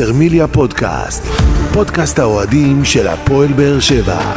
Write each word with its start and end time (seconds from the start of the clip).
וסרמיליה 0.00 0.48
פודקאסט, 0.48 1.24
פודקאסט 1.72 2.18
האוהדים 2.18 2.84
של 2.84 3.08
הפועל 3.08 3.52
באר 3.52 3.80
שבע. 3.80 4.32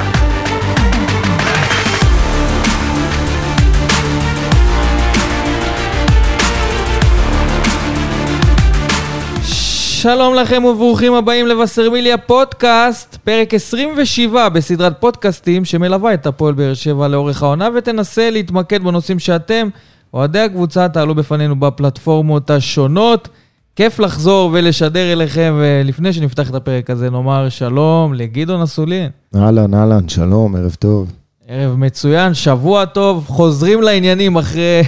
שלום 9.44 10.36
לכם 10.36 10.64
וברוכים 10.66 11.14
הבאים 11.14 11.48
לבשרמיליה 11.48 12.18
פודקאסט, 12.18 13.18
פרק 13.24 13.54
27 13.54 14.50
בסדרת 14.50 14.94
פודקאסטים 15.00 15.66
שמלווה 15.66 16.14
את 16.14 16.26
הפועל 16.26 16.54
באר 16.54 16.74
שבע 16.74 17.08
לאורך 17.08 17.44
העונה 17.44 17.70
ותנסה 17.76 18.30
להתמקד 18.30 18.84
בנושאים 18.84 19.20
שאתם, 19.20 19.68
אוהדי 20.14 20.40
הקבוצה, 20.40 20.90
תעלו 20.90 21.16
בפנינו 21.16 21.60
בפלטפורמות 21.60 22.50
השונות. 22.50 23.30
כיף 23.76 24.00
לחזור 24.00 24.50
ולשדר 24.54 25.12
אליכם, 25.14 25.54
ולפני 25.58 26.14
שנפתח 26.14 26.50
את 26.50 26.56
הפרק 26.56 26.90
הזה 26.90 27.10
נאמר 27.10 27.50
שלום 27.50 28.14
לגדעון 28.14 28.62
אסולין. 28.62 29.10
אהלן, 29.36 29.74
אהלן, 29.74 30.10
שלום, 30.10 30.56
ערב 30.56 30.76
טוב. 30.80 31.12
ערב 31.48 31.76
מצוין, 31.76 32.34
שבוע 32.34 32.86
טוב, 32.86 33.26
חוזרים 33.28 33.82
לעניינים 33.82 34.38
אחרי 34.38 34.82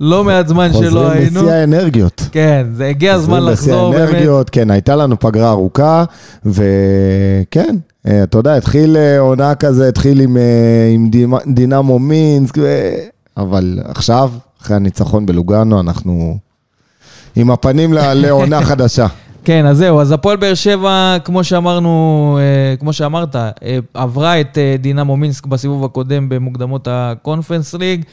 לא 0.00 0.24
מעט 0.24 0.48
זמן 0.48 0.72
שלא 0.72 1.10
היינו. 1.10 1.26
חוזרים 1.26 1.46
בשיא 1.46 1.52
האנרגיות. 1.52 2.28
כן, 2.32 2.66
זה 2.72 2.86
הגיע 2.86 3.14
הזמן 3.14 3.44
לחזור. 3.44 3.86
חוזרים 3.86 4.04
בשיא 4.04 4.14
האנרגיות, 4.14 4.50
כן, 4.50 4.70
הייתה 4.70 4.96
לנו 4.96 5.18
פגרה 5.20 5.50
ארוכה, 5.50 6.04
וכן, 6.46 7.76
אה, 8.06 8.22
אתה 8.22 8.38
יודע, 8.38 8.54
התחיל 8.54 8.96
אה, 8.96 9.18
עונה 9.18 9.54
כזה, 9.54 9.88
התחיל 9.88 10.20
עם, 10.20 10.36
אה, 10.36 10.90
עם 10.94 11.10
דינמו 11.46 11.98
מינסק, 11.98 12.58
אבל 13.36 13.78
עכשיו, 13.84 14.30
אחרי 14.62 14.76
הניצחון 14.76 15.26
בלוגנו, 15.26 15.80
אנחנו 15.80 16.38
עם 17.36 17.50
הפנים 17.50 17.92
לעונה 17.92 18.62
חדשה. 18.68 19.06
כן, 19.44 19.66
אז 19.66 19.76
זהו, 19.78 20.00
אז 20.00 20.12
הפועל 20.12 20.36
באר 20.36 20.54
שבע, 20.54 21.16
כמו 21.24 21.44
שאמרנו, 21.44 22.38
כמו 22.80 22.92
שאמרת, 22.92 23.36
עברה 23.94 24.40
את 24.40 24.58
דינמו 24.78 25.16
מינסק 25.16 25.46
בסיבוב 25.46 25.84
הקודם 25.84 26.28
במוקדמות 26.28 26.88
הקונפרנס 26.90 27.74
ליג. 27.74 28.04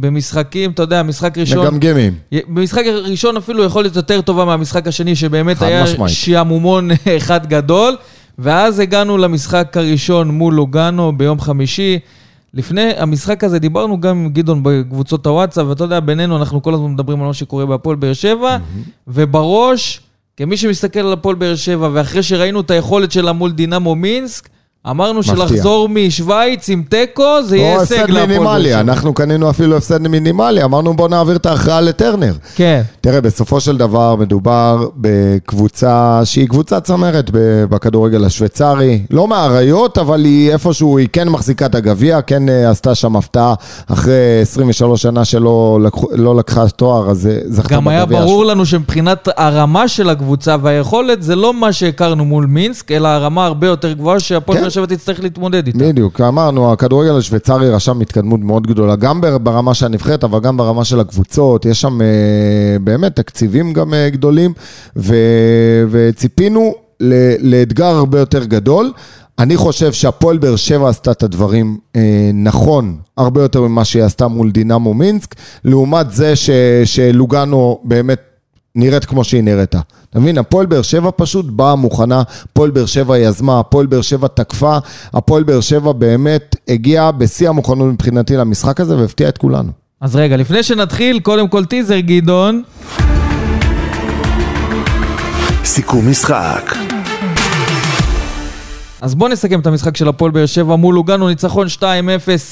במשחקים, 0.00 0.70
אתה 0.70 0.82
יודע, 0.82 1.02
משחק 1.02 1.38
ראשון... 1.38 1.66
מגמגמים. 1.66 2.14
במשחק 2.48 2.82
ראשון 3.04 3.36
אפילו 3.36 3.64
יכול 3.64 3.84
להיות 3.84 3.96
יותר 3.96 4.20
טובה 4.20 4.44
מהמשחק 4.44 4.86
השני, 4.86 5.16
שבאמת 5.16 5.62
היה 5.62 5.84
משמעית. 5.84 6.12
שעמומון 6.14 6.90
אחד 7.16 7.46
גדול. 7.46 7.96
ואז 8.38 8.78
הגענו 8.78 9.18
למשחק 9.18 9.76
הראשון 9.76 10.30
מול 10.30 10.54
לוגאנו 10.54 11.12
ביום 11.16 11.40
חמישי. 11.40 11.98
לפני 12.54 12.90
המשחק 12.96 13.44
הזה 13.44 13.58
דיברנו 13.58 14.00
גם 14.00 14.16
עם 14.16 14.28
גדעון 14.28 14.60
בקבוצות 14.62 15.26
הוואטסאפ, 15.26 15.66
ואתה 15.66 15.84
יודע, 15.84 16.00
בינינו 16.00 16.36
אנחנו 16.36 16.62
כל 16.62 16.74
הזמן 16.74 16.92
מדברים 16.92 17.20
על 17.20 17.26
מה 17.26 17.34
שקורה 17.34 17.66
בהפועל 17.66 17.96
באר 17.96 18.12
שבע, 18.12 18.56
mm-hmm. 18.56 18.90
ובראש, 19.08 20.00
כמי 20.36 20.56
שמסתכל 20.56 21.00
על 21.00 21.12
הפועל 21.12 21.36
באר 21.36 21.56
שבע, 21.56 21.88
ואחרי 21.92 22.22
שראינו 22.22 22.60
את 22.60 22.70
היכולת 22.70 23.12
שלה 23.12 23.32
מול 23.32 23.52
דינמו 23.52 23.94
מינסק, 23.94 24.48
אמרנו 24.86 25.20
מפתיע. 25.20 25.36
שלחזור 25.36 25.88
משוויץ 25.88 26.68
עם 26.68 26.82
תיקו, 26.88 27.42
זה 27.42 27.56
יהיה 27.56 27.80
הישג 27.80 27.94
להפועל 27.94 28.12
באר 28.12 28.26
שבע. 28.26 28.36
או 28.36 28.42
הפסד 28.42 28.52
מינימלי, 28.52 28.74
אנחנו 28.74 29.14
קנינו 29.14 29.50
אפילו 29.50 29.76
הפסד 29.76 30.08
מינימלי, 30.08 30.64
אמרנו 30.64 30.94
בוא 30.96 31.08
נעביר 31.08 31.36
את 31.36 31.46
ההכרעה 31.46 31.80
לטרנר. 31.80 32.32
כן. 32.56 32.82
תראה, 33.00 33.20
בסופו 33.20 33.60
של 33.60 33.76
דבר 33.76 34.16
מדובר 34.16 34.88
בקבוצה 34.96 36.20
שהיא 36.24 36.48
קבוצה 36.48 36.80
צמרת 36.80 37.30
בכדורגל 37.70 38.24
השוויצרי, 38.24 39.02
לא 39.10 39.28
מהאריות, 39.28 39.98
אבל 39.98 40.24
היא 40.24 40.52
איפשהו, 40.52 40.98
היא 40.98 41.08
כן 41.12 41.28
מחזיקה 41.28 41.66
את 41.66 41.74
הגביע, 41.74 42.22
כן 42.22 42.48
אה, 42.48 42.70
עשתה 42.70 42.94
שם 42.94 43.16
הפתעה 43.16 43.54
אחרי 43.86 44.40
23 44.42 45.02
שנה 45.02 45.24
שלא 45.24 45.78
לקח, 45.82 45.98
לא 46.12 46.36
לקחה 46.36 46.68
תואר, 46.68 47.10
אז 47.10 47.26
אה, 47.26 47.38
זכתה 47.46 47.62
בגביע. 47.62 47.76
גם 47.78 47.88
היה 47.88 48.06
ברור 48.06 48.44
ש... 48.44 48.48
לנו 48.48 48.66
שמבחינת 48.66 49.28
הרמה 49.36 49.88
של 49.88 50.10
הקבוצה 50.10 50.56
והיכולת, 50.62 51.22
זה 51.22 51.36
לא 51.36 51.54
מה 51.54 51.72
שהכרנו 51.72 52.24
מול 52.24 52.46
מינסק, 52.46 52.92
אלא 52.92 53.08
הרמה 53.08 53.46
הרבה 53.46 53.66
יותר 53.66 53.92
גבוהה 53.92 54.20
שהפועל 54.20 54.67
כן. 54.70 54.74
שבע 54.74 54.86
תצטרך 54.86 55.20
להתמודד 55.20 55.66
איתה. 55.66 55.78
בדיוק, 55.78 56.20
אמרנו, 56.20 56.72
הכדורגל 56.72 57.16
השוויצרי 57.18 57.70
רשם 57.70 58.00
התקדמות 58.00 58.40
מאוד 58.40 58.66
גדולה, 58.66 58.96
גם 58.96 59.20
ברמה 59.20 59.74
של 59.74 59.86
הנבחרת, 59.86 60.24
אבל 60.24 60.40
גם 60.40 60.56
ברמה 60.56 60.84
של 60.84 61.00
הקבוצות, 61.00 61.64
יש 61.64 61.80
שם 61.80 62.02
אה, 62.02 62.06
באמת 62.80 63.16
תקציבים 63.16 63.72
גם 63.72 63.94
אה, 63.94 64.10
גדולים, 64.10 64.52
ו, 64.96 65.14
וציפינו 65.90 66.74
לאתגר 67.40 67.86
הרבה 67.86 68.18
יותר 68.18 68.44
גדול. 68.44 68.92
אני 69.38 69.56
חושב 69.56 69.92
שהפועל 69.92 70.38
באר 70.38 70.56
שבע 70.56 70.88
עשתה 70.88 71.10
את 71.10 71.22
הדברים 71.22 71.78
אה, 71.96 72.30
נכון, 72.34 72.96
הרבה 73.16 73.42
יותר 73.42 73.62
ממה 73.62 73.84
שהיא 73.84 74.02
עשתה 74.02 74.28
מול 74.28 74.50
דינמו 74.50 74.94
מינסק, 74.94 75.34
לעומת 75.64 76.10
זה 76.10 76.36
ש, 76.36 76.50
שלוגנו 76.84 77.80
באמת 77.84 78.20
נראית 78.78 79.04
כמו 79.04 79.24
שהיא 79.24 79.42
נראתה. 79.42 79.80
אתה 80.10 80.20
מבין? 80.20 80.38
הפועל 80.38 80.66
באר 80.66 80.82
שבע 80.82 81.10
פשוט 81.16 81.46
באה 81.46 81.74
מוכנה, 81.76 82.22
הפועל 82.50 82.70
באר 82.70 82.86
שבע 82.86 83.18
יזמה, 83.18 83.60
הפועל 83.60 83.86
באר 83.86 84.00
שבע 84.00 84.28
תקפה, 84.28 84.78
הפועל 85.14 85.42
באר 85.42 85.60
שבע 85.60 85.92
באמת 85.92 86.56
הגיעה 86.68 87.12
בשיא 87.12 87.48
המוכנות 87.48 87.92
מבחינתי 87.92 88.36
למשחק 88.36 88.80
הזה 88.80 88.96
והפתיעה 88.96 89.28
את 89.28 89.38
כולנו. 89.38 89.72
אז 90.00 90.16
רגע, 90.16 90.36
לפני 90.36 90.62
שנתחיל, 90.62 91.20
קודם 91.20 91.48
כל 91.48 91.64
טיזר, 91.64 92.00
גדעון. 92.00 92.62
סיכום 95.64 96.10
משחק. 96.10 96.74
אז 99.00 99.14
בואו 99.14 99.30
נסכם 99.30 99.60
את 99.60 99.66
המשחק 99.66 99.96
של 99.96 100.08
הפועל 100.08 100.30
באר 100.30 100.46
שבע 100.46 100.76
מול 100.76 100.94
לוגנו, 100.94 101.28
ניצחון 101.28 101.66
2-0 101.78 101.82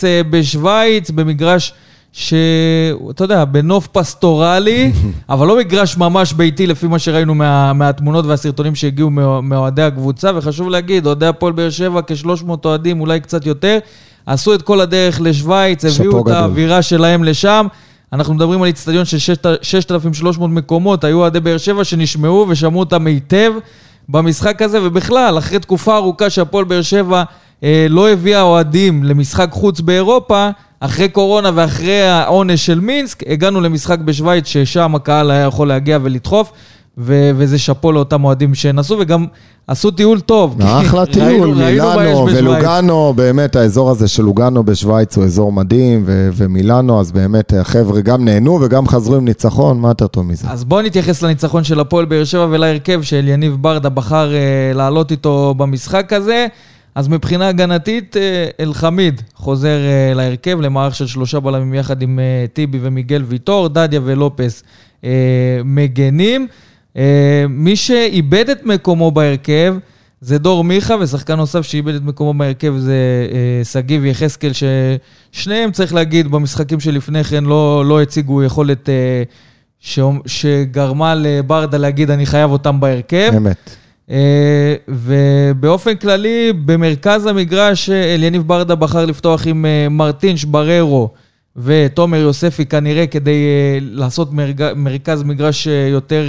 אה, 0.04 0.20
בשוויץ, 0.30 1.10
במגרש 1.10 1.72
שאתה 2.16 3.24
יודע, 3.24 3.44
בנוף 3.44 3.86
פסטורלי, 3.86 4.92
אבל 5.28 5.46
לא 5.46 5.58
מגרש 5.58 5.96
ממש 5.96 6.32
ביתי 6.32 6.66
לפי 6.66 6.86
מה 6.86 6.98
שראינו 6.98 7.34
מה, 7.34 7.72
מהתמונות 7.72 8.24
והסרטונים 8.24 8.74
שהגיעו 8.74 9.10
מאוהדי 9.42 9.82
הקבוצה, 9.82 10.30
וחשוב 10.34 10.68
להגיד, 10.68 11.06
אוהדי 11.06 11.26
הפועל 11.26 11.52
באר 11.52 11.70
שבע, 11.70 12.00
כ-300 12.02 12.50
אוהדים, 12.64 13.00
אולי 13.00 13.20
קצת 13.20 13.46
יותר, 13.46 13.78
עשו 14.26 14.54
את 14.54 14.62
כל 14.62 14.80
הדרך 14.80 15.20
לשוויץ, 15.20 15.84
הביאו 15.84 16.20
את 16.22 16.28
האווירה 16.28 16.82
שלהם 16.82 17.24
לשם. 17.24 17.66
אנחנו 18.12 18.34
מדברים 18.34 18.62
על 18.62 18.66
איצטדיון 18.66 19.04
של 19.04 19.18
6,300 19.62 20.50
מקומות, 20.50 21.04
היו 21.04 21.18
אוהדי 21.18 21.40
באר 21.40 21.58
שבע 21.58 21.84
שנשמעו 21.84 22.46
ושמעו 22.48 22.80
אותם 22.80 23.06
היטב 23.06 23.52
במשחק 24.08 24.62
הזה, 24.62 24.78
ובכלל, 24.82 25.38
אחרי 25.38 25.58
תקופה 25.58 25.96
ארוכה 25.96 26.30
שהפועל 26.30 26.64
באר 26.64 26.82
שבע 26.82 27.22
אה, 27.62 27.86
לא 27.90 28.10
הביאה 28.10 28.42
אוהדים 28.42 29.04
למשחק 29.04 29.48
חוץ 29.50 29.80
באירופה, 29.80 30.50
אחרי 30.86 31.08
קורונה 31.08 31.50
ואחרי 31.54 32.02
העונש 32.02 32.66
של 32.66 32.80
מינסק, 32.80 33.22
הגענו 33.28 33.60
למשחק 33.60 33.98
בשוויץ, 33.98 34.46
ששם 34.46 34.94
הקהל 34.94 35.30
היה 35.30 35.44
יכול 35.44 35.68
להגיע 35.68 35.98
ולדחוף, 36.02 36.52
ו- 36.98 37.30
וזה 37.36 37.58
שאפו 37.58 37.92
לאותם 37.92 38.24
אוהדים 38.24 38.54
שנסעו, 38.54 38.96
וגם 39.00 39.26
עשו 39.66 39.90
טיול 39.90 40.20
טוב. 40.20 40.56
אחלה 40.62 41.06
טיול, 41.06 41.54
מילאנו 41.54 42.26
ולוגנו, 42.26 43.12
באמת 43.16 43.56
האזור 43.56 43.90
הזה 43.90 44.08
של 44.08 44.22
לוגנו 44.22 44.64
בשוויץ 44.64 45.16
הוא 45.16 45.24
אזור 45.24 45.52
מדהים, 45.52 46.02
ו- 46.06 46.30
ומילאנו, 46.32 47.00
אז 47.00 47.12
באמת 47.12 47.52
החבר'ה 47.52 48.00
גם 48.00 48.24
נהנו 48.24 48.58
וגם 48.62 48.88
חזרו 48.88 49.16
עם 49.16 49.24
ניצחון, 49.24 49.80
מה 49.80 49.88
יותר 49.88 50.06
טוב 50.06 50.26
מזה? 50.26 50.48
אז 50.50 50.64
בואו 50.64 50.82
נתייחס 50.82 51.22
לניצחון 51.22 51.64
של 51.64 51.80
הפועל 51.80 52.04
באר 52.04 52.24
שבע 52.24 52.46
ולהרכב 52.50 53.02
של 53.02 53.28
יניב 53.28 53.56
ברדה 53.60 53.88
בחר 53.88 54.30
uh, 54.30 54.76
לעלות 54.76 55.10
איתו 55.10 55.54
במשחק 55.56 56.12
הזה. 56.12 56.46
אז 56.96 57.08
מבחינה 57.08 57.48
הגנתית, 57.48 58.16
אה, 58.16 58.46
אלחמיד 58.60 59.22
חוזר 59.46 59.78
אה, 59.78 60.14
להרכב, 60.14 60.60
למערך 60.60 60.94
של 60.94 61.06
שלושה 61.06 61.40
בלמים 61.40 61.74
יחד 61.74 62.02
עם 62.02 62.18
אה, 62.18 62.46
טיבי 62.52 62.78
ומיגל 62.82 63.22
ויטור, 63.26 63.68
דדיה 63.68 64.00
ולופס 64.04 64.62
מגנים. 65.64 66.46
מי 67.48 67.76
שאיבד 67.76 68.50
את 68.50 68.64
מקומו 68.64 69.10
בהרכב 69.10 69.76
זה 70.20 70.38
דור 70.38 70.64
מיכה, 70.64 70.94
ושחקן 71.00 71.34
נוסף 71.34 71.62
שאיבד 71.62 71.94
את 71.94 72.02
מקומו 72.02 72.34
בהרכב 72.34 72.74
זה 72.76 72.96
שגיב 73.64 74.04
יחזקאל, 74.04 74.50
ששניהם, 74.52 75.72
צריך 75.72 75.94
להגיד, 75.94 76.28
במשחקים 76.28 76.80
שלפני 76.80 77.24
כן 77.24 77.44
לא, 77.44 77.84
לא 77.86 78.02
הציגו 78.02 78.42
יכולת 78.42 78.88
שגרמה 80.26 81.14
לברדה 81.14 81.78
להגיד, 81.78 82.10
אני 82.10 82.26
חייב 82.26 82.50
אותם 82.50 82.80
בהרכב. 82.80 83.32
אמת. 83.36 83.76
אה, 84.10 84.74
ובאופן 84.88 85.94
כללי, 85.96 86.52
במרכז 86.64 87.26
המגרש, 87.26 87.90
אליניב 87.90 88.42
ברדה 88.42 88.74
בחר 88.74 89.04
לפתוח 89.04 89.46
עם 89.46 89.66
אה, 89.66 89.88
מרטינש 89.88 90.44
בררו 90.44 91.10
ותומר 91.56 92.18
יוספי 92.18 92.66
כנראה 92.66 93.06
כדי 93.06 93.32
אה, 93.32 93.78
לעשות 93.80 94.28
מרכז 94.76 95.22
מגרש 95.22 95.66
יותר, 95.66 96.24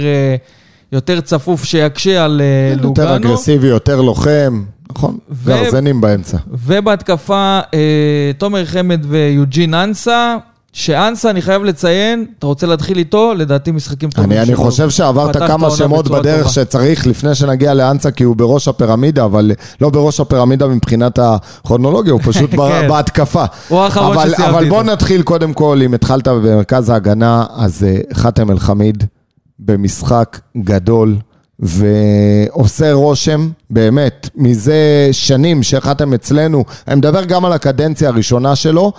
יותר 0.92 1.20
צפוף 1.20 1.64
שיקשה 1.64 2.24
על 2.24 2.42
לוגנו. 2.76 2.88
יותר 2.88 3.16
אגרסיבי, 3.16 3.66
יותר 3.66 4.00
לוחם. 4.00 4.64
נכון, 4.90 5.18
ו... 5.30 5.46
גרזנים 5.46 6.00
באמצע. 6.00 6.38
ובהתקפה, 6.50 7.60
תומר 8.38 8.64
חמד 8.64 9.00
ויוג'ין 9.08 9.74
אנסה, 9.74 10.36
שאנסה, 10.72 11.30
אני 11.30 11.42
חייב 11.42 11.64
לציין, 11.64 12.26
אתה 12.38 12.46
רוצה 12.46 12.66
להתחיל 12.66 12.98
איתו? 12.98 13.34
לדעתי 13.36 13.70
משחקים 13.70 14.10
טובים 14.10 14.32
שלו. 14.32 14.42
אני 14.42 14.54
חושב 14.54 14.90
שעברת 14.90 15.36
כמה 15.36 15.70
שמות 15.70 16.08
בדרך 16.08 16.38
טובה. 16.38 16.52
שצריך 16.52 17.06
לפני 17.06 17.34
שנגיע 17.34 17.74
לאנסה, 17.74 18.10
כי 18.10 18.24
הוא 18.24 18.36
בראש 18.36 18.68
הפירמידה, 18.68 19.24
אבל 19.24 19.52
לא 19.80 19.90
בראש 19.90 20.20
הפירמידה 20.20 20.66
מבחינת 20.66 21.18
הכרונולוגיה, 21.18 22.12
הוא 22.12 22.20
פשוט 22.24 22.50
כן. 22.56 22.88
בהתקפה. 22.88 23.44
הוא 23.68 23.80
האחרון 23.80 24.16
שסיימתי 24.16 24.42
איתו. 24.42 24.50
אבל 24.58 24.68
בוא 24.68 24.82
נתחיל 24.82 25.22
קודם 25.22 25.52
כל, 25.52 25.80
אם 25.84 25.94
התחלת 25.94 26.28
במרכז 26.28 26.90
ההגנה, 26.90 27.46
אז 27.56 27.84
אה, 27.84 27.98
חאתם 28.14 28.50
אל-חמיד 28.50 29.04
במשחק 29.58 30.40
גדול, 30.56 31.16
ועושה 31.58 32.92
רושם, 32.92 33.48
באמת, 33.70 34.28
מזה 34.36 35.08
שנים 35.12 35.62
שהחלטתם 35.62 36.14
אצלנו, 36.14 36.64
אני 36.88 36.96
מדבר 36.96 37.24
גם 37.24 37.44
על 37.44 37.52
הקדנציה 37.52 38.08
הראשונה 38.08 38.56
שלו, 38.56 38.92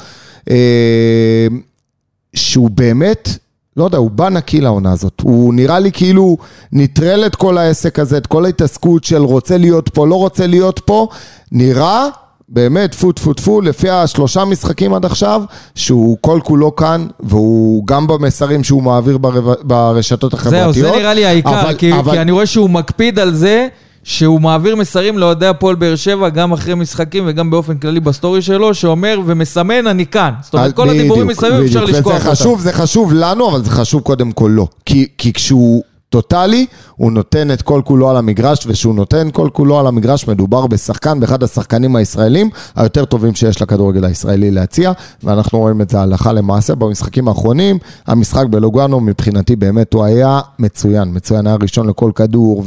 שהוא 2.36 2.70
באמת, 2.70 3.30
לא 3.78 3.84
יודע, 3.84 3.98
הוא 3.98 4.12
בא 4.12 4.30
נקי 4.30 4.62
לעונה 4.62 4.92
הזאת. 4.92 5.22
הוא 5.22 5.54
נראה 5.54 5.80
לי 5.80 5.92
כאילו 5.92 6.38
נטרל 6.72 7.26
את 7.26 7.36
כל 7.36 7.58
העסק 7.58 8.00
הזה, 8.00 8.18
את 8.18 8.28
כל 8.28 8.46
ההתעסקות 8.46 9.04
של 9.04 9.22
רוצה 9.22 9.58
להיות 9.58 9.90
פה, 9.90 10.08
לא 10.08 10.16
רוצה 10.16 10.48
להיות 10.48 10.80
פה, 10.86 11.08
נראה... 11.52 12.08
באמת, 12.52 12.92
טפו 12.92 13.12
טפו 13.12 13.34
טפו, 13.34 13.62
לפי 13.62 13.90
השלושה 13.90 14.46
משחקים 14.46 14.94
עד 14.94 15.06
עכשיו, 15.06 15.44
שהוא 15.76 16.18
כל 16.22 16.40
כולו 16.44 16.76
כאן, 16.76 17.08
והוא 17.20 17.88
גם 17.88 18.08
במסרים 18.08 18.64
שהוא 18.64 18.84
מעביר 18.84 19.18
ברב... 19.18 19.54
ברשתות 19.64 20.34
החברתיות. 20.34 20.76
זהו, 20.76 20.92
זה 20.92 20.98
נראה 20.98 21.14
לי 21.14 21.26
העיקר, 21.26 21.62
אבל, 21.62 21.76
כי, 21.76 21.94
אבל... 21.94 22.12
כי 22.12 22.20
אני 22.22 22.32
רואה 22.32 22.46
שהוא 22.46 22.70
מקפיד 22.70 23.20
על 23.20 23.34
זה. 23.34 23.68
שהוא 24.10 24.42
מעביר 24.42 24.76
מסרים 24.76 25.18
לאוהדי 25.18 25.48
הפועל 25.48 25.76
באר 25.76 25.96
שבע, 25.96 26.30
גם 26.30 26.52
אחרי 26.52 26.76
משחקים 26.76 27.24
וגם 27.28 27.50
באופן 27.50 27.78
כללי 27.78 28.00
בסטורי 28.00 28.42
שלו, 28.42 28.74
שאומר 28.74 29.20
ומסמן, 29.26 29.88
אני 29.88 30.06
כאן. 30.06 30.34
זאת 30.42 30.54
אומרת, 30.54 30.76
כל 30.76 30.90
הדיבורים 30.90 31.28
מסביב 31.28 31.54
אפשר 31.54 31.84
לשכוח 31.84 32.06
אותם. 32.06 32.16
וזה 32.16 32.32
חשוב, 32.32 32.62
זה 32.62 32.74
חשוב 32.74 33.14
לנו, 33.14 33.50
אבל 33.50 33.64
זה 33.64 33.72
חשוב 33.72 34.02
קודם 34.02 34.32
כל 34.32 34.52
לו. 34.54 34.68
כי, 34.86 35.08
כי 35.18 35.34
כשהוא 35.34 35.84
טוטאלי, 36.10 36.66
הוא 36.96 37.12
נותן 37.12 37.52
את 37.52 37.62
כל 37.62 37.82
כולו 37.86 38.10
על 38.10 38.18
המגרש, 38.18 38.68
וכשהוא 38.68 38.96
נותן 38.96 39.28
כל 39.34 39.50
כולו 39.54 39.80
על 39.80 39.88
המגרש, 39.88 40.28
מדובר 40.28 40.68
בשחקן, 40.68 41.20
באחד 41.20 41.44
השחקנים 41.44 41.96
הישראלים 41.96 42.50
היותר 42.76 43.06
טובים 43.06 43.36
שיש 43.36 43.62
לכדורגל 43.62 44.06
הישראלי 44.06 44.52
להציע, 44.52 44.92
ואנחנו 45.24 45.60
רואים 45.60 45.82
את 45.82 45.90
זה 45.90 46.00
הלכה 46.00 46.34
למעשה 46.34 46.76
במשחקים 46.76 47.28
האחרונים. 47.28 47.78
המשחק 48.08 48.46
בלוגנו, 48.50 49.00
מבחינתי 49.00 49.56
באמת 49.56 49.94
הוא 49.94 50.04
היה 50.04 50.40
מצוין, 50.60 51.10
מצוין, 51.14 51.48
היה 51.48 51.56
ראשון 51.62 51.90
לכל 51.90 52.12
כדור, 52.16 52.64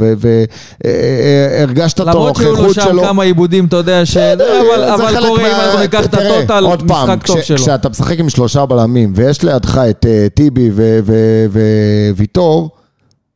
והרגשת 0.84 2.00
את 2.00 2.06
הנוכחות 2.06 2.36
שלו. 2.36 2.52
למרות 2.52 2.74
שהיו 2.74 2.92
לו 2.92 3.02
שם 3.02 3.06
כמה 3.06 3.22
עיבודים, 3.22 3.64
אתה 3.64 3.76
יודע, 3.76 4.06
ש... 4.06 4.16
אבל, 4.16 4.84
אבל 4.84 5.26
קורה 5.26 5.40
אם 5.40 5.60
אנחנו 5.60 5.80
ניקח 5.80 6.04
את 6.04 6.14
הטוטל, 6.14 6.64
משחק 6.84 7.26
טוב 7.26 7.40
שלו. 7.40 7.56
כשאתה 7.56 7.88
משחק 7.88 8.18
עם 8.18 8.28
שלושה 8.28 8.66
בלמים, 8.66 9.12
ויש 9.16 9.42
לידך 9.42 9.80
את 9.90 10.06
אה, 10.08 10.26
טיבי 10.34 10.70
וויטור, 12.16 12.70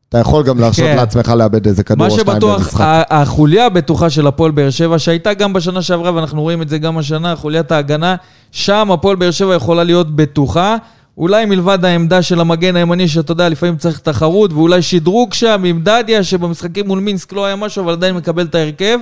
אתה 0.09 0.19
יכול 0.19 0.45
גם 0.45 0.61
להרשות 0.61 0.85
כן. 0.85 0.97
לעצמך 0.97 1.29
לאבד 1.29 1.67
איזה 1.67 1.85
כדור 1.85 2.07
או 2.07 2.11
שניים 2.11 2.27
במשחק. 2.27 2.45
מה 2.45 2.61
שבטוח, 2.61 2.81
החוליה 3.11 3.67
הבטוחה 3.67 4.11
של 4.11 4.27
הפועל 4.27 4.51
באר 4.51 4.71
שבע, 4.71 4.99
שהייתה 4.99 5.35
גם 5.35 5.53
בשנה 5.53 5.83
שעברה, 5.83 6.15
ואנחנו 6.15 6.43
רואים 6.43 6.63
את 6.63 6.69
זה 6.69 6.79
גם 6.79 6.99
השנה, 6.99 7.37
חוליית 7.37 7.73
ההגנה, 7.73 8.17
שם 8.53 8.91
הפועל 8.91 9.17
באר 9.17 9.31
שבע 9.31 9.55
יכולה 9.55 9.85
להיות 9.85 10.17
בטוחה. 10.17 10.77
אולי 11.19 11.45
מלבד 11.47 11.85
העמדה 11.85 12.23
של 12.23 12.41
המגן 12.41 12.77
הימני, 12.77 13.09
שאתה 13.09 13.33
יודע, 13.33 13.49
לפעמים 13.49 13.77
צריך 13.77 13.99
תחרות, 13.99 14.53
ואולי 14.53 14.83
שדרוג 14.83 15.35
שם 15.35 15.63
עם 15.65 15.81
דדיה, 15.83 16.25
שבמשחקים 16.25 16.87
מול 16.87 17.01
מינסק 17.01 17.33
לא 17.33 17.45
היה 17.45 17.57
משהו, 17.57 17.85
אבל 17.85 17.93
עדיין 17.93 18.15
מקבל 18.15 18.45
את 18.45 18.55
ההרכב. 18.55 18.99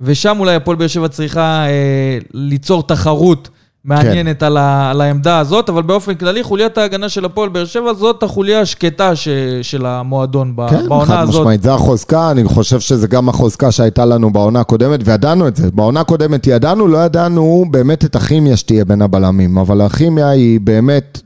ושם 0.00 0.36
אולי 0.40 0.54
הפועל 0.54 0.76
באר 0.76 0.86
שבע 0.86 1.08
צריכה 1.08 1.66
אה, 1.66 2.18
ליצור 2.34 2.82
תחרות 2.82 3.48
מעניינת 3.86 4.40
כן. 4.40 4.46
על, 4.46 4.56
ה, 4.56 4.90
על 4.90 5.00
העמדה 5.00 5.38
הזאת, 5.38 5.68
אבל 5.68 5.82
באופן 5.82 6.14
כללי 6.14 6.42
חוליית 6.42 6.78
ההגנה 6.78 7.08
של 7.08 7.24
הפועל 7.24 7.48
באר 7.48 7.64
שבע 7.64 7.94
זאת 7.94 8.22
החוליה 8.22 8.60
השקטה 8.60 9.16
ש, 9.16 9.28
של 9.62 9.86
המועדון 9.86 10.54
כן, 10.70 10.88
בעונה 10.88 11.20
הזאת. 11.20 11.32
כן, 11.32 11.38
חד 11.38 11.40
משמעית, 11.40 11.62
זה 11.62 11.74
החוזקה, 11.74 12.30
אני 12.30 12.44
חושב 12.44 12.80
שזה 12.80 13.06
גם 13.06 13.28
החוזקה 13.28 13.72
שהייתה 13.72 14.04
לנו 14.04 14.32
בעונה 14.32 14.60
הקודמת, 14.60 15.00
וידענו 15.04 15.48
את 15.48 15.56
זה. 15.56 15.70
בעונה 15.70 16.00
הקודמת 16.00 16.46
ידענו, 16.46 16.88
לא 16.88 16.98
ידענו 16.98 17.64
באמת 17.70 18.04
את 18.04 18.16
הכימיה 18.16 18.56
שתהיה 18.56 18.84
בין 18.84 19.02
הבלמים, 19.02 19.58
אבל 19.58 19.80
הכימיה 19.80 20.28
היא 20.28 20.60
באמת... 20.60 21.20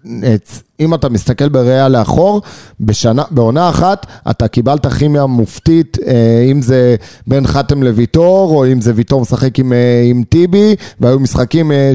אם 0.81 0.95
אתה 0.95 1.09
מסתכל 1.09 1.49
בראייה 1.49 1.89
לאחור, 1.89 2.43
בשנה, 2.81 3.23
בעונה 3.31 3.69
אחת 3.69 4.07
אתה 4.31 4.49
קיבלת 4.49 4.87
כימיה 4.87 5.27
מופתית, 5.27 5.99
אה, 6.07 6.47
אם 6.51 6.63
זה 6.63 6.97
בין 7.27 7.47
חתם 7.47 7.83
לוויטור, 7.83 8.57
או 8.57 8.67
אם 8.67 8.81
זה 8.81 8.93
ויטור 8.95 9.21
משחק 9.21 9.59
עם, 9.59 9.73
אה, 9.73 10.03
עם 10.11 10.23
טיבי, 10.29 10.75
והיו 11.01 11.21
משחקים 11.21 11.73
אה, 11.73 11.93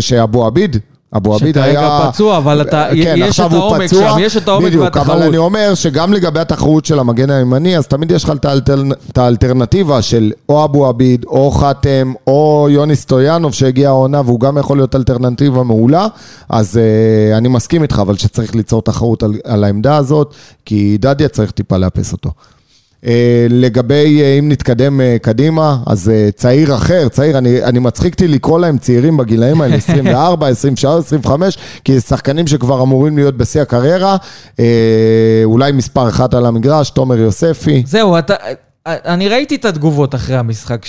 שאבו 0.00 0.46
עביד 0.46 0.76
אבו 1.16 1.34
עביד 1.34 1.58
היה... 1.58 1.72
שכרגע 1.72 2.10
פצוע, 2.10 2.36
אבל 2.36 2.60
אתה, 2.60 2.88
כן, 3.02 3.14
יש 3.18 3.40
את 3.40 3.52
העומק 3.52 3.82
פצוע, 3.82 4.10
שם, 4.10 4.16
יש 4.20 4.36
את 4.36 4.48
העומק 4.48 4.66
בדיוק, 4.66 4.84
והתחרות. 4.84 5.08
אבל 5.08 5.22
אני 5.22 5.36
אומר 5.36 5.74
שגם 5.74 6.12
לגבי 6.12 6.40
התחרות 6.40 6.84
של 6.84 6.98
המגן 6.98 7.30
הימני, 7.30 7.78
אז 7.78 7.86
תמיד 7.86 8.10
יש 8.10 8.24
לך 8.24 8.30
את, 8.30 8.44
האלטר... 8.44 8.82
האלטרנטיבה 9.16 10.02
של 10.02 10.32
או 10.48 10.64
אבו 10.64 10.86
עביד, 10.86 11.24
או 11.24 11.50
חתם, 11.50 12.12
או 12.26 12.68
יוני 12.70 12.96
סטויאנוב 12.96 13.54
שהגיע 13.54 13.88
העונה, 13.88 14.20
והוא 14.24 14.40
גם 14.40 14.58
יכול 14.58 14.76
להיות 14.76 14.94
אלטרנטיבה 14.94 15.62
מעולה, 15.62 16.06
אז 16.48 16.80
uh, 17.32 17.36
אני 17.36 17.48
מסכים 17.48 17.82
איתך, 17.82 17.98
אבל 17.98 18.16
שצריך 18.16 18.54
ליצור 18.54 18.82
תחרות 18.82 19.22
על, 19.22 19.32
על 19.44 19.64
העמדה 19.64 19.96
הזאת, 19.96 20.34
כי 20.64 20.98
דדיה 21.00 21.28
צריך 21.28 21.50
טיפה 21.50 21.76
לאפס 21.76 22.12
אותו. 22.12 22.30
אה, 23.06 23.46
לגבי 23.50 24.22
אה, 24.22 24.38
אם 24.38 24.48
נתקדם 24.48 25.00
אה, 25.00 25.16
קדימה, 25.22 25.76
אז 25.86 26.12
צעיר 26.34 26.74
אחר, 26.74 27.08
צעיר, 27.08 27.38
אני, 27.38 27.64
אני 27.64 27.78
מצחיק 27.78 28.12
אותי 28.12 28.28
לקרוא 28.28 28.60
להם 28.60 28.78
צעירים 28.78 29.16
בגילאים 29.16 29.60
האלה, 29.60 29.74
24, 29.74 30.46
23, 30.46 31.04
25, 31.06 31.58
כי 31.84 31.94
זה 31.94 32.00
שחקנים 32.00 32.46
שכבר 32.46 32.82
אמורים 32.82 33.16
להיות 33.16 33.36
בשיא 33.36 33.62
הקריירה, 33.62 34.16
אולי 35.44 35.72
מספר 35.72 36.08
אחת 36.08 36.34
על 36.34 36.46
המגרש, 36.46 36.90
תומר 36.90 37.18
יוספי. 37.18 37.82
זהו, 37.86 38.18
אתה... 38.18 38.34
אני 38.86 39.28
ראיתי 39.28 39.54
את 39.54 39.64
התגובות 39.64 40.14
אחרי 40.14 40.36
המשחק 40.36 40.84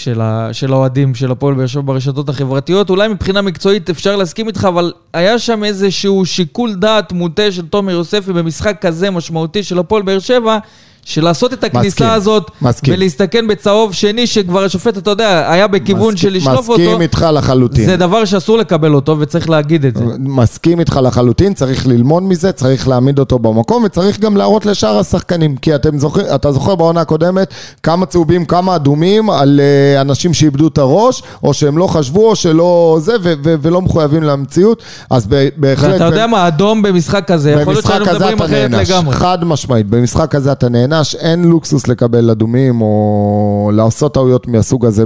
של 0.52 0.74
האוהדים 0.74 1.16
של 1.16 1.32
הפועל 1.32 1.54
באר 1.56 1.68
שבע 1.68 1.82
ברשתות 1.82 2.30
החברתיות. 2.30 2.90
אולי 2.90 3.08
מבחינה 3.08 3.42
מקצועית 3.42 3.90
אפשר 3.90 4.16
להסכים 4.16 4.48
איתך, 4.48 4.66
אבל 4.68 4.94
היה 5.14 5.40
שם 5.40 5.64
איזשהו 5.64 6.26
שיקול 6.26 6.74
דעת 6.74 7.12
מוטה 7.12 7.52
של 7.52 7.68
תומר 7.68 7.92
יוספי 7.92 8.34
במשחק 8.34 8.78
כזה 8.82 9.12
משמעותי 9.12 9.64
של 9.64 9.80
הפועל 9.80 10.02
באר 10.02 10.20
שבע, 10.20 10.58
שלעשות 11.06 11.54
את 11.54 11.64
הכניסה 11.64 11.88
מסכים, 11.88 12.10
הזאת, 12.10 12.52
מסכים. 12.62 12.94
ולהסתכן 12.94 13.48
בצהוב 13.48 13.94
שני, 13.94 14.28
שכבר 14.28 14.64
השופט, 14.64 14.98
אתה 14.98 15.12
יודע, 15.12 15.52
היה 15.52 15.68
בכיוון 15.68 16.14
מסכים, 16.14 16.18
של 16.18 16.38
לשלוף 16.38 16.70
אותו. 16.70 16.82
מסכים 16.82 17.02
איתך 17.02 17.26
לחלוטין. 17.34 17.86
זה 17.86 17.98
דבר 17.98 18.26
שאסור 18.26 18.58
לקבל 18.58 18.94
אותו, 18.94 19.16
וצריך 19.20 19.50
להגיד 19.50 19.86
את 19.86 19.96
זה. 19.96 20.04
מסכים 20.20 20.80
איתך 20.80 21.00
לחלוטין, 21.04 21.54
צריך 21.54 21.88
ללמוד 21.88 22.24
מזה, 22.24 22.52
צריך 22.52 22.88
להעמיד 22.88 23.20
אותו 23.20 23.40
במקום, 23.40 23.84
וצריך 23.84 24.20
גם 24.20 24.38
להראות 24.38 24.66
לשאר 24.66 25.00
השחקנים. 25.00 25.56
כי 25.56 25.76
אתם 25.76 26.00
זוכר, 26.00 26.36
אתה 26.36 26.52
זוכר 26.52 26.76
בעונה 26.76 27.02
הקודמת 27.02 27.54
כמה 27.84 28.06
צהובים, 28.06 28.46
כמה 28.46 28.76
אדומים 28.76 29.30
על 29.30 29.60
uh, 29.98 30.02
אנשים 30.02 30.34
שאיבדו 30.34 30.68
את 30.68 30.78
הראש, 30.78 31.24
או 31.44 31.54
שהם 31.54 31.78
לא 31.78 31.88
חשבו, 31.88 32.30
או 32.30 32.36
שלא 32.36 32.98
זה, 33.02 33.14
ו- 33.24 33.34
ו- 33.44 33.56
ולא 33.62 33.82
מחויבים 33.82 34.24
למציאות. 34.24 34.84
אז 35.10 35.28
בהחלט... 35.58 35.92
ואתה 35.92 36.04
יודע 36.04 36.28
מה, 36.28 36.48
אדום 36.48 36.82
במשחק 36.82 37.24
כזה, 37.28 37.52
יכול 37.52 37.74
להיות 37.74 37.86
שהיינו 37.86 38.06
מדברים 38.06 38.42
אחרת 38.42 38.72
לגמרי. 38.72 39.16
חד 39.16 39.44
משמעית, 39.44 39.88
במשחק 39.88 40.36
הזה 40.36 40.52
אתה 40.52 40.70
נהנה. 40.70 40.89
חדש, 40.90 41.16
אין 41.16 41.44
לוקסוס 41.44 41.88
לקבל 41.88 42.30
אדומים 42.30 42.82
או 42.82 43.72
לעשות 43.74 44.14
טעויות 44.14 44.48
מהסוג 44.48 44.86
הזה 44.86 45.04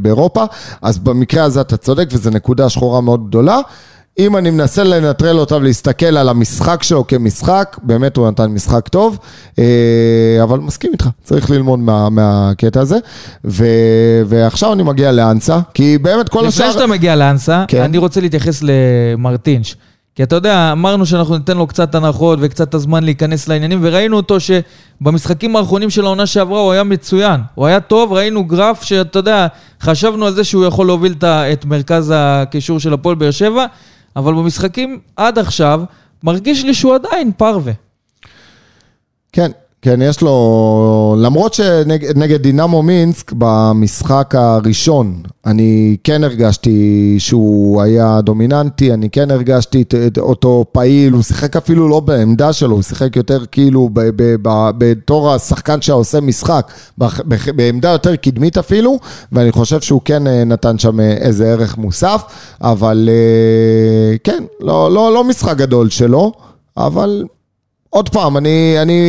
באירופה, 0.00 0.44
אז 0.82 0.98
במקרה 0.98 1.44
הזה 1.44 1.60
אתה 1.60 1.76
צודק 1.76 2.08
וזו 2.12 2.30
נקודה 2.30 2.68
שחורה 2.68 3.00
מאוד 3.00 3.28
גדולה. 3.28 3.60
אם 4.18 4.36
אני 4.36 4.50
מנסה 4.50 4.84
לנטרל 4.84 5.38
אותה 5.38 5.56
ולהסתכל 5.56 6.16
על 6.16 6.28
המשחק 6.28 6.82
שלו 6.82 7.06
כמשחק, 7.06 7.76
באמת 7.82 8.16
הוא 8.16 8.28
נתן 8.28 8.46
משחק 8.46 8.88
טוב, 8.88 9.18
אה, 9.58 10.38
אבל 10.42 10.58
מסכים 10.58 10.92
איתך, 10.92 11.08
צריך 11.24 11.50
ללמוד 11.50 11.78
מה, 11.78 12.10
מהקטע 12.10 12.80
הזה. 12.80 12.96
ו, 13.44 13.66
ועכשיו 14.26 14.72
אני 14.72 14.82
מגיע 14.82 15.12
לאנסה, 15.12 15.60
כי 15.74 15.98
באמת 15.98 16.28
כל 16.28 16.46
השאר... 16.46 16.64
לפני 16.64 16.72
שאתה 16.72 16.86
מגיע 16.86 17.16
לאנסה, 17.16 17.64
כן. 17.68 17.82
אני 17.82 17.98
רוצה 17.98 18.20
להתייחס 18.20 18.62
למרטינש. 18.62 19.76
כי 20.16 20.22
אתה 20.22 20.36
יודע, 20.36 20.72
אמרנו 20.72 21.06
שאנחנו 21.06 21.38
ניתן 21.38 21.56
לו 21.56 21.66
קצת 21.66 21.94
הנחות 21.94 22.38
וקצת 22.42 22.74
הזמן 22.74 23.04
להיכנס 23.04 23.48
לעניינים, 23.48 23.78
וראינו 23.82 24.16
אותו 24.16 24.36
שבמשחקים 24.40 25.56
האחרונים 25.56 25.90
של 25.90 26.04
העונה 26.04 26.26
שעברה 26.26 26.60
הוא 26.60 26.72
היה 26.72 26.84
מצוין. 26.84 27.40
הוא 27.54 27.66
היה 27.66 27.80
טוב, 27.80 28.12
ראינו 28.12 28.44
גרף 28.44 28.82
שאתה 28.82 29.18
יודע, 29.18 29.46
חשבנו 29.80 30.26
על 30.26 30.34
זה 30.34 30.44
שהוא 30.44 30.64
יכול 30.64 30.86
להוביל 30.86 31.14
את 31.22 31.64
מרכז 31.64 32.12
הקישור 32.16 32.80
של 32.80 32.92
הפועל 32.92 33.16
באר 33.16 33.30
שבע, 33.30 33.66
אבל 34.16 34.34
במשחקים 34.34 35.00
עד 35.16 35.38
עכשיו, 35.38 35.82
מרגיש 36.22 36.64
לי 36.64 36.74
שהוא 36.74 36.94
עדיין 36.94 37.32
פרווה. 37.36 37.72
כן, 39.32 39.50
כן, 39.86 40.02
יש 40.02 40.20
לו, 40.20 41.16
למרות 41.18 41.54
שנגד 41.54 42.42
דינמו 42.42 42.82
מינסק 42.82 43.32
במשחק 43.38 44.34
הראשון, 44.34 45.22
אני 45.46 45.96
כן 46.04 46.24
הרגשתי 46.24 47.14
שהוא 47.18 47.82
היה 47.82 48.20
דומיננטי, 48.20 48.92
אני 48.92 49.10
כן 49.10 49.30
הרגשתי 49.30 49.84
אותו 50.18 50.64
פעיל, 50.72 51.12
הוא 51.12 51.22
שיחק 51.22 51.56
אפילו 51.56 51.88
לא 51.88 52.00
בעמדה 52.00 52.52
שלו, 52.52 52.74
הוא 52.74 52.82
שיחק 52.82 53.16
יותר 53.16 53.44
כאילו 53.52 53.90
בתור 54.78 55.32
השחקן 55.32 55.82
שעושה 55.82 56.20
משחק, 56.20 56.72
בעמדה 57.56 57.90
יותר 57.90 58.16
קדמית 58.16 58.58
אפילו, 58.58 58.98
ואני 59.32 59.52
חושב 59.52 59.80
שהוא 59.80 60.00
כן 60.04 60.26
אה, 60.26 60.44
נתן 60.44 60.78
שם 60.78 61.00
אה, 61.00 61.12
איזה 61.12 61.52
ערך 61.52 61.78
מוסף, 61.78 62.22
אבל 62.60 63.08
אה, 63.12 64.16
כן, 64.24 64.44
לא, 64.60 64.90
לא, 64.92 65.14
לא 65.14 65.24
משחק 65.24 65.56
גדול 65.56 65.90
שלו, 65.90 66.32
אבל 66.76 67.24
עוד 67.96 68.08
פעם, 68.08 68.36
אני, 68.36 68.76
אני, 68.82 69.00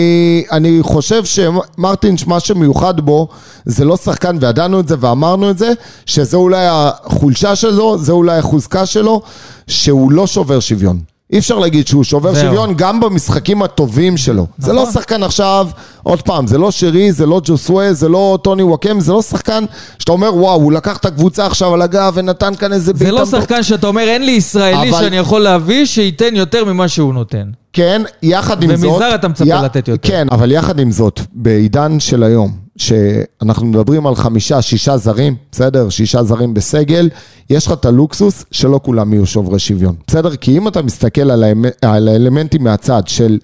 אני 0.52 0.78
חושב 0.82 1.24
שמרטינש, 1.26 2.28
מה 2.28 2.40
שמיוחד 2.40 3.00
בו, 3.02 3.28
זה 3.66 3.86
לא 3.86 3.98
שחקן, 3.98 4.38
וידענו 4.42 4.80
את 4.80 4.88
זה 4.88 4.96
ואמרנו 5.00 5.50
את 5.50 5.58
זה, 5.58 5.72
שזה 6.06 6.38
אולי 6.38 6.66
החולשה 6.70 7.56
שלו, 7.56 7.98
זה 7.98 8.12
אולי 8.12 8.38
החוזקה 8.38 8.86
שלו, 8.86 9.22
שהוא 9.68 10.12
לא 10.12 10.28
שובר 10.28 10.60
שוויון. 10.60 11.00
אי 11.34 11.40
אפשר 11.40 11.60
להגיד 11.60 11.88
שהוא 11.88 12.04
שובר 12.04 12.34
זהו. 12.34 12.44
שוויון 12.44 12.74
גם 12.78 13.00
במשחקים 13.00 13.62
הטובים 13.64 14.18
שלו. 14.18 14.48
זה 14.58 14.74
לא 14.74 14.82
נכון. 14.82 14.94
שחקן 14.94 15.24
עכשיו, 15.24 15.68
עוד 16.04 16.22
פעם, 16.22 16.48
זה 16.48 16.58
לא 16.58 16.72
שרי, 16.72 17.12
זה 17.12 17.26
לא 17.26 17.42
ג'וסווה, 17.44 17.94
זה 17.94 18.10
לא 18.10 18.38
טוני 18.42 18.64
וואקם, 18.64 19.00
זה 19.00 19.12
לא 19.14 19.22
שחקן 19.22 19.66
שאתה 20.00 20.12
אומר, 20.12 20.36
וואו, 20.36 20.56
הוא 20.62 20.72
לקח 20.72 20.98
את 20.98 21.06
הקבוצה 21.06 21.46
עכשיו 21.46 21.74
על 21.74 21.82
הגב 21.82 22.14
ונתן 22.16 22.56
כאן 22.56 22.74
איזה 22.74 22.92
זה 22.96 23.12
לא 23.12 23.24
בעיטה." 23.24 23.38
שחקן 23.42 23.64
שאתה 23.64 23.88
אומר, 23.88 24.02
אין 24.02 24.26
לי 24.26 24.32
ישראלי 24.32 24.90
אבל- 24.90 25.00
שאני 25.00 25.18
יכול 25.18 25.42
להביא 25.42 25.86
שייתן 25.86 26.36
יותר 26.36 26.66
ממה 26.66 26.88
שהוא 26.88 27.14
נותן. 27.14 27.48
כן, 27.78 28.02
יחד 28.24 28.64
עם 28.64 28.76
זאת... 28.76 28.92
ומזר 28.92 29.16
אתה 29.16 29.28
מצפה 29.28 29.46
י- 29.46 29.64
לתת 29.64 29.88
יותר. 29.88 30.10
כן, 30.10 30.28
אבל 30.32 30.52
יחד 30.52 30.80
עם 30.80 30.92
זאת, 30.92 31.22
בעידן 31.34 32.00
של 32.00 32.24
היום, 32.24 32.52
שאנחנו 32.78 33.66
מדברים 33.66 34.08
על 34.08 34.16
חמישה, 34.16 34.62
שישה 34.62 34.98
זרים, 34.98 35.36
בסדר? 35.52 35.90
שישה 35.90 36.24
זרים 36.24 36.54
בסגל, 36.54 37.10
יש 37.50 37.68
לך 37.68 37.74
את 37.74 37.86
הלוקסוס 37.86 38.46
שלא 38.52 38.80
כולם 38.84 39.14
יהיו 39.14 39.26
שוברי 39.26 39.60
שוויון, 39.60 39.96
בסדר? 40.08 40.36
כי 40.36 40.58
אם 40.58 40.68
אתה 40.68 40.82
מסתכל 40.82 41.32
על, 41.32 41.44
האמ... 41.44 41.66
על 41.82 42.08
האלמנטים 42.08 42.64
מהצד 42.64 43.04
של 43.08 43.40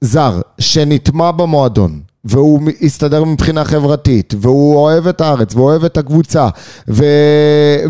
זר 0.00 0.40
שנטמע 0.58 1.30
במועדון, 1.30 2.00
והוא 2.24 2.60
הסתדר 2.82 3.24
מבחינה 3.24 3.64
חברתית, 3.64 4.34
והוא 4.40 4.76
אוהב 4.76 5.06
את 5.08 5.20
הארץ, 5.20 5.54
והוא 5.54 5.66
אוהב 5.66 5.84
את 5.84 5.96
הקבוצה, 5.98 6.48
ו... 6.88 7.04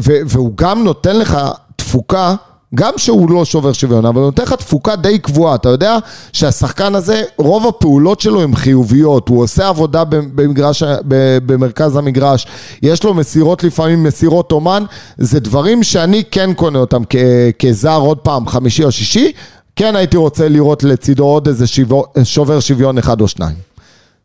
ו... 0.03 0.13
והוא 0.27 0.53
גם 0.55 0.85
נותן 0.85 1.17
לך 1.19 1.39
תפוקה, 1.77 2.35
גם 2.75 2.93
שהוא 2.97 3.31
לא 3.31 3.45
שובר 3.45 3.73
שוויון, 3.73 4.05
אבל 4.07 4.17
הוא 4.17 4.25
נותן 4.25 4.43
לך 4.43 4.53
תפוקה 4.53 4.97
די 4.97 5.19
קבועה. 5.19 5.55
אתה 5.55 5.69
יודע 5.69 5.97
שהשחקן 6.33 6.95
הזה, 6.95 7.23
רוב 7.37 7.67
הפעולות 7.67 8.21
שלו 8.21 8.43
הן 8.43 8.55
חיוביות, 8.55 9.29
הוא 9.29 9.43
עושה 9.43 9.69
עבודה 9.69 10.05
במגרש, 10.05 10.83
במרכז 11.47 11.97
המגרש, 11.97 12.47
יש 12.83 13.05
לו 13.05 13.15
מסירות 13.15 13.65
לפעמים, 13.65 14.03
מסירות 14.03 14.53
אומן, 14.53 14.85
זה 15.19 15.41
דברים 15.41 15.83
שאני 15.83 16.23
כן 16.31 16.55
קונה 16.55 16.79
אותם 16.79 17.03
כ... 17.11 17.17
כזר 17.59 17.97
עוד 18.01 18.19
פעם, 18.19 18.49
חמישי 18.49 18.85
או 18.85 18.93
שישי, 18.93 19.33
כן 19.77 19.97
הייתי 19.97 20.17
רוצה 20.17 20.49
לראות 20.49 20.85
לצידו 20.85 21.25
עוד 21.25 21.49
איזה 21.49 21.65
שובר 22.25 22.61
שוויון 22.61 22.99
אחד 22.99 23.21
או 23.21 23.29
שניים. 23.29 23.74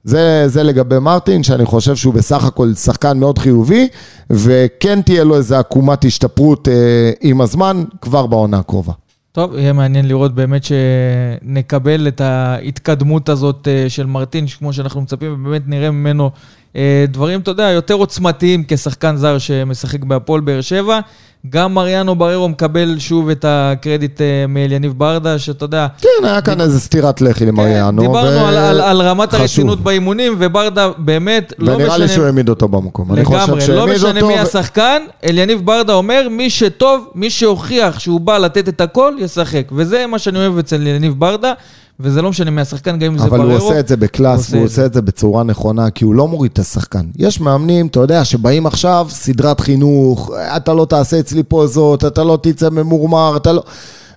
זה, 0.03 0.43
זה 0.47 0.63
לגבי 0.63 0.99
מרטין, 0.99 1.43
שאני 1.43 1.65
חושב 1.65 1.95
שהוא 1.95 2.13
בסך 2.13 2.43
הכל 2.43 2.73
שחקן 2.73 3.19
מאוד 3.19 3.37
חיובי, 3.39 3.87
וכן 4.29 5.01
תהיה 5.01 5.23
לו 5.23 5.35
איזו 5.35 5.55
עקומת 5.55 6.05
השתפרות 6.05 6.67
אה, 6.67 7.11
עם 7.21 7.41
הזמן, 7.41 7.83
כבר 8.01 8.27
בעונה 8.27 8.59
הקרובה. 8.59 8.93
טוב, 9.31 9.55
יהיה 9.55 9.73
מעניין 9.73 10.07
לראות 10.07 10.35
באמת 10.35 10.61
שנקבל 10.63 12.07
את 12.07 12.21
ההתקדמות 12.21 13.29
הזאת 13.29 13.67
אה, 13.67 13.89
של 13.89 14.05
מרטין, 14.05 14.47
כמו 14.47 14.73
שאנחנו 14.73 15.01
מצפים, 15.01 15.33
ובאמת 15.33 15.61
נראה 15.67 15.91
ממנו 15.91 16.31
אה, 16.75 17.05
דברים, 17.07 17.39
אתה 17.39 17.51
יודע, 17.51 17.63
יותר 17.63 17.93
עוצמתיים 17.93 18.63
כשחקן 18.67 19.15
זר 19.15 19.37
שמשחק 19.37 20.03
בהפועל 20.03 20.41
באר 20.41 20.61
שבע. 20.61 20.99
גם 21.49 21.73
מריאנו 21.73 22.15
בריירו 22.15 22.49
מקבל 22.49 22.95
שוב 22.99 23.29
את 23.29 23.45
הקרדיט 23.47 24.21
אה, 24.21 24.45
מאליניב 24.47 24.93
ברדה, 24.97 25.39
שאתה 25.39 25.65
יודע... 25.65 25.87
כן, 26.01 26.25
היה 26.25 26.41
כאן 26.41 26.61
איזה 26.61 26.79
סטירת 26.79 27.21
לחי 27.21 27.45
למריאנו. 27.45 28.01
כן, 28.01 28.07
דיברנו 28.07 28.47
על, 28.47 28.57
על, 28.57 28.81
על 28.81 29.01
רמת 29.01 29.29
חשוב. 29.29 29.41
הרצינות 29.41 29.79
באימונים, 29.81 30.35
וברדה 30.39 30.89
באמת, 30.97 31.53
לא 31.59 31.71
ונראה 31.71 31.97
לי 31.97 32.07
שהוא 32.07 32.25
העמיד 32.25 32.49
אותו 32.49 32.67
במקום. 32.67 33.13
אני 33.13 33.25
חושב 33.25 33.55
לגמרי, 33.55 33.67
לא 33.67 33.87
משנה 33.87 34.27
מי 34.27 34.33
ו- 34.33 34.39
השחקן, 34.41 35.01
אליניב 35.23 35.65
ברדה 35.65 35.93
אומר, 35.93 36.27
מי 36.31 36.49
שטוב, 36.49 37.09
מי 37.15 37.29
שהוכיח 37.29 37.99
שהוא 37.99 38.19
בא 38.19 38.37
לתת 38.37 38.69
את 38.69 38.81
הכל, 38.81 39.13
ישחק. 39.19 39.67
וזה 39.71 40.07
מה 40.07 40.19
שאני 40.19 40.39
אוהב 40.39 40.57
אצל 40.57 40.75
אליניב 40.75 41.13
ברדה, 41.19 41.53
וזה 41.99 42.21
לא 42.21 42.29
משנה 42.29 42.51
מי 42.51 42.61
השחקן, 42.61 42.99
גם 42.99 43.11
אם 43.11 43.17
זה 43.17 43.23
אבל 43.23 43.37
בריירו. 43.37 43.51
הוא 43.51 43.57
עושה 43.57 43.79
את 43.79 43.87
זה 43.87 43.95
הוא 43.95 44.01
ב 44.01 44.09
class, 44.09 44.53
הוא 44.53 44.59
עושה 44.59 44.85
את 44.85 44.93
זה 44.93 45.01
בצורה 45.01 45.43
נכונה, 45.43 45.89
כי 45.89 46.03
הוא 46.03 46.15
לא 46.15 46.27
מוריד 46.27 46.51
את 46.53 46.59
השחקן. 46.59 47.05
יש 47.15 47.41
מאמנים, 47.41 47.87
אתה 47.87 47.99
יודע, 47.99 48.25
שבאים 48.25 48.65
עכשיו, 48.65 49.07
סדרת 49.09 49.59
חינוך, 49.59 50.31
אתה 50.57 50.73
לא 50.73 50.85
תעשה 50.85 51.19
אצלי 51.19 51.43
פה 51.47 51.67
זאת, 51.67 52.05
אתה 52.05 52.23
לא 52.23 52.37
תצא 52.41 52.69
ממורמר, 52.69 53.37
אתה 53.37 53.53
לא... 53.53 53.63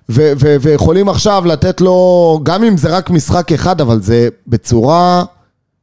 ו- 0.09 0.33
ו- 0.41 0.57
ויכולים 0.61 1.09
עכשיו 1.09 1.43
לתת 1.47 1.81
לו, 1.81 2.41
גם 2.43 2.65
אם 2.65 2.77
זה 2.77 2.89
רק 2.89 3.11
משחק 3.11 3.53
אחד, 3.53 3.81
אבל 3.81 4.01
זה 4.01 4.29
בצורה 4.47 5.25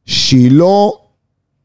שהיא 0.06 0.52
לא... 0.52 0.96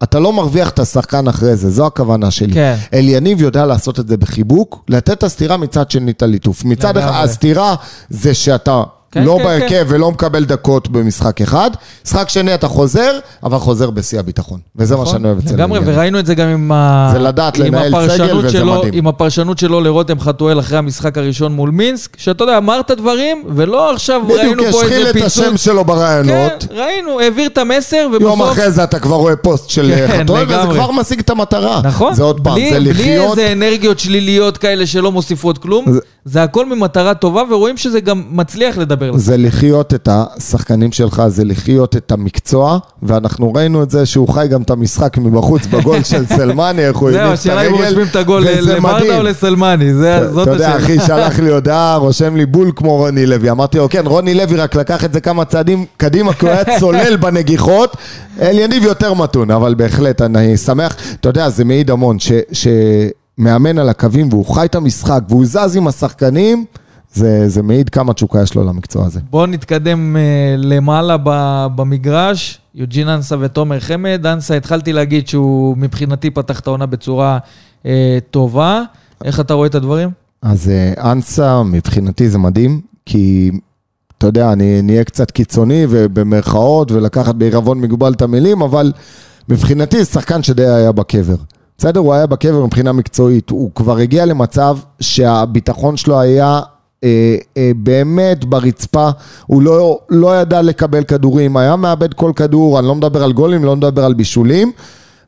אתה 0.03 0.19
לא 0.19 0.33
מרוויח 0.33 0.69
את 0.69 0.79
השחקן 0.79 1.27
אחרי 1.27 1.55
זה, 1.55 1.69
זו 1.69 1.85
הכוונה 1.85 2.31
שלי. 2.31 2.53
כן. 2.53 2.75
אליניב 2.93 3.41
יודע 3.41 3.65
לעשות 3.65 3.99
את 3.99 4.07
זה 4.07 4.17
בחיבוק, 4.17 4.83
לתת 4.89 5.11
את 5.11 5.23
הסתירה 5.23 5.57
מצד 5.57 5.91
שני 5.91 6.11
את 6.11 6.21
הליטוף. 6.21 6.65
מצד 6.65 6.97
אחד. 6.97 7.23
הסתירה 7.23 7.75
זה 8.09 8.33
שאתה 8.33 8.83
כן, 9.15 9.23
לא 9.23 9.35
כן, 9.37 9.43
בהרכב 9.43 9.85
ולא 9.89 10.11
מקבל 10.11 10.45
דקות 10.45 10.87
במשחק 10.87 11.41
אחד. 11.41 11.71
משחק 12.05 12.29
שני 12.29 12.53
אתה 12.53 12.67
חוזר, 12.67 13.11
אבל 13.43 13.57
חוזר 13.57 13.89
בשיא 13.89 14.19
הביטחון. 14.19 14.59
וזה 14.75 14.95
מה 14.95 15.05
שאני 15.05 15.27
אוהב 15.27 15.37
אצל 15.37 15.53
לגמרי. 15.53 15.79
וראינו 15.85 16.19
את 16.19 16.25
זה 16.25 16.35
גם 16.35 16.47
עם, 16.47 16.71
ה... 16.71 17.09
זה 17.13 17.19
לדעת 17.19 17.57
עם 17.59 17.65
לנהל 17.65 17.87
הפרשנות 17.95 18.27
סגל, 18.29 18.37
וזה 18.37 18.49
שלו, 18.49 18.73
מדהים. 18.79 18.93
עם 18.93 19.07
הפרשנות 19.07 19.59
שלו 19.59 19.81
לרותם 19.81 20.19
חתואל 20.19 20.59
אחרי 20.59 20.77
המשחק 20.77 21.17
הראשון 21.17 21.51
מול 21.51 21.69
מינסק, 21.69 22.17
שאתה 22.19 22.43
יודע, 22.43 22.57
אמרת 22.57 22.91
דברים, 22.91 23.43
ולא 23.55 23.93
עכשיו 23.93 24.21
בדיוק, 24.25 24.39
ראינו 24.39 24.63
פה 24.63 24.69
השחיל 24.69 24.93
איזה 24.93 25.09
את 25.09 25.13
פיצוץ. 25.13 25.37
השם 25.39 25.57
שלו 25.57 25.81
כן, 25.81 25.87
ברעיונות. 25.87 26.67
ראינו, 26.71 27.19
העביר 27.19 27.47
את 27.47 27.57
המסר, 27.57 28.07
ובסוף... 28.09 28.21
יום 28.21 28.41
אחרי 28.41 28.71
זה 28.71 28.83
אתה 28.83 28.99
כבר 28.99 29.15
רואה 29.15 29.35
פוסט 29.35 29.69
של 29.69 29.91
כן, 29.95 30.23
חתואל, 30.23 30.45
וזה. 30.47 30.57
כבר 30.73 30.91
משיג 30.91 31.19
את 31.19 31.29
המטרה. 31.29 31.81
נכון. 31.83 32.13
זה 32.13 32.23
עוד 32.23 32.41
פעם, 32.43 32.53
בלי, 32.55 32.69
זה 32.73 32.79
בלי 32.79 32.89
לחיות... 32.89 33.37
איזה 33.37 33.51
אנרגיות 33.51 33.99
שליליות 33.99 34.57
כאלה 34.57 34.85
שלא 34.85 35.11
מוסיפות 35.11 35.57
כלום, 35.57 35.85
זה- 35.91 35.99
זה... 36.27 36.43
הכל 36.43 36.65
ממטרה 36.75 37.13
טובה, 37.13 37.43
ורואים 37.49 37.77
שזה 37.77 37.99
גם 37.99 38.23
מצליח 38.31 38.77
לדבר 38.77 39.11
לזה. 39.11 39.25
זה 39.25 39.37
לחיות 39.37 39.93
את 39.93 40.09
השחקנים 40.11 40.91
שלך, 40.91 41.23
זה 41.27 41.43
לחיות 41.45 41.95
את 41.95 42.11
המקצוע, 42.11 42.77
ואנחנו 43.03 43.53
ראינו 43.53 43.83
את 43.83 43.89
זה 43.91 44.05
שהוא 44.05 44.27
חי 44.29 44.47
גם 44.49 44.61
את 44.61 44.69
המשחק 44.69 45.17
מבחוץ 45.17 45.65
בגול 45.65 46.03
של 46.03 46.25
סלמני, 46.37 46.87
איך 46.87 46.97
הוא 46.97 47.11
זהו, 47.11 47.19
הניף 47.21 47.33
את 47.33 47.39
השאלה 47.39 47.61
אם 47.67 47.73
הרגל, 47.73 47.85
רושמים 47.87 48.07
את 48.11 48.15
הגול 48.15 48.43
מדהים. 48.79 49.13
או 49.13 49.23
לסלמני, 49.23 49.93
זה- 49.93 50.31
זאת 50.33 50.47
אתה 50.47 50.55
יודע, 50.55 50.67
השאלה. 50.75 50.83
אחי 50.83 50.99
שלח 51.07 51.39
לי 51.39 51.49
הודעה, 51.55 51.95
רושם 51.95 52.35
לי 52.35 52.45
בול 52.45 52.71
כמו 52.75 52.95
רוני 52.97 53.25
לוי. 53.25 53.51
אמרתי 53.51 53.77
לו, 53.77 53.89
כן, 53.89 54.03
רוני 54.05 54.33
לוי 54.33 54.55
רק 54.57 54.75
לקח 54.75 55.05
את 55.05 55.13
זה 55.13 55.21
כמה 55.21 55.45
צעדים 55.45 55.85
קדימה, 55.97 56.33
כי 56.33 56.45
הוא 56.45 56.53
היה 56.53 56.63
צולל 56.79 57.15
בנגיחות. 57.15 57.97
אליניב 58.41 58.83
יותר 58.83 59.13
מתון, 59.13 59.51
אבל 59.51 59.75
בהחלט, 59.75 60.21
אני 60.21 60.57
שמח. 60.57 60.95
אתה 61.19 61.29
יודע, 61.29 61.49
זה 61.49 61.65
מעיד 61.65 61.91
המון, 61.91 62.19
ש- 62.19 62.31
שמאמן 63.39 63.77
על 63.77 63.89
הקווים 63.89 64.29
והוא 64.29 64.45
חי 64.45 64.65
את 64.65 64.75
המשחק 64.75 65.21
והוא 65.29 65.45
זז 65.45 65.75
עם 65.75 65.87
השחקנים, 65.87 66.65
זה, 67.13 67.49
זה 67.49 67.63
מעיד 67.63 67.89
כמה 67.89 68.13
תשוקה 68.13 68.41
יש 68.41 68.55
לו 68.55 68.63
למקצוע 68.63 69.05
הזה. 69.05 69.19
בואו 69.29 69.45
נתקדם 69.45 70.17
אה, 70.17 70.55
למעלה 70.57 71.17
ב- 71.23 71.67
במגרש, 71.75 72.59
יוג'ין 72.75 73.07
אנסה 73.07 73.35
ותומר 73.39 73.79
חמד. 73.79 74.25
אנסה, 74.25 74.57
התחלתי 74.57 74.93
להגיד 74.93 75.27
שהוא 75.27 75.77
מבחינתי 75.77 76.29
פתח 76.29 76.59
את 76.59 76.67
העונה 76.67 76.85
בצורה 76.85 77.37
אה, 77.85 78.17
טובה. 78.31 78.81
איך 79.23 79.39
אתה 79.39 79.53
רואה 79.53 79.67
את 79.67 79.75
הדברים? 79.75 80.09
אז 80.41 80.69
אה, 80.69 81.11
אנסה, 81.11 81.63
מבחינתי 81.63 82.29
זה 82.29 82.37
מדהים, 82.37 82.81
כי 83.05 83.51
אתה 84.17 84.27
יודע, 84.27 84.51
אני 84.53 84.81
נהיה 84.81 85.03
קצת 85.03 85.31
קיצוני 85.31 85.85
ובמרכאות 85.89 86.91
ולקחת 86.91 87.35
בעירבון 87.35 87.81
מגובל 87.81 88.13
את 88.13 88.21
המילים, 88.21 88.61
אבל 88.61 88.91
מבחינתי 89.49 89.97
זה 90.03 90.05
שחקן 90.05 90.43
שדי 90.43 90.67
היה 90.67 90.91
בקבר. 90.91 91.35
בסדר, 91.77 91.99
הוא 91.99 92.13
היה 92.13 92.27
בקבר 92.27 92.65
מבחינה 92.65 92.91
מקצועית, 92.91 93.49
הוא 93.49 93.71
כבר 93.75 93.97
הגיע 93.97 94.25
למצב 94.25 94.77
שהביטחון 94.99 95.97
שלו 95.97 96.19
היה 96.19 96.61
אה, 97.03 97.35
אה, 97.57 97.71
באמת 97.75 98.45
ברצפה, 98.45 99.09
הוא 99.45 99.61
לא, 99.61 99.99
לא 100.09 100.41
ידע 100.41 100.61
לקבל 100.61 101.03
כדורים, 101.03 101.57
היה 101.57 101.75
מאבד 101.75 102.13
כל 102.13 102.31
כדור, 102.35 102.79
אני 102.79 102.87
לא 102.87 102.95
מדבר 102.95 103.23
על 103.23 103.33
גולים, 103.33 103.63
לא 103.63 103.75
מדבר 103.75 104.05
על 104.05 104.13
בישולים, 104.13 104.71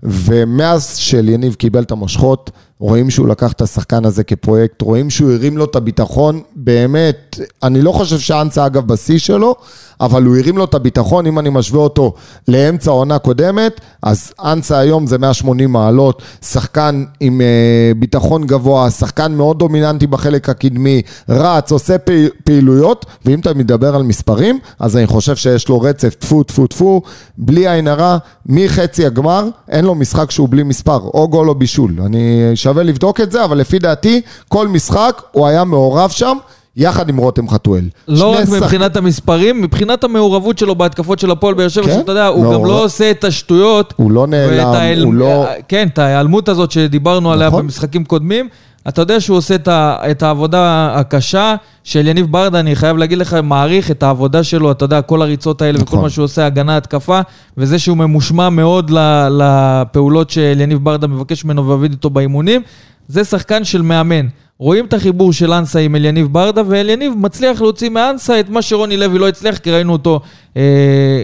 ומאז 0.04 0.96
שאליניב 0.96 1.54
קיבל 1.54 1.84
את 1.84 1.92
המושכות, 1.92 2.52
רואים 2.80 3.10
שהוא 3.10 3.28
לקח 3.28 3.52
את 3.52 3.62
השחקן 3.62 4.06
הזה 4.06 4.24
כפרויקט, 4.24 4.82
רואים 4.82 5.10
שהוא 5.10 5.32
הרים 5.32 5.58
לו 5.58 5.66
את 5.66 5.76
הביטחון, 5.76 6.42
באמת, 6.56 7.40
אני 7.64 7.82
לא 7.82 7.92
חושב 7.92 8.20
שאנסה 8.20 8.66
אגב 8.66 8.88
בשיא 8.88 9.18
שלו, 9.18 9.56
אבל 10.02 10.24
הוא 10.24 10.38
הרים 10.38 10.58
לו 10.58 10.64
את 10.64 10.74
הביטחון, 10.74 11.26
אם 11.26 11.40
אני 11.40 11.50
משווה 11.50 11.80
אותו 11.80 12.14
לאמצע 12.48 12.92
העונה 12.92 13.20
קודמת, 13.20 13.82
אז 14.04 14.34
אנסה 14.44 14.80
היום 14.80 15.08
זה 15.08 15.18
180 15.18 15.72
מעלות, 15.72 16.22
שחקן 16.42 17.04
עם 17.20 17.42
אה, 17.42 17.92
ביטחון 18.00 18.46
גבוה, 18.46 18.90
שחקן 18.90 19.32
מאוד 19.32 19.60
דומיננטי 19.60 20.08
בחלק 20.08 20.50
הקדמי, 20.50 21.02
רץ, 21.30 21.72
עושה 21.72 21.98
פעיל, 21.98 22.30
פעילויות, 22.44 23.06
ואם 23.26 23.40
אתה 23.40 23.54
מדבר 23.54 23.96
על 23.96 24.04
מספרים, 24.04 24.60
אז 24.80 24.98
אני 24.98 25.08
חושב 25.08 25.36
שיש 25.36 25.70
לו 25.70 25.82
רצף 25.82 26.16
טפו 26.16 26.44
טפו 26.44 26.68
טפו, 26.68 27.02
בלי 27.38 27.68
עין 27.70 27.88
הרע, 27.88 28.18
מחצי 28.46 29.06
הגמר, 29.06 29.50
אין 29.70 29.86
לו 29.86 29.96
משחק 29.96 30.32
שהוא 30.32 30.50
בלי 30.50 30.64
מספר, 30.64 30.98
או 30.98 31.28
גול 31.28 31.50
או 31.50 31.56
בישול. 31.56 31.94
אני 32.06 32.52
שווה 32.68 32.84
לבדוק 32.84 33.22
את 33.22 33.32
זה, 33.32 33.44
אבל 33.44 33.58
לפי 33.58 33.80
דעתי, 33.80 34.22
כל 34.48 34.68
משחק 34.68 35.22
הוא 35.32 35.48
היה 35.48 35.64
מעורב 35.64 36.10
שם. 36.10 36.38
יחד 36.80 37.10
עם 37.10 37.18
רותם 37.18 37.50
חתואל. 37.50 37.84
לא 38.08 38.26
רק 38.36 38.46
שחק- 38.46 38.54
מבחינת 38.56 38.96
המספרים, 38.98 39.62
מבחינת 39.62 40.04
המעורבות 40.04 40.58
שלו 40.58 40.76
בהתקפות 40.76 41.20
של 41.20 41.32
הפועל 41.32 41.54
באר 41.54 41.68
שבע, 41.68 41.86
כן? 41.86 41.94
שאתה 42.00 42.12
יודע, 42.12 42.28
הוא 42.28 42.44
גם 42.44 42.52
מעורב. 42.52 42.68
לא 42.68 42.84
עושה 42.84 43.12
את 43.12 43.24
השטויות. 43.24 43.94
הוא 43.98 44.12
לא 44.12 44.28
נעלם, 44.28 44.68
ההיעל- 44.68 45.04
הוא 45.04 45.14
לא... 45.14 45.46
כן, 45.68 45.88
את 45.94 46.00
ההיעלמות 46.00 46.50
הזאת 46.50 46.72
שדיברנו 46.72 47.32
עליה 47.32 47.48
נכון. 47.48 47.64
במשחקים 47.64 48.06
קודמים. 48.06 48.50
אתה 48.90 49.02
יודע 49.02 49.20
שהוא 49.20 49.38
עושה 49.38 49.56
את, 49.56 49.68
ה, 49.68 49.98
את 50.12 50.24
העבודה 50.24 50.92
הקשה 50.96 51.56
של 51.84 52.08
יניב 52.08 52.32
ברדה, 52.32 52.60
אני 52.60 52.76
חייב 52.76 52.98
להגיד 52.98 53.18
לך, 53.18 53.38
מעריך 53.44 53.92
את 53.92 54.04
העבודה 54.04 54.44
שלו, 54.44 54.72
אתה 54.72 54.86
יודע, 54.86 55.02
כל 55.02 55.22
הריצות 55.22 55.62
האלה 55.62 55.78
וכל 55.78 55.86
נכון. 55.86 56.02
מה 56.02 56.10
שהוא 56.10 56.26
עושה, 56.26 56.46
הגנה, 56.46 56.78
התקפה, 56.78 57.20
וזה 57.58 57.80
שהוא 57.80 57.98
ממושמע 57.98 58.50
מאוד 58.50 58.92
לפעולות 59.30 60.30
של 60.30 60.58
יניב 60.60 60.84
ברדה 60.84 61.08
מבקש 61.08 61.46
ממנו 61.46 61.68
ועובד 61.68 61.92
איתו 61.92 62.10
באימונים, 62.10 62.62
זה 63.08 63.24
שחקן 63.24 63.64
של 63.64 63.82
מאמן. 63.82 64.28
רואים 64.60 64.86
את 64.86 64.94
החיבור 64.94 65.34
של 65.34 65.54
אנסה 65.54 65.80
עם 65.80 65.96
אליניב 65.96 66.28
ברדה, 66.32 66.62
ואליניב 66.68 67.14
מצליח 67.18 67.62
להוציא 67.62 67.90
מאנסה 67.90 68.40
את 68.40 68.50
מה 68.50 68.62
שרוני 68.62 68.98
לוי 68.98 69.20
לא 69.20 69.28
הצליח, 69.28 69.58
כי 69.58 69.72
ראינו 69.72 69.94
אותו 69.94 70.20
אה, 70.58 71.24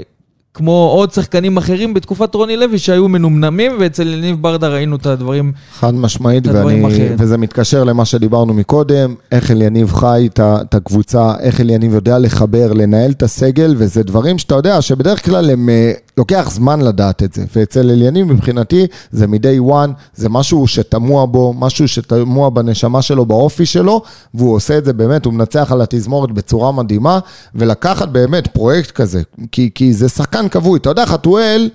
כמו 0.54 0.92
עוד 0.96 1.12
שחקנים 1.12 1.58
אחרים 1.58 1.94
בתקופת 1.94 2.36
רוני 2.36 2.58
לוי 2.58 2.80
שהיו 2.80 3.08
מנומנמים, 3.08 3.72
ואצל 3.80 4.08
אליניב 4.08 4.42
ברדה 4.42 4.68
ראינו 4.68 4.96
את 4.96 5.06
הדברים... 5.06 5.52
חד 5.74 5.94
משמעית, 5.94 6.48
הדברים 6.48 6.84
ואני, 6.84 6.96
אחרים. 6.96 7.16
וזה 7.20 7.38
מתקשר 7.38 7.84
למה 7.84 8.06
שדיברנו 8.06 8.54
מקודם, 8.54 9.16
איך 9.32 9.52
אליניב 9.52 9.94
חי 9.94 10.30
את 10.40 10.76
הקבוצה, 10.76 11.34
איך 11.40 11.62
אליניב 11.62 11.94
יודע 11.94 12.20
לחבר, 12.20 12.74
לנהל 12.74 13.12
את 13.12 13.24
הסגל, 13.24 13.76
וזה 13.78 14.04
דברים 14.04 14.38
שאתה 14.38 14.56
יודע 14.56 14.82
שבדרך 14.82 15.26
כלל 15.26 15.50
הם, 15.50 15.70
אה, 15.70 15.92
לוקח 16.18 16.50
זמן 16.52 16.82
לדעת 16.82 17.24
את 17.24 17.34
זה. 17.34 17.46
ואצל 17.56 17.90
אליניב 17.90 18.34
מבחינתי 18.34 18.88
זה 19.12 19.28
מ-day 19.28 19.72
one, 19.72 19.92
זה 20.16 20.30
משהו 20.30 20.68
שטמוע 20.68 21.26
בו, 21.26 21.54
משהו 21.54 21.88
שטמוע 21.88 22.50
בנשמה 22.50 23.02
שלו, 23.02 23.26
באופי 23.26 23.66
שלו, 23.66 24.02
והוא 24.34 24.56
עושה 24.56 24.78
את 24.78 24.86
זה 24.86 24.94
באמת, 24.94 25.26
הוא 25.26 25.34
מנצח 25.34 25.72
על 25.72 25.82
התזמורת 25.82 26.32
בצורה 26.32 26.72
מדהימה, 26.72 27.20
ולקחת 27.56 28.08
באמת 28.08 28.48
פרויקט 28.48 28.92
כזה, 28.92 29.22
כי, 29.52 29.70
כי 29.76 29.94
זה 29.94 30.10
שחקן 30.10 30.50
כבוי. 30.50 30.80
אתה 30.80 30.90
יודע, 30.90 31.06
חתואל... 31.06 31.70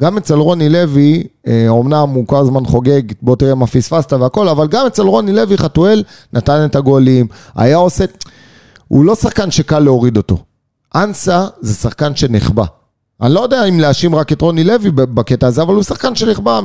גם 0.00 0.16
אצל 0.16 0.34
רוני 0.34 0.68
לוי, 0.68 1.24
אה, 1.46 1.66
אומנם 1.68 2.08
הוא 2.14 2.26
כל 2.26 2.36
הזמן 2.36 2.64
חוגג, 2.64 3.02
בוא 3.22 3.36
תראה 3.36 3.54
מה 3.54 3.66
פספסת 3.66 4.12
והכל, 4.12 4.48
אבל 4.48 4.68
גם 4.68 4.86
אצל 4.86 5.02
רוני 5.02 5.32
לוי 5.32 5.58
חתואל 5.58 6.02
נתן 6.32 6.64
את 6.64 6.76
הגולים, 6.76 7.26
היה 7.54 7.76
עושה... 7.76 8.04
הוא 8.88 9.04
לא 9.04 9.14
שחקן 9.14 9.50
שקל 9.50 9.78
להוריד 9.78 10.16
אותו. 10.16 10.36
אנסה 10.94 11.46
זה 11.60 11.74
שחקן 11.74 12.16
שנחבא. 12.16 12.64
אני 13.22 13.34
לא 13.34 13.40
יודע 13.40 13.64
אם 13.64 13.80
להאשים 13.80 14.14
רק 14.14 14.32
את 14.32 14.40
רוני 14.42 14.64
לוי 14.64 14.90
בקטע 14.90 15.46
הזה, 15.46 15.62
אבל 15.62 15.74
הוא 15.74 15.82
שחקן 15.82 16.14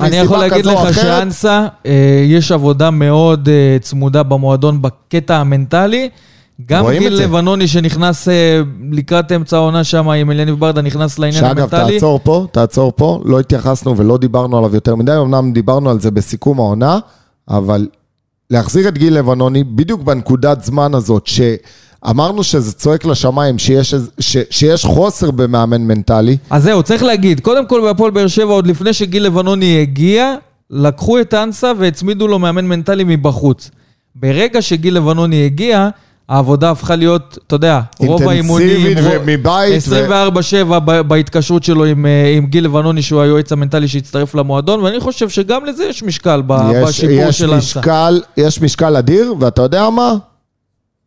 אני 0.01 0.15
יכול 0.15 0.37
מסיבה 0.37 0.47
להגיד 0.47 0.65
כזו 0.65 0.71
או 0.71 0.83
לך 0.83 0.89
אחרת. 0.89 1.19
שאנסה, 1.19 1.67
אה, 1.85 2.23
יש 2.27 2.51
עבודה 2.51 2.91
מאוד 2.91 3.49
אה, 3.49 3.77
צמודה 3.81 4.23
במועדון 4.23 4.81
בקטע 4.81 5.37
המנטלי. 5.37 6.09
גם 6.67 6.85
גיל. 6.99 7.13
לבנוני 7.13 7.67
שנכנס 7.67 8.27
אה, 8.27 8.61
לקראת 8.91 9.31
אמצע 9.31 9.57
העונה 9.57 9.83
שם 9.83 10.09
עם 10.09 10.31
אליניב 10.31 10.55
ברדה, 10.59 10.81
נכנס 10.81 11.19
לעניין 11.19 11.43
שאגב, 11.43 11.59
המנטלי. 11.59 11.93
תעצור 11.93 12.19
פה, 12.23 12.47
תעצור 12.51 12.93
פה, 12.95 13.21
לא 13.25 13.39
התייחסנו 13.39 13.97
ולא 13.97 14.17
דיברנו 14.17 14.57
עליו 14.57 14.75
יותר 14.75 14.95
מדי, 14.95 15.11
אמנם 15.21 15.53
דיברנו 15.53 15.89
על 15.89 15.99
זה 15.99 16.11
בסיכום 16.11 16.59
העונה, 16.59 16.99
אבל 17.49 17.87
להחזיר 18.49 18.87
את 18.87 18.97
גיל 18.97 19.17
לבנוני 19.17 19.63
בדיוק 19.63 20.01
בנקודת 20.01 20.63
זמן 20.63 20.93
הזאת, 20.93 21.27
שאמרנו 22.07 22.43
שזה 22.43 22.71
צועק 22.73 23.05
לשמיים, 23.05 23.57
שיש, 23.59 23.95
ש, 24.19 24.37
שיש 24.49 24.85
חוסר 24.85 25.31
במאמן 25.31 25.81
מנטלי, 25.81 26.37
אז 26.49 26.63
זהו, 26.63 26.83
צריך 26.83 27.03
להגיד, 27.03 27.39
קודם 27.39 27.67
כל 27.67 27.81
בהפועל 27.81 28.11
באר 28.11 28.27
שבע, 28.27 28.53
עוד 28.53 28.67
לפני 28.67 28.93
שגיל 28.93 29.23
לבנוני 29.25 29.81
הגיע, 29.81 30.35
לקחו 30.69 31.19
את 31.19 31.33
אנסה 31.33 31.71
והצמידו 31.79 32.27
לו 32.27 32.39
מאמן 32.39 32.65
מנטלי 32.65 33.03
מבחוץ. 33.07 33.71
ברגע 34.15 34.61
שגיל 34.61 34.95
לבנוני 34.97 35.45
הגיע, 35.45 35.89
העבודה 36.29 36.71
הפכה 36.71 36.95
להיות, 36.95 37.37
אתה 37.47 37.55
יודע, 37.55 37.81
רוב 37.99 38.21
האימונים... 38.27 38.85
אינטנסיבית 38.85 39.21
ומבית, 39.21 39.83
ו- 39.87 40.73
24-7 40.75 40.79
ב- 40.79 41.01
בהתקשרות 41.01 41.63
שלו 41.63 41.85
עם, 41.85 42.05
אה, 42.05 42.33
עם 42.37 42.45
גיל 42.45 42.65
לבנוני, 42.65 43.01
שהוא 43.01 43.21
היועץ 43.21 43.51
המנטלי 43.51 43.87
שהצטרף 43.87 44.35
למועדון, 44.35 44.79
ואני 44.79 44.99
חושב 44.99 45.29
שגם 45.29 45.65
לזה 45.65 45.83
יש 45.83 46.03
משקל 46.03 46.41
ב- 46.47 46.71
יש, 46.73 46.87
בשיפור 46.87 47.15
יש 47.15 47.37
של 47.37 47.53
אנסה. 47.53 47.79
משקל, 47.79 48.21
יש 48.37 48.61
משקל 48.61 48.95
אדיר, 48.95 49.33
ואתה 49.39 49.61
יודע 49.61 49.89
מה? 49.89 50.15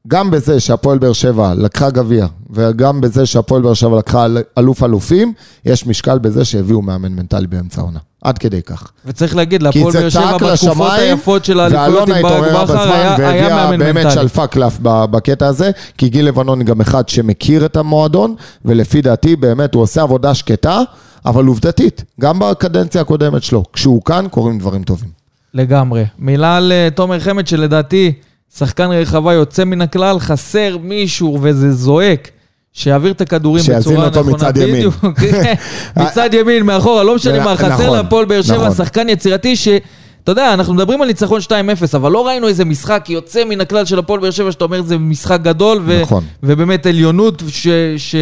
גם 0.08 0.30
בזה 0.30 0.60
שהפועל 0.60 0.98
באר 0.98 1.12
שבע 1.12 1.54
לקחה 1.54 1.90
גביע, 1.90 2.26
וגם 2.50 3.00
בזה 3.00 3.26
שהפועל 3.26 3.62
באר 3.62 3.74
שבע 3.74 3.98
לקחה 3.98 4.24
אל- 4.24 4.38
אלוף 4.58 4.82
אלופים, 4.82 5.32
יש 5.64 5.86
משקל 5.86 6.18
בזה 6.18 6.44
שהביאו 6.44 6.82
מאמן 6.82 7.12
מנטלי 7.12 7.46
באמצע 7.46 7.80
העונה. 7.80 7.98
עד 8.22 8.38
כדי 8.38 8.62
כך. 8.62 8.90
וצריך 9.06 9.36
להגיד, 9.36 9.62
להפועל 9.62 9.92
באר 9.92 10.08
שבע 10.08 10.26
בתקופות 10.26 10.52
לשמיים, 10.52 10.90
היפות 11.00 11.44
של 11.44 11.60
האליפויות 11.60 12.08
עם 12.08 12.22
ברק 12.22 12.68
בכר 12.70 12.92
היה 12.92 13.16
היה 13.16 13.16
והביאה 13.18 13.56
מאמן 13.56 13.78
באמת 13.78 13.94
מנטלי. 14.06 14.10
שלפה 14.20 14.46
קלף 14.46 14.78
בקטע 14.82 15.46
הזה, 15.46 15.70
כי 15.98 16.08
גיל 16.08 16.26
לבנון 16.28 16.62
גם 16.62 16.80
אחד 16.80 17.08
שמכיר 17.08 17.66
את 17.66 17.76
המועדון, 17.76 18.34
ולפי 18.64 19.02
דעתי 19.02 19.36
באמת 19.36 19.74
הוא 19.74 19.82
עושה 19.82 20.02
עבודה 20.02 20.34
שקטה, 20.34 20.80
אבל 21.26 21.44
עובדתית, 21.46 22.04
גם 22.20 22.38
בקדנציה 22.38 23.00
הקודמת 23.00 23.42
שלו, 23.42 23.64
כשהוא 23.72 24.02
כאן 24.02 24.26
קורים 24.30 24.58
דברים 24.58 24.82
טובים. 24.82 25.08
לגמרי. 25.54 26.04
מילה 26.18 26.56
על 26.56 26.72
אה, 26.72 26.88
תומר 26.94 27.20
חמד, 27.20 27.46
שלדעתי 27.46 28.12
שחקן 28.56 28.90
רחבה 28.90 29.34
יוצא 29.34 29.64
מן 29.64 29.80
הכלל, 29.80 30.18
חסר 30.18 30.76
מישהו 30.82 31.38
וזה 31.42 31.72
זועק. 31.72 32.30
שיעביר 32.72 33.12
את 33.12 33.20
הכדורים 33.20 33.64
שיזין 33.64 33.80
בצורה 33.80 34.06
אותו 34.06 34.20
נכונה. 34.20 34.36
מצד 34.36 34.56
ימין. 34.56 34.74
בדיוק, 34.74 34.94
כן. 35.20 35.54
מצד 36.02 36.34
ימין, 36.34 36.62
מאחורה, 36.66 37.02
לא 37.04 37.14
משנה 37.14 37.44
מה, 37.44 37.56
חסר 37.56 37.68
נכון, 37.68 37.96
להפועל 37.96 38.24
באר 38.24 38.42
שבע, 38.42 38.56
נכון. 38.56 38.74
שחקן 38.74 39.08
יצירתי 39.08 39.56
ש... 39.56 39.68
אתה 40.24 40.32
יודע, 40.32 40.54
אנחנו 40.54 40.74
מדברים 40.74 41.02
על 41.02 41.08
ניצחון 41.08 41.40
2-0, 41.40 41.50
אבל 41.94 42.12
לא 42.12 42.26
ראינו 42.26 42.48
איזה 42.48 42.64
משחק 42.64 43.06
יוצא 43.08 43.44
מן 43.44 43.60
הכלל 43.60 43.84
של 43.84 43.98
הפועל 43.98 44.20
באר 44.20 44.30
שבע, 44.30 44.52
שאתה 44.52 44.64
אומר 44.64 44.82
זה 44.82 44.98
משחק 44.98 45.40
גדול, 45.42 45.82
ו... 45.84 46.00
נכון. 46.02 46.24
ובאמת 46.42 46.86
עליונות 46.86 47.42
ש... 47.48 47.68
ש... 47.96 48.14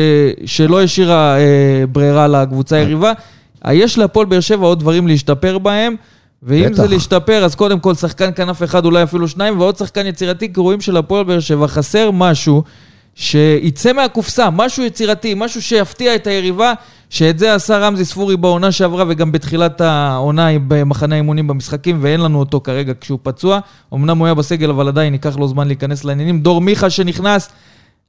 שלא 0.45 0.83
השאירה 0.83 1.39
אה, 1.39 1.85
ברירה 1.93 2.29
לקבוצה 2.29 2.77
היריבה. 2.77 3.13
יש 3.71 3.99
להפועל 3.99 4.27
באר 4.27 4.41
שבע 4.41 4.67
עוד 4.67 4.81
דברים 4.81 5.07
להשתפר 5.07 5.59
בהם, 5.59 5.95
ואם 6.47 6.67
בטח. 6.67 6.77
זה 6.77 6.89
להשתפר, 6.89 7.45
אז 7.45 7.55
קודם 7.55 7.81
כל 7.81 7.95
שחקן 7.95 8.31
כנף 8.37 8.63
אחד, 8.63 8.85
אולי 8.85 9.03
אפילו 9.03 9.29
שניים, 9.29 9.61
ועוד 9.61 9.77
שחקן 9.77 10.07
יצירתי, 10.07 10.53
כי 10.53 10.61
רואים 10.61 10.81
שלהפועל 10.81 11.25
באר 11.25 11.41
שבע 11.41 11.69
חסר 11.69 12.11
משהו 12.11 12.63
שיצא 13.15 13.93
מהקופסה, 13.93 14.51
משהו 14.51 14.85
יצירתי, 14.85 15.35
משהו 15.37 15.63
שיפתיע 15.63 16.15
את 16.15 16.27
היריבה, 16.27 16.73
שאת 17.11 17.39
זה 17.39 17.55
עשה 17.55 17.79
רמזי 17.79 18.05
ספורי 18.05 18.37
בעונה 18.37 18.73
שעברה 18.73 19.05
וגם 19.09 19.33
בתחילת 19.33 19.81
העונה 19.81 20.49
במחנה 20.69 21.15
האימונים 21.15 21.47
במשחקים, 21.47 21.99
ואין 22.01 22.21
לנו 22.21 22.39
אותו 22.39 22.61
כרגע 22.61 22.93
כשהוא 23.01 23.19
פצוע. 23.23 23.59
אמנם 23.95 24.19
הוא 24.19 24.27
היה 24.27 24.35
בסגל, 24.35 24.71
אבל 24.71 24.89
עדיין 24.89 25.13
ייקח 25.13 25.37
לו 25.37 25.49
זמן 25.49 25.67
להיכנס 25.67 26.05
לעניינים. 26.05 26.41
דור 26.41 26.61
מיכה 26.61 26.91
שנכנס, 26.91 27.49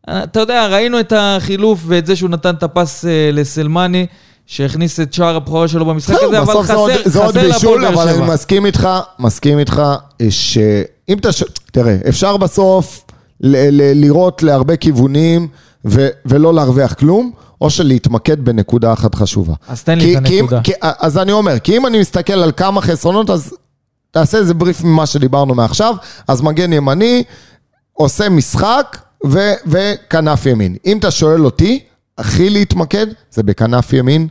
אתה 0.09 0.39
יודע, 0.39 0.67
ראינו 0.67 0.99
את 0.99 1.13
החילוף 1.15 1.79
ואת 1.85 2.05
זה 2.05 2.15
שהוא 2.15 2.29
נתן 2.29 2.55
את 2.55 2.63
הפס 2.63 3.05
אה, 3.05 3.29
לסלמני, 3.33 4.05
שהכניס 4.47 4.99
את 4.99 5.13
שער 5.13 5.35
הבכורה 5.35 5.67
שלו 5.67 5.85
במשחק 5.85 6.15
הזה, 6.23 6.37
אבל 6.39 6.45
זה 6.45 6.51
עוד- 6.51 6.65
חסר, 6.65 7.09
זה 7.09 7.19
עוד 7.19 7.37
חסר 7.37 7.47
בישול, 7.53 7.85
אבל 7.85 8.09
אני. 8.09 8.27
מסכים 8.33 8.65
איתך, 8.65 8.89
מסכים 9.19 9.59
איתך, 9.59 9.81
אה, 10.21 10.27
שאם 10.29 11.17
אתה... 11.17 11.29
תראה, 11.71 11.97
אפשר 12.09 12.37
בסוף 12.37 13.03
לראות 13.41 14.43
להרבה 14.43 14.75
כיוונים 14.75 15.47
ו- 15.85 16.07
ולא 16.25 16.53
להרוויח 16.53 16.93
כלום, 16.93 17.31
או 17.61 17.69
שלהתמקד 17.69 18.45
בנקודה 18.45 18.93
אחת 18.93 19.15
חשובה. 19.15 19.53
אז 19.67 19.83
תן 19.83 19.97
לי 19.99 20.17
את 20.17 20.25
הנקודה. 20.25 20.61
כי- 20.63 20.71
אז 20.81 21.17
אני 21.17 21.31
אומר, 21.31 21.59
כי 21.59 21.77
אם 21.77 21.85
אני 21.85 21.99
מסתכל 21.99 22.33
על 22.33 22.51
כמה 22.57 22.81
חסרונות, 22.81 23.29
אז 23.29 23.53
תעשה 24.11 24.37
איזה 24.37 24.53
בריף 24.53 24.83
ממה 24.83 25.05
שדיברנו 25.05 25.55
מעכשיו, 25.55 25.95
אז 26.27 26.41
מגן 26.41 26.73
ימני 26.73 27.23
עושה 27.93 28.29
משחק 28.29 28.97
ו- 29.25 29.53
וכנף 29.67 30.45
ימין. 30.45 30.75
אם 30.85 30.97
אתה 30.97 31.11
שואל 31.11 31.45
אותי, 31.45 31.79
הכי 32.17 32.49
להתמקד 32.49 33.07
זה 33.31 33.43
בכנף 33.43 33.93
ימין, 33.93 34.27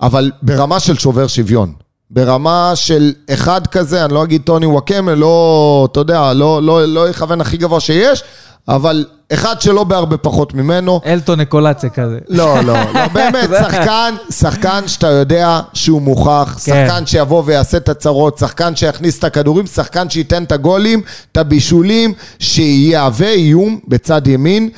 אבל 0.00 0.30
ברמה 0.42 0.80
של 0.80 0.98
שובר 0.98 1.26
שוויון. 1.26 1.72
ברמה 2.10 2.72
של 2.74 3.12
אחד 3.30 3.66
כזה, 3.66 4.04
אני 4.04 4.14
לא 4.14 4.24
אגיד 4.24 4.42
טוני 4.42 4.66
וואקמה, 4.66 5.14
לא, 5.14 5.88
אתה 5.92 6.00
יודע, 6.00 6.32
לא, 6.32 6.62
לא, 6.62 6.84
לא 6.84 7.08
יכוון 7.08 7.40
הכי 7.40 7.56
גבוה 7.56 7.80
שיש, 7.80 8.24
אבל 8.68 9.04
אחד 9.32 9.60
שלא 9.60 9.84
בהרבה 9.84 10.16
פחות 10.16 10.54
ממנו. 10.54 11.00
אלטון 11.06 11.40
אקולציה 11.40 11.90
כזה. 11.90 12.18
לא, 12.28 12.60
לא, 12.60 12.74
לא, 12.94 13.08
באמת, 13.14 13.48
שחקן, 13.58 14.14
שחקן 14.30 14.88
שאתה 14.88 15.06
יודע 15.06 15.60
שהוא 15.72 16.02
מוכח, 16.02 16.58
כן. 16.64 16.86
שחקן 16.86 17.06
שיבוא 17.06 17.42
ויעשה 17.46 17.76
את 17.76 17.88
הצרות, 17.88 18.38
שחקן 18.38 18.76
שיכניס 18.76 19.18
את 19.18 19.24
הכדורים, 19.24 19.66
שחקן 19.66 20.10
שייתן 20.10 20.44
את 20.44 20.52
הגולים, 20.52 21.02
את 21.32 21.36
הבישולים, 21.36 22.12
שיהווה 22.38 23.30
איום 23.30 23.80
בצד 23.88 24.26
ימין, 24.26 24.70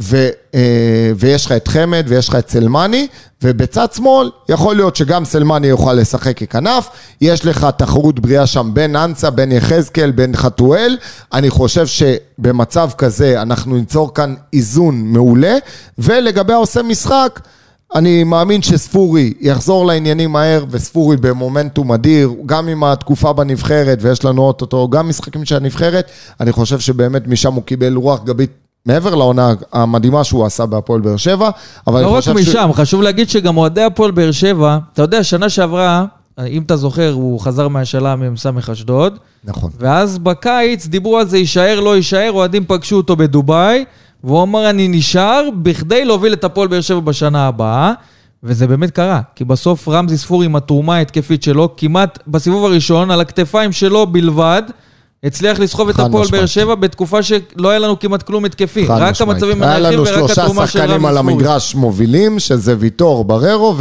ו, 0.00 0.28
אה, 0.54 1.12
ויש 1.16 1.46
לך 1.46 1.52
את 1.52 1.68
חמד 1.68 2.04
ויש 2.08 2.28
לך 2.28 2.34
את 2.34 2.50
סלמני, 2.50 3.06
ובצד 3.42 3.92
שמאל 3.92 4.30
יכול 4.48 4.76
להיות 4.76 4.96
שגם 4.96 5.24
סלמני 5.24 5.66
יוכל 5.66 5.92
לשחק 5.92 6.38
ככנף, 6.38 6.88
יש 7.20 7.46
לך 7.46 7.66
תחרות 7.76 8.20
בריאה 8.20 8.46
שם 8.46 8.70
בין 8.74 8.96
אנסה, 8.96 9.30
בין 9.30 9.52
יחזקאל, 9.52 10.10
בין 10.10 10.36
חתואל, 10.36 10.98
אני 11.32 11.50
חושב 11.50 11.86
שבמצב 11.86 12.90
כזה 12.98 13.42
אנחנו 13.42 13.76
ניצור 13.76 14.14
כאן 14.14 14.34
איזון 14.52 15.02
מעולה, 15.04 15.56
ולגבי 15.98 16.52
העושה 16.52 16.82
משחק, 16.82 17.40
אני 17.94 18.24
מאמין 18.24 18.62
שספורי 18.62 19.34
יחזור 19.40 19.86
לעניינים 19.86 20.32
מהר, 20.32 20.64
וספורי 20.70 21.16
במומנטום 21.16 21.92
אדיר, 21.92 22.32
גם 22.46 22.68
עם 22.68 22.84
התקופה 22.84 23.32
בנבחרת, 23.32 23.98
ויש 24.00 24.24
לנו 24.24 24.42
אוטוטו 24.42 24.88
גם 24.88 25.08
משחקים 25.08 25.44
של 25.44 25.56
הנבחרת, 25.56 26.10
אני 26.40 26.52
חושב 26.52 26.80
שבאמת 26.80 27.26
משם 27.26 27.52
הוא 27.52 27.62
קיבל 27.62 27.94
רוח 27.94 28.24
גבית 28.24 28.50
מעבר 28.86 29.14
לעונה 29.14 29.54
המדהימה 29.72 30.24
שהוא 30.24 30.46
עשה 30.46 30.66
בהפועל 30.66 31.00
באר 31.00 31.16
שבע, 31.16 31.50
אבל 31.86 32.00
לא 32.00 32.06
אני 32.06 32.14
רק 32.14 32.20
חושב 32.20 32.32
משם, 32.32 32.70
חשוב 32.72 33.02
להגיד 33.02 33.30
שגם 33.30 33.56
אוהדי 33.56 33.82
הפועל 33.82 34.10
באר 34.10 34.30
שבע, 34.30 34.78
אתה 34.92 35.02
יודע, 35.02 35.24
שנה 35.24 35.48
שעברה, 35.48 36.04
אם 36.46 36.62
אתה 36.62 36.76
זוכר, 36.76 37.12
הוא 37.12 37.40
חזר 37.40 37.68
מהשאלה 37.68 38.16
ממ"ס 38.16 38.46
אשדוד, 38.72 39.18
נכון. 39.44 39.70
ואז 39.78 40.18
בקיץ 40.18 40.86
דיברו 40.86 41.18
על 41.18 41.26
זה, 41.26 41.38
יישאר, 41.38 41.80
לא 41.80 41.96
יישאר, 41.96 42.30
אוהדים 42.32 42.64
פגשו 42.66 42.96
אותו 42.96 43.16
בדובאי, 43.16 43.84
והוא 44.24 44.42
אמר, 44.42 44.70
אני 44.70 44.88
נשאר 44.88 45.48
בכדי 45.62 46.04
להוביל 46.04 46.32
את 46.32 46.44
הפועל 46.44 46.68
באר 46.68 46.80
שבע 46.80 47.00
בשנה 47.00 47.46
הבאה, 47.46 47.92
וזה 48.42 48.66
באמת 48.66 48.90
קרה, 48.90 49.20
כי 49.34 49.44
בסוף 49.44 49.88
רמזי 49.88 50.18
ספורי 50.18 50.46
עם 50.46 50.56
התרומה 50.56 50.96
ההתקפית 50.96 51.42
שלו, 51.42 51.68
כמעט 51.76 52.18
בסיבוב 52.26 52.64
הראשון, 52.64 53.10
על 53.10 53.20
הכתפיים 53.20 53.72
שלו 53.72 54.06
בלבד, 54.06 54.62
הצליח 55.24 55.58
לסחוב 55.60 55.88
את 55.88 55.98
הפועל. 55.98 56.28
באר 56.30 56.46
שבע 56.46 56.74
בתקופה 56.74 57.22
שלא 57.22 57.68
היה 57.70 57.78
לנו 57.78 57.98
כמעט 57.98 58.22
כלום 58.22 58.44
התקפי. 58.44 58.86
רק 58.86 59.10
משמעית. 59.10 59.20
המצבים 59.20 59.62
היה 59.62 59.78
לנו 59.78 60.02
ורק 60.02 60.14
שלושה 60.14 60.42
התרומה 60.42 60.66
של 60.66 60.78
שחקנים 60.78 61.06
רמי 61.06 61.08
על 61.08 61.14
ספורי. 61.16 61.32
המגרש 61.32 61.74
מובילים, 61.74 62.38
שזה 62.38 62.74
ויטור, 62.78 63.24
בררו 63.24 63.74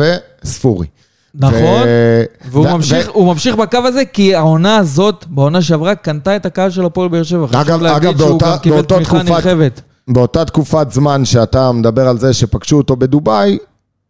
וספורי. 0.44 0.88
נכון, 1.36 1.60
ו- 1.86 2.24
והוא 2.52 2.68
ו- 2.68 2.74
ממשיך, 2.74 3.16
ו- 3.16 3.26
ממשיך 3.26 3.56
בקו 3.56 3.78
הזה, 3.78 4.06
כי 4.06 4.36
העונה 4.36 4.78
הזאת, 4.78 5.26
בעונה 5.30 5.62
שעברה, 5.62 5.96
קנתה 5.96 6.36
את 6.36 6.46
הקהל 6.46 6.70
של 6.70 6.86
הפועל 6.86 7.10
באר 7.10 7.24
שבע. 7.24 7.46
אגב- 7.62 7.84
אגב, 7.84 8.18
באותה- 8.18 8.58
באותה 8.70 9.00
תקופת-. 9.04 9.82
באותה 10.08 10.46
תקופת 10.46 10.92
זמן 10.92 11.26
שאתה 11.26 11.72
מדבר 11.72 12.08
על 12.08 12.18
זה 12.20 12.34
שפגשו 12.34 12.78
אותו 12.78 12.96
בדובאי, 12.96 13.58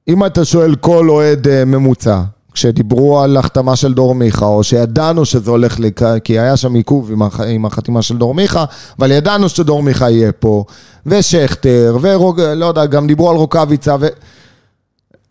אם 0.07 0.25
אתה 0.25 0.45
שואל 0.45 0.75
כל 0.75 1.09
אוהד 1.09 1.47
אה, 1.47 1.65
ממוצע, 1.65 2.21
כשדיברו 2.59 3.19
על 3.19 3.37
החתמה 3.37 3.75
של 3.75 3.93
דור 3.93 4.15
מיכה, 4.15 4.45
או 4.45 4.63
שידענו 4.63 5.25
שזה 5.25 5.51
הולך 5.51 5.79
לקראת, 5.79 6.23
כי 6.23 6.39
היה 6.39 6.57
שם 6.57 6.75
עיכוב 6.75 7.11
עם, 7.11 7.21
הח, 7.21 7.39
עם 7.41 7.65
החתימה 7.65 8.01
של 8.01 8.17
דור 8.17 8.33
מיכה, 8.33 8.65
אבל 8.99 9.11
ידענו 9.11 9.49
שדור 9.49 9.83
מיכה 9.83 10.09
יהיה 10.09 10.31
פה, 10.31 10.63
ושכטר, 11.05 11.97
ורוג... 12.01 12.41
לא 12.41 12.65
יודע, 12.65 12.85
גם 12.85 13.07
דיברו 13.07 13.29
על 13.29 13.35
רוקאביצה, 13.35 13.95
ו... 13.99 14.07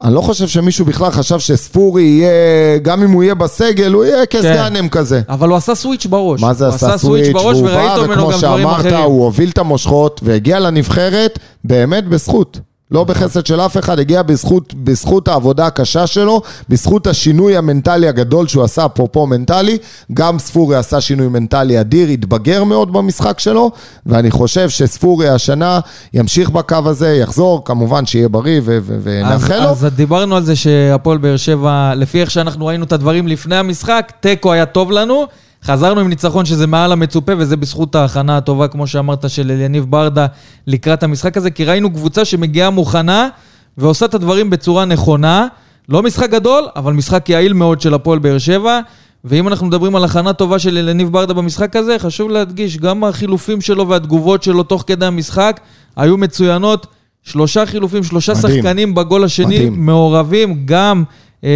אני 0.03 0.14
לא 0.14 0.21
חושב 0.21 0.49
שמישהו 0.49 0.85
בכלל 0.85 1.11
חשב 1.11 1.38
שספורי 1.38 2.03
יהיה, 2.03 2.79
גם 2.83 3.03
אם 3.03 3.11
הוא 3.11 3.23
יהיה 3.23 3.35
בסגל, 3.35 3.93
הוא 3.93 4.05
יהיה 4.05 4.27
כסגנם 4.27 4.88
כזה. 4.88 5.21
אבל 5.29 5.49
הוא 5.49 5.57
עשה 5.57 5.75
סוויץ' 5.75 6.07
בראש. 6.07 6.41
מה 6.41 6.55
זה 6.55 6.67
הוא 6.67 6.75
עשה 6.75 6.99
סוויץ', 6.99 7.33
בראש 7.33 7.57
וראית 7.57 7.91
בא, 7.99 8.07
ממנו 8.07 8.12
וכמו 8.12 8.31
גם 8.31 8.38
דברים 8.38 8.62
שאמרת. 8.62 8.93
הוא 8.93 9.25
הוביל 9.25 9.51
את 9.51 9.59
המושכות 9.59 10.21
והגיע 10.25 10.61
לנבחרת 10.61 11.38
באמת 11.64 12.09
בזכות. 12.09 12.61
לא 12.90 13.05
בחסד 13.05 13.46
של 13.46 13.61
אף 13.61 13.79
אחד, 13.79 13.98
הגיע 13.98 14.22
בזכות, 14.22 14.74
בזכות 14.74 15.29
העבודה 15.29 15.66
הקשה 15.66 16.07
שלו, 16.07 16.42
בזכות 16.68 17.07
השינוי 17.07 17.57
המנטלי 17.57 18.09
הגדול 18.09 18.46
שהוא 18.46 18.64
עשה, 18.64 18.87
אפרופו 18.87 19.27
מנטלי. 19.27 19.79
גם 20.12 20.38
ספורי 20.38 20.77
עשה 20.77 21.01
שינוי 21.01 21.29
מנטלי 21.29 21.81
אדיר, 21.81 22.09
התבגר 22.09 22.64
מאוד 22.64 22.92
במשחק 22.92 23.38
שלו, 23.38 23.70
ואני 24.07 24.31
חושב 24.31 24.68
שספורי 24.68 25.29
השנה 25.29 25.81
ימשיך 26.14 26.51
בקו 26.51 26.77
הזה, 26.85 27.16
יחזור, 27.16 27.64
כמובן 27.64 28.07
שיהיה 28.07 28.29
בריא 28.29 28.61
ונאחל 28.64 29.59
לו. 29.61 29.70
אז 29.70 29.87
דיברנו 29.96 30.37
על 30.37 30.44
זה 30.44 30.57
שהפועל 30.57 31.18
באר 31.18 31.37
שבע, 31.37 31.92
לפי 31.96 32.20
איך 32.20 32.31
שאנחנו 32.31 32.66
ראינו 32.66 32.85
את 32.85 32.92
הדברים 32.92 33.29
לפני 33.29 33.57
המשחק, 33.57 34.12
תיקו 34.20 34.53
היה 34.53 34.66
טוב 34.66 34.90
לנו. 34.90 35.27
חזרנו 35.64 36.01
עם 36.01 36.09
ניצחון 36.09 36.44
שזה 36.44 36.66
מעל 36.66 36.92
המצופה, 36.92 37.33
וזה 37.38 37.57
בזכות 37.57 37.94
ההכנה 37.94 38.37
הטובה, 38.37 38.68
כמו 38.68 38.87
שאמרת, 38.87 39.31
של 39.31 39.51
אליניב 39.51 39.85
ברדה 39.85 40.27
לקראת 40.66 41.03
המשחק 41.03 41.37
הזה, 41.37 41.51
כי 41.51 41.64
ראינו 41.64 41.90
קבוצה 41.90 42.25
שמגיעה 42.25 42.71
מוכנה 42.71 43.29
ועושה 43.79 44.07
את 44.07 44.14
הדברים 44.14 44.51
בצורה 44.51 44.85
נכונה. 44.85 45.47
לא 45.88 46.03
משחק 46.03 46.31
גדול, 46.31 46.64
אבל 46.77 46.92
משחק 46.92 47.29
יעיל 47.29 47.53
מאוד 47.53 47.81
של 47.81 47.94
הפועל 47.94 48.18
באר 48.18 48.38
שבע. 48.38 48.81
ואם 49.25 49.49
אנחנו 49.49 49.66
מדברים 49.66 49.97
על 49.97 50.05
הכנה 50.05 50.33
טובה 50.33 50.59
של 50.59 50.79
אליניב 50.79 51.12
ברדה 51.12 51.35
במשחק 51.35 51.77
הזה, 51.77 51.99
חשוב 51.99 52.31
להדגיש, 52.31 52.77
גם 52.77 53.05
החילופים 53.05 53.61
שלו 53.61 53.88
והתגובות 53.88 54.42
שלו 54.42 54.62
תוך 54.62 54.85
כדי 54.87 55.07
המשחק 55.07 55.61
היו 55.97 56.16
מצוינות. 56.16 56.87
שלושה 57.23 57.66
חילופים, 57.66 58.05
שלושה 58.05 58.33
מדהים. 58.33 58.62
שחקנים 58.62 58.94
בגול 58.94 59.25
השני, 59.25 59.47
מדהים. 59.47 59.87
מעורבים, 59.87 60.62
גם... 60.64 61.05
אה, 61.44 61.51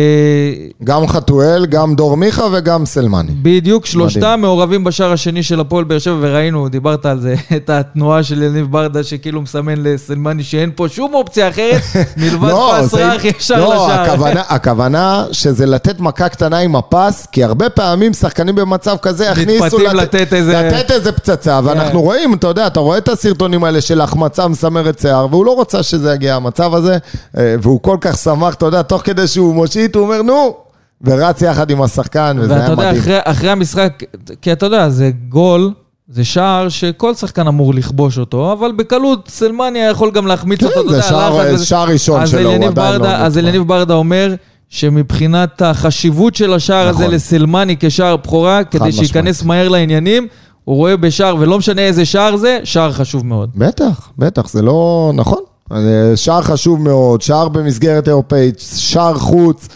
גם 0.85 1.07
חתואל, 1.07 1.67
גם 1.67 1.95
דור 1.95 2.17
מיכה 2.17 2.45
וגם 2.53 2.87
סלמני. 2.87 3.33
בדיוק, 3.43 3.87
שלושתם 3.87 4.39
מעורבים 4.43 4.85
בשער 4.85 5.13
השני 5.13 5.43
של 5.43 5.61
הפועל 5.61 5.85
באר 5.85 5.99
שבע, 5.99 6.17
וראינו, 6.21 6.69
דיברת 6.69 7.07
על 7.07 7.21
זה, 7.21 7.35
את 7.57 7.71
התנועה 7.71 8.23
של 8.23 8.43
יניב 8.43 8.67
ברדה, 8.71 9.05
שכאילו 9.05 9.43
מסמן 9.43 9.75
לסלמני 9.83 10.43
שאין 10.45 10.71
פה 10.77 10.87
שום 10.89 11.15
אופציה 11.15 11.49
אחרת, 11.49 11.81
מלבד 12.17 12.53
פס 12.53 12.91
זה- 12.91 13.13
רך 13.13 13.25
ישר 13.25 13.61
לא, 13.61 13.75
לשער. 13.75 14.01
הכוונה, 14.11 14.43
הכוונה 14.57 15.25
שזה 15.33 15.67
לתת 15.67 16.01
מכה 16.01 16.29
קטנה 16.29 16.59
עם 16.59 16.77
הפס, 16.77 17.27
כי 17.33 17.45
הרבה 17.45 17.69
פעמים 17.71 18.13
שחקנים 18.13 18.55
במצב 18.55 18.97
כזה 19.03 19.25
יכניסו... 19.27 19.79
לתת 19.95 20.33
איזה- 20.33 20.53
כן. 20.53 21.11
פצצה, 21.17 21.61
ואנחנו 21.65 22.03
רואים, 22.03 22.35
אתה 22.35 22.47
יודע, 22.47 22.67
אתה 22.67 22.81
רואה 22.81 22.99
את 22.99 23.09
הסרטונים 23.09 23.65
האלה 23.65 23.81
של 23.81 24.01
החמצה 24.01 24.49
מסמרת 24.49 24.99
שיער, 24.99 25.27
והוא 25.31 25.47
לא 25.47 25.55
רוצה 25.55 25.83
שזה 25.83 26.13
יגיע 26.15 26.35
המצב 26.35 26.75
הזה, 26.75 26.99
אה, 27.39 27.55
והוא 27.63 27.81
כל 27.83 27.97
כך 28.01 28.17
שמח, 28.19 28.55
אתה 28.55 28.67
יודע, 28.67 28.83
תוך 28.83 29.03
כדי 29.05 29.27
שהוא 29.27 29.55
מושיט, 29.77 29.95
הוא 29.97 30.03
אומר, 30.05 30.23
נו, 30.23 30.55
ורץ 31.03 31.43
יחד 31.43 31.71
עם 31.71 31.83
השחקן, 31.83 32.37
וזה 32.41 32.53
היה 32.55 32.63
ואתה 32.63 32.73
יודע, 32.73 32.83
מדהים. 32.89 33.03
אחרי, 33.03 33.19
אחרי 33.25 33.51
המשחק, 33.51 34.03
כי 34.43 34.53
אתה 34.53 34.67
יודע, 34.67 34.89
זה 34.89 35.11
גול, 35.29 35.73
זה 36.09 36.25
שער 36.25 36.69
שכל 36.69 37.15
שחקן 37.15 37.47
אמור 37.47 37.75
לכבוש 37.75 38.19
אותו, 38.19 38.53
אבל 38.53 38.73
בקלות 38.77 39.29
סלמני 39.29 39.79
היה 39.79 39.91
יכול 39.91 40.11
גם 40.11 40.27
להחמיץ 40.27 40.61
כן, 40.61 40.67
אותו, 40.67 40.81
אתה 40.81 40.89
זה 40.89 40.97
יודע, 40.97 41.09
שער- 41.09 41.39
לחץ 41.41 41.55
וזה. 41.55 41.65
שער 41.67 41.89
ראשון 41.89 42.23
אז 42.23 42.31
שלו, 42.31 42.41
הוא 42.41 42.49
עדיין 42.49 42.63
לא 42.63 42.71
ברדה- 42.71 43.25
אז 43.27 43.37
נגמר. 43.39 43.49
אליניב 43.49 43.69
ברדה 43.69 43.95
אומר 43.95 44.35
שמבחינת 44.69 45.63
החשיבות 45.63 46.35
של 46.35 46.53
השער 46.53 46.89
הזה 46.89 47.03
נכון. 47.03 47.15
לסלמני 47.15 47.77
כשער 47.81 48.17
בכורה, 48.17 48.65
כדי. 48.65 48.93
שייכנס 48.93 49.43
מהר 49.43 49.69
לעניינים, 49.69 50.27
הוא 50.65 50.77
רואה 50.77 50.97
בשער, 50.97 51.37
ולא 51.39 51.59
משנה 51.59 51.83
איזה 51.83 52.05
שער 52.05 52.37
זה, 52.37 52.59
שער 52.65 52.93
חשוב 52.93 53.27
מאוד. 53.27 53.51
בטח, 53.55 54.09
בטח, 54.19 54.49
זה 54.49 54.63
לא 54.63 55.13
נכון. 55.15 55.39
אה, 55.73 56.13
שער 56.17 56.43
חשוב 56.43 56.83
מאוד, 56.83 57.23
שער 57.23 57.49
במסגרת 57.49 58.09
אירופאית, 58.09 58.59
שער 58.77 59.19
חוץ, 59.19 59.69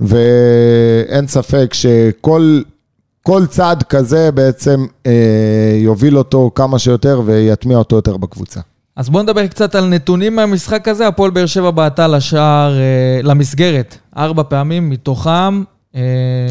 ואין 0.00 1.26
ספק 1.26 1.74
שכל 1.74 2.62
כל 3.22 3.46
צעד 3.46 3.82
כזה 3.82 4.32
בעצם 4.32 4.86
אה, 5.06 5.76
יוביל 5.76 6.18
אותו 6.18 6.50
כמה 6.54 6.78
שיותר 6.78 7.22
ויטמיע 7.24 7.78
אותו 7.78 7.96
יותר 7.96 8.16
בקבוצה. 8.16 8.60
אז 8.96 9.08
בואו 9.08 9.22
נדבר 9.22 9.46
קצת 9.46 9.74
על 9.74 9.88
נתונים 9.88 10.36
מהמשחק 10.36 10.88
הזה. 10.88 11.06
הפועל 11.08 11.30
באר 11.30 11.46
שבע 11.46 11.70
בעטה 11.70 12.08
לשער, 12.08 12.78
אה, 12.78 13.20
למסגרת, 13.22 13.98
ארבע 14.16 14.42
פעמים, 14.48 14.90
מתוכם... 14.90 15.62
אה, 15.96 16.00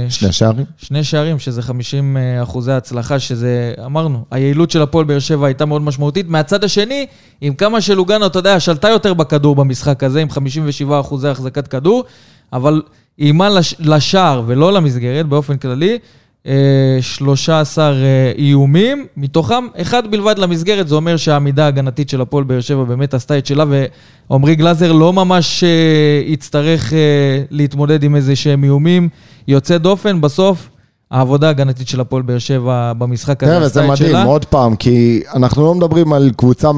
שני 0.10 0.32
שערים? 0.32 0.66
שני 0.78 1.04
שערים, 1.04 1.40
שזה 1.40 1.62
50 1.62 2.18
אחוזי 2.44 2.72
הצלחה, 2.72 3.20
שזה, 3.20 3.74
אמרנו, 3.86 4.26
היעילות 4.32 4.72
של 4.72 4.82
הפועל 4.82 5.06
באר 5.06 5.20
שבע 5.20 5.48
הייתה 5.48 5.66
מאוד 5.66 5.82
משמעותית. 5.82 6.30
מהצד 6.30 6.64
השני, 6.64 7.06
עם 7.42 7.54
כמה 7.54 7.82
שלוגנו, 7.82 8.26
אתה 8.26 8.40
יודע, 8.40 8.60
שלטה 8.60 8.90
יותר 8.90 9.14
בכדור 9.14 9.56
במשחק 9.56 10.04
הזה, 10.04 10.22
עם 10.22 10.30
57 10.30 11.00
אחוזי 11.00 11.28
החזקת 11.28 11.68
כדור, 11.68 12.04
אבל 12.54 12.82
לש, 13.20 13.76
לשער 13.80 14.44
ולא 14.46 14.74
למסגרת 14.74 15.26
באופן 15.26 15.58
כללי. 15.58 16.00
אה, 16.48 16.98
13 17.02 17.94
אה, 17.94 18.32
איומים, 18.38 19.06
מתוכם 19.18 19.68
אחד 19.78 20.12
בלבד 20.12 20.38
למסגרת, 20.38 20.88
זה 20.88 20.96
אומר 20.96 21.18
שהעמידה 21.18 21.66
ההגנתית 21.66 22.10
של 22.10 22.22
הפועל 22.22 22.44
באר 22.44 22.62
שבע 22.62 22.84
באמת 22.84 23.14
עשתה 23.14 23.38
את 23.38 23.46
שלה, 23.46 23.66
ועמרי 24.30 24.56
גלאזר 24.56 24.92
לא 24.92 25.14
ממש 25.14 25.64
אה, 25.64 26.22
יצטרך 26.26 26.94
אה, 26.94 26.98
להתמודד 27.52 28.04
עם 28.04 28.16
איזה 28.16 28.36
שהם 28.36 28.64
איומים 28.64 29.10
יוצא 29.48 29.78
דופן. 29.78 30.22
בסוף, 30.22 30.70
העבודה 31.14 31.48
ההגנתית 31.48 31.88
של 31.88 32.02
הפועל 32.02 32.22
באר 32.22 32.38
שבע 32.38 32.94
במשחק 32.98 33.44
הזה 33.44 33.58
וזה 33.62 33.92
את 33.92 33.98
שלה. 33.98 34.08
מדהים, 34.10 34.28
עוד 34.28 34.46
פעם, 34.46 34.76
כי 34.76 35.22
אנחנו 35.36 35.64
לא 35.66 35.76
מדברים 35.76 36.14
על 36.14 36.32
קבוצה 36.38 36.72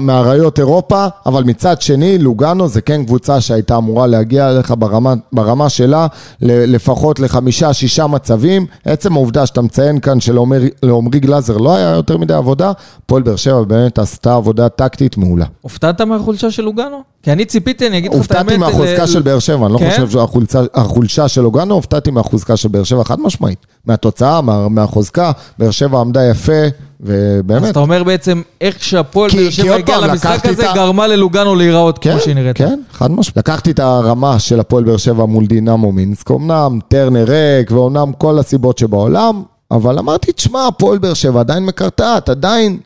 מאריות, 0.00 0.58
אירופה, 0.58 1.06
אבל 1.26 1.44
מצד 1.44 1.80
שני, 1.80 2.18
לוגאנו 2.18 2.68
זה 2.68 2.80
כן 2.80 3.04
קבוצה 3.04 3.40
שהייתה 3.40 3.76
אמורה 3.76 4.06
להגיע 4.06 4.50
אליך 4.50 4.74
ברמה, 4.78 5.14
ברמה 5.32 5.68
שלה, 5.68 6.06
ל- 6.42 6.74
לפחות 6.74 7.20
לחמישה, 7.20 7.72
שישה 7.72 8.06
מצבים. 8.06 8.66
עצם 8.84 9.12
העובדה 9.12 9.46
שאתה 9.46 9.62
מציין 9.62 10.00
כאן 10.00 10.20
שלעומרי 10.20 11.20
גלאזר 11.20 11.56
לא 11.56 11.76
היה 11.76 11.90
יותר 11.90 12.16
מדי 12.18 12.34
עבודה, 12.34 12.72
הפועל 13.04 13.22
באר 13.22 13.36
שבע 13.36 13.62
באמת 13.62 13.98
עשתה 13.98 14.34
עבודה 14.34 14.68
טקטית 14.68 15.16
מעולה. 15.16 15.44
הופתעת 15.60 16.00
מהחולשה 16.00 16.50
של 16.50 16.62
לוגנו? 16.62 17.02
כי 17.22 17.32
אני 17.32 17.44
ציפיתי, 17.44 17.86
אני 17.86 17.98
אגיד 17.98 18.14
לך 18.14 18.26
את 18.26 18.32
האמת... 18.32 18.40
הופתעתי 18.52 18.58
מהחוזקה 18.58 19.02
ל- 19.02 19.06
של 19.06 19.22
באר 19.22 19.38
שבע, 19.38 19.66
אני 19.66 19.72
לא 19.74 19.78
כן? 19.78 19.90
חושב 19.90 20.10
שהחולשה 20.10 21.28
של 21.28 21.40
לוגאנו, 21.40 21.74
הופתעתי 21.74 22.10
מהחוזקה 22.10 22.56
של 22.56 22.68
באר 22.68 22.84
שבע, 22.84 23.04
חד 23.04 23.20
משמעית. 23.20 23.66
מהתוצאה, 23.86 24.40
מה- 24.40 24.68
מהחוזקה, 24.68 25.32
באר 25.58 25.70
שבע 25.70 26.00
עמדה 26.00 26.24
יפה, 26.24 26.52
אז 26.64 26.70
ובאמת. 27.00 27.70
אתה 27.70 27.78
אומר 27.80 28.04
בעצם, 28.04 28.42
איך 28.60 28.84
שהפועל 28.84 29.30
באר 29.30 29.50
שבע 29.50 29.76
פעם, 29.86 30.04
למשחק 30.04 30.46
הזה, 30.46 30.70
ה- 30.70 30.74
גרמה 30.74 31.06
ללוגנו 31.06 31.54
להיראות 31.54 31.98
כן, 31.98 32.10
כמו 32.12 32.20
שהיא 32.20 32.34
נראית. 32.34 32.56
כן, 32.56 32.80
חד 32.92 33.10
משמעית. 33.10 33.36
לקחתי 33.36 33.70
את 33.70 33.78
הרמה 33.78 34.38
של 34.38 34.60
הפועל 34.60 34.84
באר 34.84 34.96
שבע 34.96 35.24
מול 35.24 35.46
דינמו 35.46 35.92
מינסק, 35.92 36.30
אמנם 36.30 36.78
טרנר 36.88 37.24
ריק, 37.28 37.70
ואומנם 37.70 38.12
כל 38.18 38.38
הסיבות 38.38 38.78
שבעולם, 38.78 39.42
אבל 39.70 39.98
אמרתי, 39.98 40.32
תשמע, 40.32 40.66
הפועל 40.66 40.98
באר 40.98 41.14
שבע 41.14 41.40
עדיין 41.40 41.66
מקרטעת, 41.66 42.28
עדיין 42.28 42.78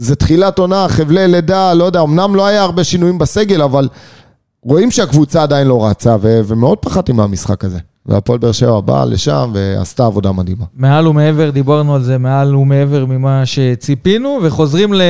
זה 0.00 0.16
תחילת 0.16 0.58
עונה, 0.58 0.88
חבלי 0.88 1.28
לידה, 1.28 1.74
לא 1.74 1.84
יודע, 1.84 2.00
אמנם 2.00 2.34
לא 2.34 2.46
היה 2.46 2.62
הרבה 2.62 2.84
שינויים 2.84 3.18
בסגל, 3.18 3.62
אבל 3.62 3.88
רואים 4.62 4.90
שהקבוצה 4.90 5.42
עדיין 5.42 5.66
לא 5.66 5.86
רצה, 5.86 6.16
ו- 6.20 6.40
ומאוד 6.46 6.78
פחדתי 6.78 7.12
מהמשחק 7.12 7.64
הזה. 7.64 7.78
והפועל 8.06 8.38
באר 8.38 8.52
שבע 8.52 8.80
באה 8.80 9.04
לשם 9.04 9.50
ועשתה 9.54 10.06
עבודה 10.06 10.32
מדהימה. 10.32 10.64
מעל 10.74 11.08
ומעבר, 11.08 11.50
דיברנו 11.50 11.94
על 11.94 12.02
זה, 12.02 12.18
מעל 12.18 12.56
ומעבר 12.56 13.06
ממה 13.06 13.46
שציפינו, 13.46 14.38
וחוזרים 14.42 14.94
ל, 14.94 15.00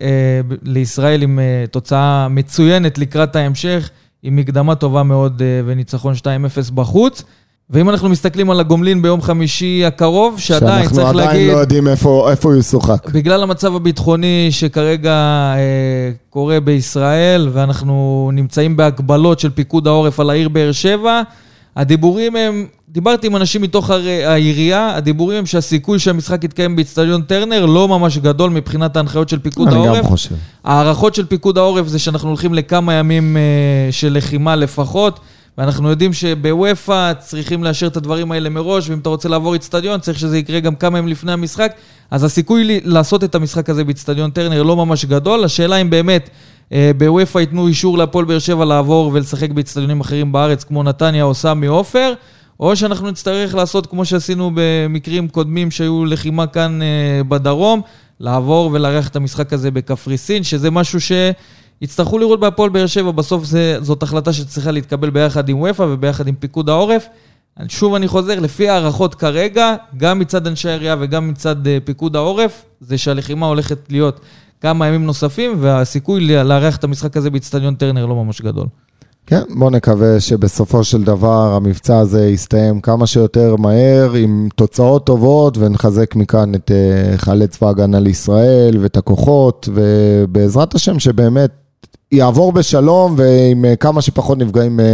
אה, 0.00 0.40
לישראל 0.62 1.22
עם 1.22 1.38
אה, 1.38 1.64
תוצאה 1.70 2.28
מצוינת 2.28 2.98
לקראת 2.98 3.36
ההמשך, 3.36 3.90
עם 4.22 4.36
מקדמה 4.36 4.74
טובה 4.74 5.02
מאוד 5.02 5.42
אה, 5.42 5.60
וניצחון 5.66 6.14
2-0 6.14 6.72
בחוץ. 6.74 7.22
ואם 7.70 7.90
אנחנו 7.90 8.08
מסתכלים 8.08 8.50
על 8.50 8.60
הגומלין 8.60 9.02
ביום 9.02 9.22
חמישי 9.22 9.84
הקרוב, 9.84 10.40
שעדיין 10.40 10.78
שאנחנו 10.82 10.96
צריך 10.96 11.08
עדיין 11.08 11.26
להגיד... 11.28 11.52
לא 11.52 11.58
יודעים 11.58 11.88
איפה, 11.88 12.30
איפה 12.30 12.48
הוא 12.48 12.56
ישוחק. 12.58 13.10
בגלל 13.10 13.42
המצב 13.42 13.76
הביטחוני 13.76 14.48
שכרגע 14.50 15.12
אה, 15.56 15.58
קורה 16.30 16.60
בישראל, 16.60 17.48
ואנחנו 17.52 18.30
נמצאים 18.32 18.76
בהגבלות 18.76 19.40
של 19.40 19.50
פיקוד 19.50 19.86
העורף 19.86 20.20
על 20.20 20.30
העיר 20.30 20.48
באר 20.48 20.72
שבע, 20.72 21.22
הדיבורים 21.76 22.36
הם, 22.36 22.66
דיברתי 22.88 23.26
עם 23.26 23.36
אנשים 23.36 23.62
מתוך 23.62 23.90
הר- 23.90 24.28
העירייה, 24.30 24.92
הדיבורים 24.96 25.38
הם 25.38 25.46
שהסיכוי 25.46 25.98
שהמשחק 25.98 26.44
יתקיים 26.44 26.76
באיצטדיון 26.76 27.22
טרנר 27.22 27.66
לא 27.66 27.88
ממש 27.88 28.18
גדול 28.18 28.50
מבחינת 28.50 28.96
ההנחיות 28.96 29.28
של 29.28 29.38
פיקוד 29.38 29.68
אני 29.68 29.76
העורף. 29.76 29.98
גם 29.98 30.04
חושב. 30.04 30.34
ההערכות 30.64 31.14
של 31.14 31.26
פיקוד 31.26 31.58
העורף 31.58 31.86
זה 31.86 31.98
שאנחנו 31.98 32.28
הולכים 32.28 32.54
לכמה 32.54 32.92
ימים 32.94 33.36
אה, 33.36 33.42
של 33.92 34.12
לחימה 34.16 34.56
לפחות, 34.56 35.20
ואנחנו 35.58 35.90
יודעים 35.90 36.12
שבוופא 36.12 37.12
צריכים 37.18 37.64
לאשר 37.64 37.86
את 37.86 37.96
הדברים 37.96 38.32
האלה 38.32 38.48
מראש, 38.48 38.90
ואם 38.90 38.98
אתה 38.98 39.08
רוצה 39.08 39.28
לעבור 39.28 39.54
איצטדיון, 39.54 40.00
צריך 40.00 40.18
שזה 40.18 40.38
יקרה 40.38 40.60
גם 40.60 40.74
כמה 40.74 40.98
ימים 40.98 41.10
לפני 41.10 41.32
המשחק. 41.32 41.72
אז 42.10 42.24
הסיכוי 42.24 42.64
לי- 42.64 42.80
לעשות 42.84 43.24
את 43.24 43.34
המשחק 43.34 43.70
הזה 43.70 43.84
באיצטדיון 43.84 44.30
טרנר 44.30 44.62
לא 44.62 44.76
ממש 44.76 45.04
גדול. 45.04 45.44
השאלה 45.44 45.76
אם 45.76 45.90
באמת 45.90 46.30
אה, 46.72 46.90
בוופא 46.98 47.38
ייתנו 47.38 47.68
אישור 47.68 47.98
להפועל 47.98 48.24
באר 48.24 48.38
שבע 48.38 48.64
לעבור 48.64 49.10
ולשחק 49.14 49.50
באיצטדיונים 49.50 50.00
אחרים 50.00 50.32
בארץ, 50.32 50.64
כמו 50.64 50.82
נתניה 50.82 51.24
או 51.24 51.34
סמי 51.34 51.66
עופר, 51.66 52.12
או 52.60 52.76
שאנחנו 52.76 53.10
נצטרך 53.10 53.54
לעשות 53.54 53.86
כמו 53.86 54.04
שעשינו 54.04 54.50
במקרים 54.54 55.28
קודמים 55.28 55.70
שהיו 55.70 56.04
לחימה 56.04 56.46
כאן 56.46 56.82
אה, 56.82 56.86
בדרום, 57.28 57.80
לעבור 58.20 58.70
ולארח 58.72 59.08
את 59.08 59.16
המשחק 59.16 59.52
הזה 59.52 59.70
בקפריסין, 59.70 60.42
שזה 60.42 60.70
משהו 60.70 61.00
שיצטרכו 61.80 62.18
לראות 62.18 62.40
בהפועל 62.40 62.70
באר 62.70 62.86
שבע, 62.86 63.10
בסוף 63.10 63.44
זה, 63.44 63.78
זאת 63.80 64.02
החלטה 64.02 64.32
שצריכה 64.32 64.70
להתקבל 64.70 65.10
ביחד 65.10 65.48
עם 65.48 65.60
וופא 65.60 65.82
וביחד 65.82 66.28
עם 66.28 66.34
פיקוד 66.34 66.68
העורף. 66.68 67.08
שוב 67.68 67.94
אני 67.94 68.08
חוזר, 68.08 68.40
לפי 68.40 68.68
הערכות 68.68 69.14
כרגע, 69.14 69.74
גם 69.96 70.18
מצד 70.18 70.46
אנשי 70.46 70.68
העירייה 70.68 70.96
וגם 71.00 71.28
מצד 71.28 71.66
אה, 71.66 71.78
פיקוד 71.84 72.16
העורף, 72.16 72.64
זה 72.80 72.98
שהלחימה 72.98 73.46
הולכת 73.46 73.78
להיות 73.90 74.20
כמה 74.60 74.86
ימים 74.86 75.06
נוספים, 75.06 75.56
והסיכוי 75.60 76.20
לארח 76.20 76.76
את 76.76 76.84
המשחק 76.84 77.16
הזה 77.16 77.30
באיצטדיון 77.30 77.74
טרנר 77.74 78.06
לא 78.06 78.14
ממש 78.14 78.42
גדול. 78.42 78.66
כן, 79.26 79.42
בוא 79.58 79.70
נקווה 79.70 80.20
שבסופו 80.20 80.84
של 80.84 81.02
דבר 81.02 81.54
המבצע 81.54 81.98
הזה 81.98 82.26
יסתיים 82.26 82.80
כמה 82.80 83.06
שיותר 83.06 83.56
מהר, 83.56 84.12
עם 84.12 84.48
תוצאות 84.54 85.06
טובות, 85.06 85.58
ונחזק 85.58 86.16
מכאן 86.16 86.54
את 86.54 86.70
חיילי 87.16 87.46
צבא 87.46 87.66
ההגנה 87.66 88.00
לישראל 88.00 88.78
ואת 88.80 88.96
הכוחות, 88.96 89.68
ובעזרת 89.74 90.74
השם 90.74 90.98
שבאמת 90.98 91.65
יעבור 92.12 92.52
בשלום 92.52 93.14
ועם 93.18 93.64
אה, 93.64 93.76
כמה 93.76 94.02
שפחות 94.02 94.38
נפגעים, 94.38 94.80
אה, 94.80 94.86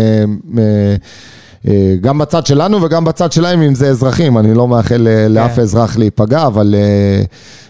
אה, 1.68 1.94
גם 2.00 2.18
בצד 2.18 2.46
שלנו 2.46 2.82
וגם 2.82 3.04
בצד 3.04 3.32
שלהם, 3.32 3.62
אם 3.62 3.74
זה 3.74 3.88
אזרחים. 3.88 4.38
אני 4.38 4.54
לא 4.54 4.68
מאחל 4.68 5.08
אה, 5.08 5.28
לאף 5.28 5.58
אזרח 5.58 5.96
להיפגע, 5.96 6.46
אבל 6.46 6.74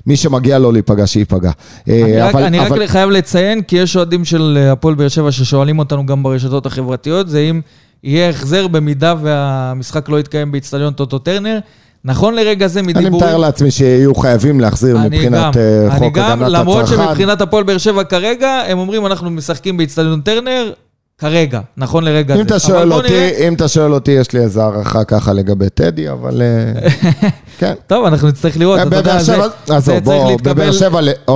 מי 0.07 0.16
שמגיע 0.16 0.59
לו 0.59 0.72
להיפגע, 0.72 1.07
שייפגע. 1.07 1.51
אני 1.88 2.20
רק, 2.20 2.35
אבל- 2.35 2.42
אני 2.44 2.66
אבל- 2.66 2.83
רק 2.83 2.88
חייב 2.88 3.11
לציין, 3.11 3.62
כי 3.62 3.77
יש 3.77 3.96
אוהדים 3.96 4.25
של 4.25 4.68
הפועל 4.72 4.94
באר 4.94 5.09
שבע 5.09 5.33
ששואלים 5.33 5.79
אותנו 5.79 6.07
גם 6.07 6.22
ברשתות 6.22 6.66
החברתיות, 6.66 7.29
זה 7.29 7.38
אם 7.38 7.61
יהיה 8.05 8.29
החזר 8.29 8.68
במידה 8.68 9.14
והמשחק 9.22 10.09
לא 10.09 10.20
יתקיים 10.20 10.53
באיצטדיון 10.53 10.92
טוטו 10.92 11.18
טרנר. 11.18 11.59
נכון 12.05 12.35
לרגע 12.35 12.67
זה 12.69 12.81
אני 12.81 12.88
מדיבורים... 12.88 13.15
מתאר 13.15 13.37
לעצמי 13.37 13.71
שיהיו 13.71 14.15
חייבים 14.15 14.61
להחזיר 14.61 14.97
אני 14.97 15.09
מבחינת 15.09 15.57
גם, 15.57 15.62
אה, 15.62 15.87
אני 15.91 15.99
חוק 15.99 16.15
גם, 16.15 16.43
הגנת 16.43 16.49
למרות 16.61 16.85
הצרכן. 16.85 17.03
שמבחינת 17.05 17.41
הפועל 17.41 17.65
באר 17.65 17.79
שבע 17.79 18.05
כרגע, 18.05 18.49
הם 18.69 18.79
אומרים 18.79 19.07
אנחנו 19.07 19.31
משחקים 19.31 19.77
באיצטדיון 19.77 20.21
טרנר, 20.21 20.73
כרגע, 21.19 21.61
נכון 21.77 22.05
לרגע 22.05 22.35
זה. 22.35 22.41
אם 22.41 22.47
אתה 22.47 22.55
אבל 22.55 22.59
שואל 22.59 22.93
אותי, 22.93 23.09
נראה- 23.09 23.49
אם 23.49 23.55
אתה 23.55 23.69
שואל 23.69 23.95
אותי, 23.95 24.11
יש 24.11 24.33
לי 24.33 24.41
איזו 24.41 24.61
הערכה 24.62 25.05
ככה 25.05 25.33
לגבי 25.33 25.69
טדי, 25.75 26.11
אבל 26.11 26.43
אה, 26.43 26.88
כן. 27.59 27.75
טוב, 27.87 28.05
אנחנו 28.05 28.29
נצטרך 28.29 28.57
לראות, 28.57 28.81
אתה 28.87 28.97
יודע, 28.97 29.19
זה 29.19 29.37
זה 29.79 30.01
צריך 30.05 30.25
להתקבל- 30.27 30.73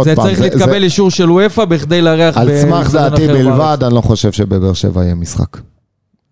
זה 0.04 0.14
צריך 0.16 0.38
זה- 0.38 0.44
להתקבל 0.44 0.68
זה- 0.68 0.76
אישור 0.76 1.10
של 1.10 1.30
וופא 1.30 1.64
בכדי 1.64 2.02
לארח 2.02 2.36
על 2.38 2.50
סמך 2.62 2.92
דעתי. 2.92 3.28
בלבד, 3.28 3.78
אני 3.82 3.94
לא 3.94 4.00
חושב 4.00 4.32
שבבאר 4.32 4.72
שבע 4.72 5.04
יהיה 5.04 5.14
משחק. 5.14 5.56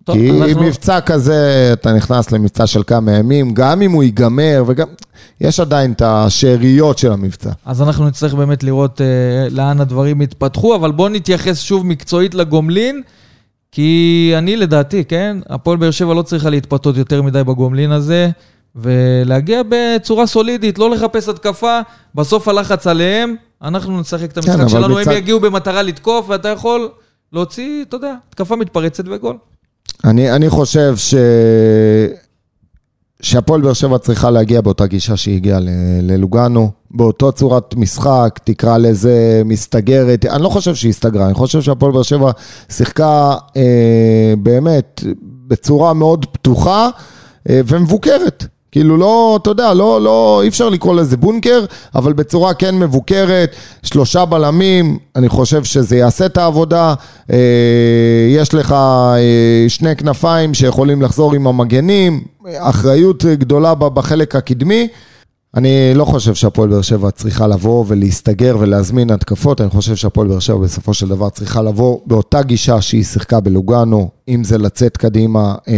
טוב, 0.05 0.17
כי 0.17 0.31
אנחנו- 0.31 0.63
מבצע 0.63 1.01
כזה, 1.01 1.71
אתה 1.73 1.93
נכנס 1.93 2.33
למבצע 2.33 2.67
של 2.67 2.83
כמה 2.87 3.13
ימים, 3.13 3.55
גם 3.55 3.83
אם 3.83 3.93
הוא 3.93 4.03
ייגמר, 4.03 4.65
וגם... 4.67 4.87
יש 5.41 5.61
עדיין 5.61 5.93
את 5.93 6.03
השאריות 6.05 6.99
של 6.99 7.13
המבצע. 7.13 7.51
אז 7.65 7.83
אנחנו 7.83 8.07
נצטרך 8.09 8.35
באמת 8.35 8.63
לראות 8.63 9.01
אה, 9.01 9.07
לאן 9.51 9.81
הדברים 9.81 10.23
יתפתחו, 10.23 10.75
אבל 10.77 10.93
בואו 10.93 11.09
נתייחס 11.09 11.61
שוב 11.61 11.87
מקצועית 11.87 12.35
לגומלין, 12.35 13.03
כי 13.73 14.33
אני 14.39 14.57
לדעתי, 14.57 15.05
כן, 15.05 15.37
הפועל 15.49 15.77
באר 15.77 15.91
שבע 15.91 16.15
לא 16.15 16.23
צריכה 16.23 16.51
להתפתות 16.51 16.97
יותר 16.97 17.23
מדי 17.23 17.45
בגומלין 17.45 17.93
הזה, 17.93 18.31
ולהגיע 18.77 19.63
בצורה 19.69 20.27
סולידית, 20.27 20.79
לא 20.79 20.91
לחפש 20.91 21.29
התקפה, 21.29 21.81
בסוף 22.15 22.49
הלחץ 22.49 22.87
עליהם, 22.87 23.35
אנחנו 23.63 24.01
נשחק 24.01 24.31
את 24.31 24.37
המשחק 24.39 24.55
אבל 24.61 24.69
שלנו, 24.69 24.95
מצד- 24.95 25.11
הם 25.11 25.17
יגיעו 25.17 25.41
במטרה 25.41 25.83
לתקוף, 25.83 26.27
ואתה 26.29 26.49
יכול 26.49 26.89
להוציא, 27.33 27.83
אתה 27.89 27.97
יודע, 27.97 28.15
התקפה 28.29 28.57
מתפרצת 28.57 29.05
וגול. 29.07 29.37
אני, 30.05 30.33
אני 30.33 30.51
חושב 30.51 30.97
ש... 30.97 31.15
שהפועל 33.23 33.61
באר 33.61 33.73
שבע 33.73 33.99
צריכה 33.99 34.31
להגיע 34.31 34.61
באותה 34.61 34.87
גישה 34.87 35.17
שהיא 35.17 35.37
הגיעה 35.37 35.59
ללוגנו, 36.03 36.71
באותו 36.91 37.33
צורת 37.33 37.75
משחק, 37.75 38.39
תקרא 38.45 38.79
לזה 38.79 39.43
מסתגרת, 39.45 40.27
אני 40.27 40.43
לא 40.43 40.49
חושב 40.49 40.75
שהיא 40.75 40.91
הסתגרה, 40.91 41.27
אני 41.27 41.35
חושב 41.35 41.63
שהפועל 41.63 41.93
באר 41.93 42.03
שבע 42.03 42.31
שיחקה 42.69 43.35
אה, 43.57 44.35
באמת 44.39 45.05
בצורה 45.47 45.95
מאוד 45.95 46.27
פתוחה 46.27 46.89
אה, 47.49 47.61
ומבוקרת. 47.67 48.47
כאילו 48.75 48.97
לא, 48.97 49.39
אתה 49.43 49.51
יודע, 49.51 49.75
לא, 49.75 50.01
לא, 50.01 50.41
אי 50.43 50.49
אפשר 50.49 50.69
לקרוא 50.69 50.95
לזה 50.95 51.17
בונקר, 51.17 51.65
אבל 51.95 52.13
בצורה 52.13 52.55
כן 52.55 52.79
מבוקרת, 52.79 53.57
שלושה 53.83 54.25
בלמים, 54.25 54.99
אני 55.17 55.29
חושב 55.29 55.65
שזה 55.65 55.97
יעשה 55.97 56.27
את 56.27 56.37
העבודה. 56.37 56.95
אה, 57.33 57.37
יש 58.29 58.55
לך 58.55 58.73
אה, 58.73 59.65
שני 59.69 59.97
כנפיים 59.97 60.55
שיכולים 60.55 61.03
לחזור 61.03 61.35
עם 61.35 61.47
המגנים, 61.47 62.21
אחריות 62.59 63.25
גדולה 63.25 63.75
בחלק 63.75 64.37
הקדמי. 64.37 64.89
אני 65.57 65.69
לא 65.95 66.05
חושב 66.05 66.35
שהפועל 66.35 66.69
באר 66.69 66.83
שבע 66.83 67.11
צריכה 67.11 67.47
לבוא 67.47 67.85
ולהסתגר 67.89 68.57
ולהזמין 68.61 69.11
התקפות, 69.11 69.61
אני 69.61 69.71
חושב 69.71 69.97
שהפועל 69.97 70.29
באר 70.29 70.39
שבע 70.39 70.57
בסופו 70.59 70.95
של 70.95 71.09
דבר 71.09 71.31
צריכה 71.31 71.63
לבוא 71.63 71.99
באותה 72.07 72.43
גישה 72.43 72.81
שהיא 72.81 73.05
שיחקה 73.05 73.41
בלוגנו, 73.41 74.09
אם 74.29 74.45
זה 74.45 74.59
לצאת 74.59 74.97
קדימה 74.97 75.55
אה, 75.69 75.75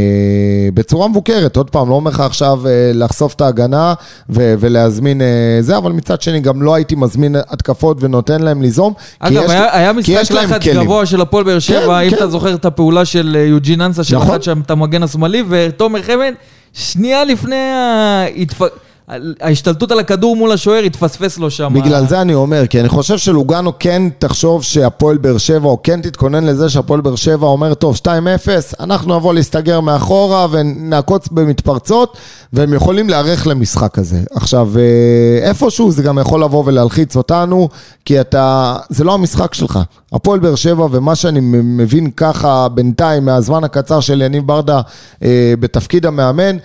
בצורה 0.74 1.08
מבוקרת. 1.08 1.56
עוד 1.56 1.70
פעם, 1.70 1.88
לא 1.88 1.94
אומר 1.94 2.10
לך 2.10 2.20
עכשיו 2.20 2.66
אה, 2.66 2.70
לחשוף 2.94 3.34
את 3.34 3.40
ההגנה 3.40 3.94
ו- 4.30 4.54
ולהזמין 4.60 5.20
אה, 5.20 5.26
זה, 5.60 5.76
אבל 5.76 5.92
מצד 5.92 6.22
שני 6.22 6.40
גם 6.40 6.62
לא 6.62 6.74
הייתי 6.74 6.94
מזמין 6.94 7.36
התקפות 7.48 7.96
ונותן 8.00 8.42
להם 8.42 8.62
ליזום. 8.62 8.92
כי 8.98 9.28
אגב, 9.28 9.42
יש- 9.44 9.50
היה, 9.50 9.76
היה 9.78 9.92
משחק 9.92 10.12
יש 10.14 10.32
להם 10.32 10.50
לחץ 10.50 10.62
כלים. 10.62 10.82
גבוה 10.84 11.06
של 11.06 11.20
הפועל 11.20 11.44
באר 11.44 11.58
שבע, 11.58 12.00
אם 12.00 12.10
כן. 12.10 12.16
אתה 12.16 12.26
זוכר 12.28 12.54
את 12.54 12.64
הפעולה 12.64 13.04
של 13.04 13.36
אה, 13.38 13.44
יוג'ין 13.44 13.80
אנסה, 13.80 14.02
נכון. 14.14 14.26
שלחץ 14.28 14.44
שם 14.44 14.60
את 14.60 14.70
המגן 14.70 15.02
השמאלי, 15.02 15.44
ותומר 15.48 16.02
חמד, 16.02 16.32
שנייה 16.72 17.24
לפני 17.24 17.56
ההתפ... 17.56 18.62
ההשתלטות 19.40 19.92
על 19.92 19.98
הכדור 19.98 20.36
מול 20.36 20.52
השוער, 20.52 20.82
התפספס 20.82 21.38
לו 21.38 21.50
שם. 21.50 21.72
בגלל 21.74 22.06
זה 22.06 22.20
אני 22.20 22.34
אומר, 22.34 22.66
כי 22.66 22.80
אני 22.80 22.88
חושב 22.88 23.18
שלוגנו 23.18 23.72
כן 23.78 24.02
תחשוב 24.18 24.62
שהפועל 24.62 25.16
באר 25.16 25.38
שבע, 25.38 25.68
או 25.68 25.82
כן 25.82 26.00
תתכונן 26.00 26.44
לזה 26.44 26.68
שהפועל 26.68 27.00
באר 27.00 27.16
שבע 27.16 27.46
אומר, 27.46 27.74
טוב, 27.74 27.96
2-0, 27.96 28.08
אנחנו 28.80 29.16
נבוא 29.16 29.34
להסתגר 29.34 29.80
מאחורה 29.80 30.46
ונעקוץ 30.50 31.28
במתפרצות, 31.28 32.16
והם 32.52 32.74
יכולים 32.74 33.10
להיערך 33.10 33.46
למשחק 33.46 33.98
הזה. 33.98 34.20
עכשיו, 34.30 34.70
אה, 34.78 35.48
איפשהו 35.48 35.90
זה 35.90 36.02
גם 36.02 36.18
יכול 36.18 36.42
לבוא 36.44 36.62
ולהלחיץ 36.66 37.16
אותנו, 37.16 37.68
כי 38.04 38.20
אתה, 38.20 38.76
זה 38.88 39.04
לא 39.04 39.14
המשחק 39.14 39.54
שלך. 39.54 39.78
הפועל 40.12 40.40
באר 40.40 40.54
שבע, 40.54 40.86
ומה 40.90 41.14
שאני 41.14 41.40
מבין 41.42 42.10
ככה 42.10 42.68
בינתיים, 42.68 43.24
מהזמן 43.24 43.64
הקצר 43.64 44.00
של 44.00 44.22
יניב 44.22 44.46
ברדה 44.46 44.80
אה, 45.22 45.54
בתפקיד 45.60 46.06
המאמן, 46.06 46.56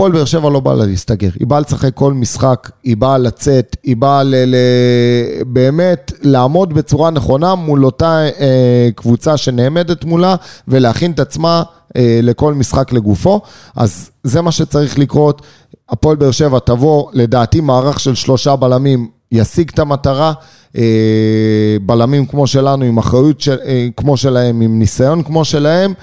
הפועל 0.00 0.12
באר 0.12 0.24
שבע 0.24 0.50
לא 0.50 0.60
באה 0.60 0.74
לה 0.74 0.84
להסתגר, 0.86 1.28
היא 1.40 1.46
באה 1.46 1.60
לשחק 1.60 1.94
כל 1.94 2.12
משחק, 2.12 2.70
היא 2.84 2.96
באה 2.96 3.18
לצאת, 3.18 3.76
היא 3.82 3.96
באה 3.96 4.22
ל- 4.22 4.34
ל- 4.46 5.42
באמת 5.46 6.12
לעמוד 6.22 6.74
בצורה 6.74 7.10
נכונה 7.10 7.54
מול 7.54 7.84
אותה 7.84 8.26
אה, 8.40 8.88
קבוצה 8.94 9.36
שנעמדת 9.36 10.04
מולה 10.04 10.36
ולהכין 10.68 11.12
את 11.12 11.20
עצמה 11.20 11.62
אה, 11.96 12.20
לכל 12.22 12.54
משחק 12.54 12.92
לגופו. 12.92 13.40
אז 13.76 14.10
זה 14.24 14.40
מה 14.40 14.52
שצריך 14.52 14.98
לקרות. 14.98 15.42
הפועל 15.90 16.16
באר 16.16 16.30
שבע 16.30 16.58
תבוא, 16.58 17.10
לדעתי 17.12 17.60
מערך 17.60 18.00
של 18.00 18.14
שלושה 18.14 18.56
בלמים 18.56 19.08
ישיג 19.32 19.70
את 19.74 19.78
המטרה. 19.78 20.32
אה, 20.76 21.76
בלמים 21.86 22.26
כמו 22.26 22.46
שלנו, 22.46 22.84
עם 22.84 22.98
אחריות 22.98 23.40
של, 23.40 23.56
אה, 23.64 23.88
כמו 23.96 24.16
שלהם, 24.16 24.60
עם 24.60 24.78
ניסיון 24.78 25.22
כמו 25.22 25.44
שלהם, 25.44 25.94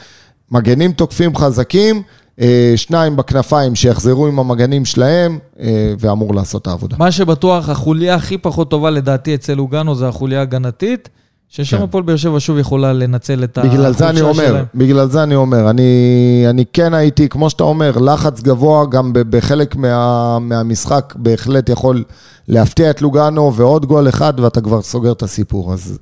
מגנים 0.51 0.91
תוקפים 0.91 1.35
חזקים. 1.35 2.03
אה, 2.41 2.73
שניים 2.75 3.15
בכנפיים 3.15 3.75
שיחזרו 3.75 4.27
עם 4.27 4.39
המגנים 4.39 4.85
שלהם, 4.85 5.39
אה, 5.59 5.93
ואמור 5.99 6.35
לעשות 6.35 6.61
את 6.61 6.67
העבודה. 6.67 6.95
מה 6.99 7.11
שבטוח, 7.11 7.69
החוליה 7.69 8.15
הכי 8.15 8.37
פחות 8.37 8.69
טובה 8.69 8.89
לדעתי 8.89 9.35
אצל 9.35 9.53
לוגנו 9.53 9.95
זה 9.95 10.07
החוליה 10.07 10.39
ההגנתית, 10.39 11.09
ששם 11.49 11.77
כן. 11.77 11.83
הפועל 11.83 12.03
באר 12.03 12.15
שבע 12.15 12.39
שוב 12.39 12.57
יכולה 12.57 12.93
לנצל 12.93 13.43
את 13.43 13.57
בגלל 13.63 13.93
זה 13.93 14.09
אני 14.09 14.19
החולשה 14.19 14.41
אומר, 14.41 14.49
שלהם. 14.49 14.65
בגלל 14.75 15.09
זה 15.09 15.23
אני 15.23 15.35
אומר, 15.35 15.69
אני, 15.69 16.45
אני 16.49 16.65
כן 16.73 16.93
הייתי, 16.93 17.29
כמו 17.29 17.49
שאתה 17.49 17.63
אומר, 17.63 17.97
לחץ 17.97 18.41
גבוה 18.41 18.85
גם 18.85 19.11
בחלק 19.13 19.75
מה, 19.75 20.39
מהמשחק 20.39 21.13
בהחלט 21.17 21.69
יכול 21.69 22.03
להפתיע 22.47 22.89
את 22.89 23.01
לוגנו, 23.01 23.53
ועוד 23.55 23.85
גול 23.85 24.09
אחד 24.09 24.39
ואתה 24.39 24.61
כבר 24.61 24.81
סוגר 24.81 25.11
את 25.11 25.23
הסיפור, 25.23 25.73
אז 25.73 25.99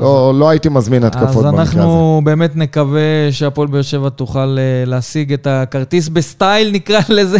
לא, 0.00 0.32
לא 0.38 0.48
הייתי 0.48 0.68
מזמין 0.68 1.04
התקפות 1.04 1.28
אז 1.28 1.36
במקרה 1.36 1.62
הזה. 1.62 1.72
אנחנו 1.80 2.20
באמת 2.24 2.56
נקווה 2.56 3.00
שהפועל 3.30 3.68
באר 3.68 3.82
שבע 3.82 4.08
תוכל 4.08 4.56
אה, 4.58 4.84
להשיג 4.86 5.32
את 5.32 5.46
הכרטיס 5.50 6.08
בסטייל, 6.08 6.70
נקרא 6.76 7.00
לזה, 7.08 7.38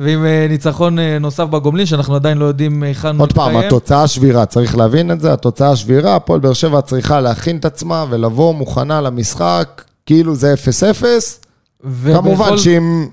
ועם 0.00 0.24
אה, 0.24 0.46
ניצחון 0.48 0.98
אה, 0.98 1.18
נוסף 1.20 1.44
בגומלין, 1.44 1.86
שאנחנו 1.86 2.14
עדיין 2.14 2.38
לא 2.38 2.44
יודעים 2.44 2.82
היכן 2.82 3.08
הוא 3.16 3.22
עוד 3.22 3.32
פעם. 3.32 3.56
התוצאה 3.56 4.06
שבירה, 4.08 4.46
צריך 4.46 4.76
להבין 4.76 5.10
את 5.10 5.20
זה, 5.20 5.32
התוצאה 5.32 5.76
שבירה, 5.76 6.16
הפועל 6.16 6.40
באר 6.40 6.52
שבע 6.52 6.80
צריכה 6.80 7.20
להכין 7.20 7.56
את 7.56 7.64
עצמה 7.64 8.04
ולבוא 8.10 8.54
מוכנה 8.54 9.00
למשחק, 9.00 9.82
כאילו 10.06 10.34
זה 10.34 10.54
0-0. 10.54 11.04
ובכל- 11.84 12.14
כמובן 12.18 12.58
שאם 12.58 13.06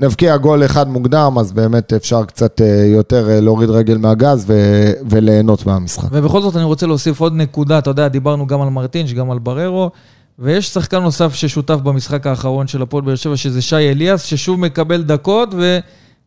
נבקיע 0.00 0.36
גול 0.36 0.64
אחד 0.64 0.88
מוקדם, 0.88 1.36
אז 1.40 1.52
באמת 1.52 1.92
אפשר 1.92 2.24
קצת 2.24 2.60
אה, 2.60 2.84
יותר 2.86 3.30
אה, 3.30 3.40
להוריד 3.40 3.70
רגל 3.70 3.98
מהגז 3.98 4.44
ו- 4.48 4.92
וליהנות 5.10 5.66
מהמשחק. 5.66 6.08
ובכל 6.12 6.42
זאת 6.42 6.56
אני 6.56 6.64
רוצה 6.64 6.86
להוסיף 6.86 7.20
עוד 7.20 7.32
נקודה, 7.36 7.78
אתה 7.78 7.90
יודע, 7.90 8.08
דיברנו 8.08 8.46
גם 8.46 8.62
על 8.62 8.68
מרטינש, 8.68 9.12
גם 9.12 9.30
על 9.30 9.38
בררו, 9.38 9.90
ויש 10.38 10.68
שחקן 10.68 10.98
נוסף 11.02 11.34
ששותף 11.34 11.74
במשחק 11.74 12.26
האחרון 12.26 12.66
של 12.66 12.82
הפועל 12.82 13.04
באר 13.04 13.14
שבע, 13.14 13.36
שזה 13.36 13.62
שי 13.62 13.76
אליאס, 13.76 14.22
ששוב 14.22 14.60
מקבל 14.60 15.02
דקות, 15.02 15.54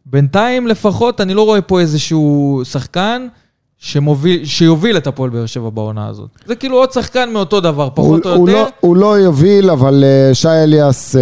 ובינתיים 0.07 0.67
לפחות 0.67 1.21
אני 1.21 1.33
לא 1.33 1.45
רואה 1.45 1.61
פה 1.61 1.79
איזשהו 1.79 2.61
שחקן 2.63 3.27
שמוביל, 3.77 4.45
שיוביל 4.45 4.97
את 4.97 5.07
הפועל 5.07 5.29
באר 5.29 5.45
שבע 5.45 5.69
בעונה 5.69 6.07
הזאת. 6.07 6.29
זה 6.45 6.55
כאילו 6.55 6.77
עוד 6.77 6.91
שחקן 6.91 7.29
מאותו 7.33 7.59
דבר, 7.61 7.89
פחות 7.93 8.25
הוא, 8.25 8.31
או 8.31 8.37
הוא, 8.37 8.49
יותר. 8.49 8.63
לא, 8.63 8.69
הוא 8.79 8.97
לא 8.97 9.19
יוביל, 9.19 9.69
אבל 9.69 10.03
אה, 10.03 10.33
שי 10.33 10.47
אליאס 10.47 11.15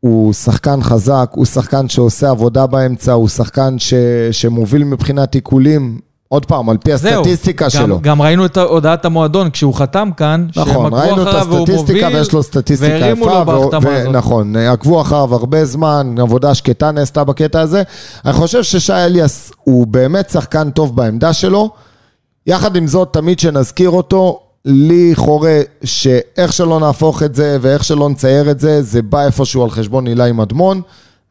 הוא 0.00 0.32
שחקן 0.32 0.82
חזק, 0.82 1.30
הוא 1.34 1.44
שחקן 1.44 1.88
שעושה 1.88 2.30
עבודה 2.30 2.66
באמצע, 2.66 3.12
הוא 3.12 3.28
שחקן 3.28 3.78
ש, 3.78 3.94
שמוביל 4.30 4.84
מבחינת 4.84 5.34
עיקולים. 5.34 5.98
עוד 6.28 6.46
פעם, 6.46 6.70
על 6.70 6.76
פי 6.76 6.96
זהו, 6.96 7.20
הסטטיסטיקה 7.20 7.64
גם, 7.64 7.70
שלו. 7.70 8.00
גם 8.00 8.22
ראינו 8.22 8.44
את 8.44 8.56
הודעת 8.56 9.04
המועדון 9.04 9.50
כשהוא 9.50 9.74
חתם 9.74 10.10
כאן, 10.16 10.46
שהם 10.52 10.68
נכון, 10.68 10.86
עקבו 10.86 10.96
ראינו 10.96 11.22
את 11.22 11.34
הסטטיסטיקה 11.34 12.06
מוביל, 12.06 12.16
ויש 12.16 12.32
לו 12.32 12.42
סטטיסטיקה 12.42 12.94
יפה. 12.94 13.04
והרימו 13.04 13.26
לו 13.26 13.44
בהחתמה 13.44 13.96
הזאת. 13.96 14.12
נכון, 14.12 14.56
עקבו 14.56 15.00
אחריו 15.00 15.34
הרבה 15.34 15.64
זמן, 15.64 16.14
עבודה 16.18 16.54
שקטה 16.54 16.90
נעשתה 16.90 17.24
בקטע 17.24 17.60
הזה. 17.60 17.82
אני 18.24 18.32
חושב 18.32 18.62
ששי 18.62 18.92
אליאס 18.92 19.52
הוא 19.64 19.86
באמת 19.86 20.30
שחקן 20.30 20.70
טוב 20.70 20.96
בעמדה 20.96 21.32
שלו. 21.32 21.70
יחד 22.46 22.76
עם 22.76 22.86
זאת, 22.86 23.08
תמיד 23.12 23.38
שנזכיר 23.38 23.90
אותו, 23.90 24.40
לי 24.64 25.10
חורה 25.14 25.60
שאיך 25.84 26.52
שלא 26.52 26.80
נהפוך 26.80 27.22
את 27.22 27.34
זה 27.34 27.58
ואיך 27.60 27.84
שלא 27.84 28.08
נצייר 28.08 28.50
את 28.50 28.60
זה, 28.60 28.82
זה 28.82 29.02
בא 29.02 29.26
איפשהו 29.26 29.62
על 29.62 29.70
חשבון 29.70 30.06
אילי 30.06 30.32
מדמון. 30.32 30.82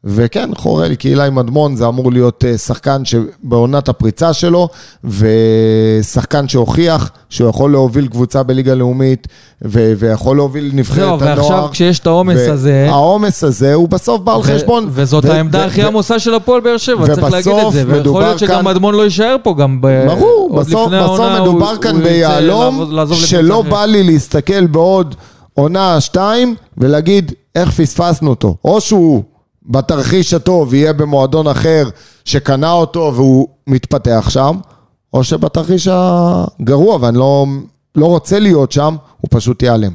וכן, 0.03 0.49
חורה 0.55 0.87
לי, 0.87 0.97
כי 0.97 1.09
אילי 1.09 1.29
מדמון 1.29 1.75
זה 1.75 1.87
אמור 1.87 2.11
להיות 2.11 2.45
אה, 2.47 2.57
שחקן 2.57 3.05
שבעונת 3.05 3.89
הפריצה 3.89 4.33
שלו, 4.33 4.67
ושחקן 5.03 6.47
שהוכיח 6.47 7.11
שהוא 7.29 7.49
יכול 7.49 7.71
להוביל 7.71 8.07
קבוצה 8.07 8.43
בליגה 8.43 8.73
לאומית, 8.73 9.27
ו- 9.65 9.93
ויכול 9.97 10.35
להוביל 10.37 10.71
נבחרת 10.73 10.95
זהו, 10.97 11.07
הנוער. 11.19 11.37
ועכשיו 11.37 11.67
כשיש 11.71 11.99
את 11.99 12.07
העומס 12.07 12.37
הזה... 12.49 12.87
העומס 12.89 13.43
הזה 13.43 13.73
הוא 13.73 13.89
בסוף 13.89 14.21
בא 14.21 14.35
על 14.35 14.43
חשבון. 14.43 14.87
וזאת 14.91 15.25
ו- 15.25 15.31
העמדה 15.31 15.59
ו- 15.59 15.61
הכי 15.61 15.83
ו- 15.83 15.87
עמוסה 15.87 16.19
של 16.19 16.33
הפועל 16.33 16.61
באר 16.61 16.77
שבע, 16.77 17.05
צריך 17.15 17.31
להגיד 17.31 17.53
את 17.67 17.73
זה. 17.73 17.83
ויכול 17.87 18.21
להיות 18.21 18.39
שגם 18.39 18.47
כאן- 18.63 18.67
אדמון 18.67 18.95
לא 18.95 19.03
יישאר 19.03 19.35
פה 19.43 19.55
גם 19.59 19.81
ב... 19.81 20.05
ברור, 20.07 20.55
בסוף, 20.59 20.91
בסוף 20.91 21.19
מדובר 21.41 21.69
הוא- 21.69 21.81
כאן 21.81 21.95
הוא 21.95 22.03
ביהלום, 22.03 22.91
שלא 23.13 23.59
אחרת. 23.61 23.71
בא 23.71 23.85
לי 23.85 24.03
להסתכל 24.03 24.67
בעוד 24.67 25.15
עונה, 25.53 26.01
שתיים, 26.01 26.55
ולהגיד 26.77 27.31
איך 27.55 27.71
פספסנו 27.71 28.29
אותו. 28.29 28.55
או 28.65 28.81
שהוא 28.81 29.23
בתרחיש 29.69 30.33
הטוב 30.33 30.73
יהיה 30.73 30.93
במועדון 30.93 31.47
אחר 31.47 31.89
שקנה 32.25 32.71
אותו 32.71 33.11
והוא 33.15 33.47
מתפתח 33.67 34.27
שם, 34.29 34.57
או 35.13 35.23
שבתרחיש 35.23 35.87
הגרוע, 35.91 36.97
ואני 37.01 37.17
לא, 37.17 37.45
לא 37.95 38.05
רוצה 38.05 38.39
להיות 38.39 38.71
שם, 38.71 38.95
הוא 39.21 39.29
פשוט 39.31 39.63
ייעלם. 39.63 39.93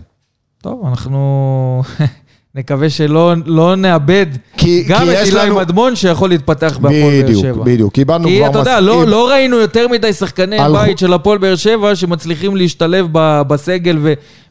טוב, 0.63 0.87
אנחנו 0.87 1.83
נקווה 2.57 2.91
שלא 2.91 3.33
לא 3.47 3.77
נאבד 3.77 4.27
כי- 4.57 4.85
גם 4.89 4.99
כי 5.05 5.13
את 5.23 5.27
אילי 5.27 5.39
לנו- 5.47 5.57
מדמון 5.57 5.97
שיכול 5.97 6.29
להתפתח 6.29 6.79
בהפועל 6.81 6.93
באר 7.03 7.23
בדיוק, 7.25 7.43
שבע. 7.43 7.65
בדיוק. 7.65 7.95
קיבלנו 7.95 8.29
כי 8.29 8.39
כבר 8.39 8.51
אתה 8.51 8.59
יודע, 8.59 8.81
לא, 8.81 8.95
מספיק- 8.97 9.09
לא 9.11 9.29
ראינו 9.31 9.57
יותר 9.57 9.89
מדי 9.89 10.13
שחקני 10.13 10.59
על 10.59 10.73
בית 10.73 10.99
של 10.99 11.13
הפועל 11.13 11.39
באר 11.39 11.57
שבע 11.57 11.97
שמצליחים 11.97 12.57
להשתלב 12.57 13.07
ב- 13.13 13.43
בסגל, 13.49 13.99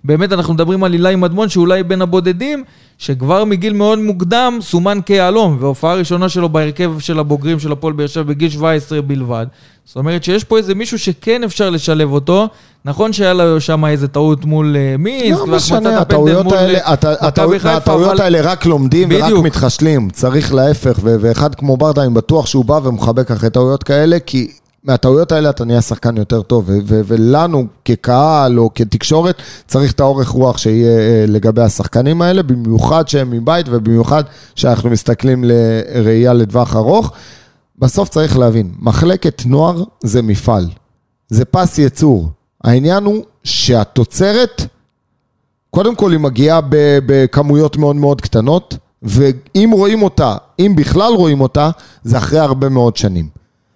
ובאמת 0.04 0.34
אנחנו 0.34 0.54
מדברים 0.54 0.84
על 0.84 0.94
אילי 0.94 1.16
מדמון, 1.16 1.50
שאולי 1.50 1.84
בין 1.84 2.02
הבודדים, 2.02 2.64
שכבר 2.98 3.46
מגיל 3.46 3.74
מאוד 3.74 4.00
מוקדם 4.00 4.58
סומן 4.62 5.00
כיהלום, 5.06 5.58
והופעה 5.60 5.94
ראשונה 5.96 6.30
שלו 6.30 6.50
בהרכב 6.50 6.92
של 7.00 7.20
הבוגרים 7.20 7.60
של 7.60 7.72
הפועל 7.72 7.94
באר 7.94 8.08
שבע 8.08 8.24
בגיל 8.24 8.50
17 8.50 9.02
בלבד. 9.02 9.46
זאת 9.86 9.96
אומרת 9.96 10.24
שיש 10.24 10.44
פה 10.44 10.58
איזה 10.58 10.76
מישהו 10.76 11.00
שכן 11.00 11.44
אפשר 11.44 11.70
לשלב 11.70 12.12
אותו. 12.12 12.48
נכון 12.86 13.14
שהיה 13.14 13.34
לו 13.34 13.62
שם 13.62 13.86
איזה 13.86 14.08
טעות 14.08 14.46
מול 14.46 14.76
אה, 14.76 14.96
מינסק, 15.00 15.40
לא 15.48 15.56
משנה, 15.56 16.00
הטעויות 16.02 16.52
האלה, 16.52 16.80
הט- 16.84 17.06
הטעויות- 17.06 18.20
האלה 18.20 18.42
רק 18.42 18.66
לומדים 18.66 19.10
ורק. 19.12 19.44
מתחשלים. 19.44 20.10
צריך 20.10 20.54
להפך, 20.54 21.00
ואחד 21.04 21.56
כמו 21.56 21.78
ברדה, 21.78 22.04
אני 22.04 22.14
בטוח 22.14 22.46
שהוא 22.46 22.66
בא 22.66 22.80
ומחבק 22.84 23.32
אחרי 23.32 23.50
טעויות 23.50 23.84
כאלה, 23.84 24.18
כי 24.26 24.52
מהטעויות 24.84 25.32
האלה 25.32 25.50
אתה 25.50 25.66
נהיה 25.66 25.82
שחקן 25.82 26.18
יותר 26.18 26.42
טוב, 26.42 26.64
ו- 26.70 26.80
ו- 26.86 27.02
ולנו 27.06 27.66
כקהל 27.86 28.60
או 28.60 28.70
כתקשורת, 28.76 29.36
צריך 29.68 29.92
את 29.92 30.00
האורך 30.00 30.30
רוח 30.30 30.58
שיהיה 30.58 31.00
אה, 31.00 31.26
לגבי 31.28 31.62
השחקנים 31.62 32.22
האלה, 32.22 32.44
במיוחד 32.44 33.08
שהם 33.08 33.32
מבית 33.32 33.66
ובמיוחד 33.70 34.24
שאנחנו 34.56 34.90
מסתכלים 34.90 35.44
לראייה 35.48 36.34
לטווח 36.34 36.76
ארוך. 36.76 37.12
בסוף 37.80 38.10
צריך 38.10 38.38
להבין, 38.38 38.72
מחלקת 38.80 39.42
נוער 39.46 39.84
זה 40.04 40.22
מפעל, 40.22 40.66
זה 41.30 41.46
פס 41.46 41.78
ייצור. 41.78 42.30
העניין 42.64 43.04
הוא 43.04 43.24
שהתוצרת 43.44 44.62
קודם 45.70 45.96
כל 45.96 46.12
היא 46.12 46.20
מגיעה 46.20 46.60
בכמויות 47.06 47.78
מאוד 47.78 47.96
מאוד 47.96 48.22
קטנות, 48.22 48.78
ואם 49.04 49.70
רואים 49.74 50.04
אותה, 50.04 50.36
אם 50.60 50.74
בכלל 50.78 51.14
רואים 51.14 51.42
אותה, 51.42 51.70
זה 52.04 52.18
אחרי 52.18 52.40
הרבה 52.40 52.70
מאוד 52.70 52.98
שנים. 52.98 53.28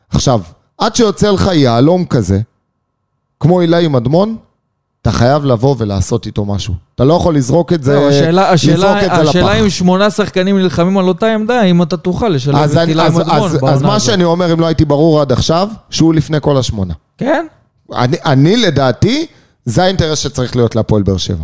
עכשיו, 0.09 0.41
עד 0.77 0.95
שיוצא 0.95 1.31
לך 1.31 1.49
יהלום 1.53 2.05
כזה, 2.05 2.39
כמו 3.39 3.61
אילי 3.61 3.87
מדמון, 3.87 4.35
אתה 5.01 5.11
חייב 5.11 5.45
לבוא 5.45 5.75
ולעשות 5.77 6.25
איתו 6.25 6.45
משהו. 6.45 6.73
אתה 6.95 7.05
לא 7.05 7.13
יכול 7.13 7.35
לזרוק 7.35 7.73
את 7.73 7.83
זה, 7.83 7.95
לא, 7.95 8.09
השאלה, 8.09 8.53
לזרוק 8.53 8.53
השאלה, 8.53 9.05
את 9.05 9.15
זה 9.15 9.29
השאלה 9.29 9.53
לפח. 9.53 9.63
אם 9.63 9.69
שמונה 9.69 10.09
שחקנים 10.09 10.57
נלחמים 10.57 10.97
על 10.97 11.07
אותה 11.07 11.33
עמדה, 11.33 11.63
אם 11.63 11.81
אתה 11.81 11.97
תוכל 11.97 12.29
לשלב 12.29 12.55
אז, 12.55 12.77
את 12.77 12.77
אז, 12.77 13.17
מדמון 13.17 13.43
אז, 13.43 13.57
בעונה 13.57 13.73
אז 13.73 13.81
מה 13.81 13.95
הזאת. 13.95 14.07
שאני 14.07 14.23
אומר, 14.23 14.53
אם 14.53 14.59
לא 14.59 14.65
הייתי 14.65 14.85
ברור 14.85 15.21
עד 15.21 15.31
עכשיו, 15.31 15.69
שהוא 15.89 16.13
לפני 16.13 16.37
כל 16.41 16.57
השמונה. 16.57 16.93
כן? 17.17 17.45
אני, 17.93 18.17
אני 18.25 18.57
לדעתי, 18.57 19.25
זה 19.65 19.83
האינטרס 19.83 20.19
שצריך 20.19 20.55
להיות 20.55 20.75
להפועל 20.75 21.03
באר 21.03 21.17
שבע. 21.17 21.43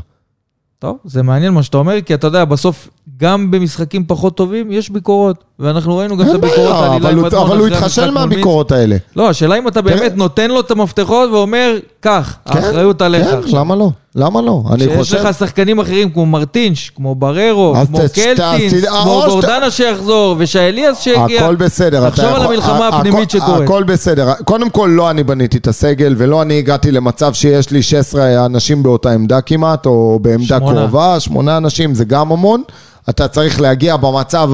טוב, 0.80 0.98
זה 1.06 1.24
מעניין 1.24 1.54
מה 1.54 1.64
שאתה 1.64 1.78
אומר, 1.78 2.02
כי 2.02 2.14
אתה 2.14 2.28
יודע, 2.28 2.46
בסוף, 2.46 2.90
גם 3.18 3.52
במשחקים 3.52 4.06
פחות 4.08 4.38
טובים, 4.38 4.72
יש 4.72 4.90
ביקורות. 4.90 5.44
ואנחנו 5.60 5.98
ראינו 5.98 6.18
גם 6.18 6.30
את 6.30 6.36
הביקורות 6.36 6.84
אילי 6.84 6.98
אבל, 6.98 7.16
הוא, 7.16 7.26
מדמון. 7.28 7.48
אבל 7.48 7.58
הוא 7.58 7.68
התחשל 7.68 8.12
מהביקורות 8.12 8.72
האלה. 8.72 8.96
לא, 9.16 9.30
השאלה 9.30 9.58
אם 9.58 9.68
אתה 9.68 9.82
באמת 9.82 10.16
נותן 10.16 10.52
לו 10.52 10.60
את 10.60 10.72
המפתחות 10.72 11.30
ואומר, 11.30 11.78
קח, 12.00 12.38
האחריות 12.46 13.02
עליך. 13.02 13.28
כן. 13.28 13.58
למה 13.58 13.76
לא? 13.76 13.92
למה 14.16 14.42
לא? 14.42 14.64
אני 14.72 14.84
שיש 14.84 14.98
חושב... 14.98 15.18
לך 15.18 15.34
שחקנים 15.40 15.80
אחרים 15.80 16.10
כמו 16.10 16.26
מרטינש, 16.26 16.90
כמו 16.90 17.16
בררו, 17.16 17.74
כמו 17.88 17.98
קלטינס, 18.14 18.74
כמו 18.74 19.22
שאתה- 19.22 19.30
גורדנה 19.30 19.72
שיחזור, 19.72 20.36
ושאליאס 20.38 21.00
שהגיע. 21.02 21.42
הכל 21.42 21.56
בסדר. 21.56 22.10
תחשוב 22.10 22.26
על 22.26 22.42
המלחמה 22.42 22.88
הפנימית 22.88 23.30
שקורית. 23.30 23.64
הכל 23.64 23.84
בסדר. 23.84 24.34
קודם 24.46 24.70
כל, 24.70 24.90
לא 24.94 25.10
אני 25.10 25.24
בניתי 25.24 25.58
את 25.58 25.68
הסגל, 25.68 26.16
ולא 26.18 26.42
אני 26.42 26.58
הגעתי 26.58 26.92
למצב 26.92 27.34
שיש 27.34 27.72
לי 27.72 27.82
16 27.82 28.46
אנשים 28.46 28.84
באותה 28.84 29.12
עמדה 29.12 29.42
כמעט, 29.42 29.86
או 29.86 30.20
בעמדה. 30.22 30.60
קרובה, 30.60 31.20
שמונה 31.20 31.58
אנשים 31.58 31.96
זה 31.96 32.06
גם 32.06 32.32
המון. 32.32 32.64
אתה 33.10 33.28
צריך 33.28 33.62
להגיע 33.62 33.98
במצב 33.98 34.50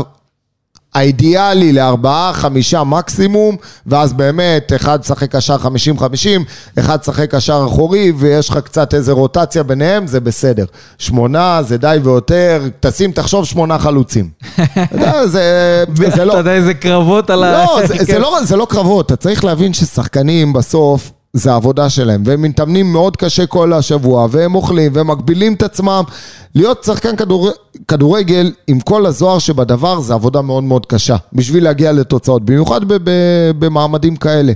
האידיאלי 0.94 1.74
לארבעה, 1.74 2.34
חמישה 2.34 2.84
מקסימום, 2.84 3.56
ואז 3.86 4.14
באמת, 4.14 4.74
אחד 4.76 5.04
שחק 5.04 5.36
קשר 5.36 5.56
50-50, 5.56 6.00
אחד 6.80 7.04
שחק 7.04 7.36
קשר 7.36 7.64
אחורי, 7.68 8.12
ויש 8.18 8.50
לך 8.50 8.58
קצת 8.58 8.94
איזה 8.94 9.12
רוטציה 9.12 9.64
ביניהם, 9.64 10.08
זה 10.08 10.20
בסדר. 10.20 10.66
שמונה 10.98 11.60
זה 11.64 11.78
די 11.78 11.98
ויותר, 12.04 12.64
תשים, 12.80 13.12
תחשוב 13.12 13.46
שמונה 13.46 13.80
חלוצים. 13.80 14.30
זה, 15.26 15.84
זה 16.16 16.26
לא... 16.26 16.32
אתה 16.32 16.40
יודע 16.40 16.54
איזה 16.54 16.74
קרבות 16.74 17.30
על 17.30 17.44
ה... 17.44 17.52
לא, 17.52 17.88
זה, 17.88 17.98
כן. 17.98 18.06
זה, 18.06 18.20
לא, 18.20 18.40
זה 18.44 18.56
לא 18.56 18.68
קרבות, 18.70 19.06
אתה 19.06 19.16
צריך 19.16 19.44
להבין 19.44 19.74
ששחקנים 19.74 20.54
בסוף, 20.54 21.12
זה 21.34 21.52
העבודה 21.52 21.90
שלהם, 21.90 22.24
והם 22.26 22.42
מתאמנים 22.42 22.92
מאוד 22.92 23.18
קשה 23.18 23.46
כל 23.46 23.74
השבוע, 23.74 24.28
והם 24.32 24.56
אוכלים, 24.56 24.92
והם 24.96 25.08
מגבילים 25.08 25.54
את 25.54 25.64
עצמם. 25.64 26.04
להיות 26.56 26.84
שחקן 26.84 27.16
כדור, 27.16 27.50
כדורגל 27.88 28.52
עם 28.68 28.80
כל 28.80 29.06
הזוהר 29.06 29.40
שבדבר, 29.40 30.00
זה 30.00 30.14
עבודה 30.14 30.42
מאוד 30.42 30.64
מאוד 30.64 30.86
קשה, 30.86 31.16
בשביל 31.34 31.64
להגיע 31.64 31.92
לתוצאות, 31.92 32.46
במיוחד 32.46 32.84
ב, 32.84 32.94
ב, 33.04 33.12
במעמדים 33.60 34.16
כאלה. 34.16 34.54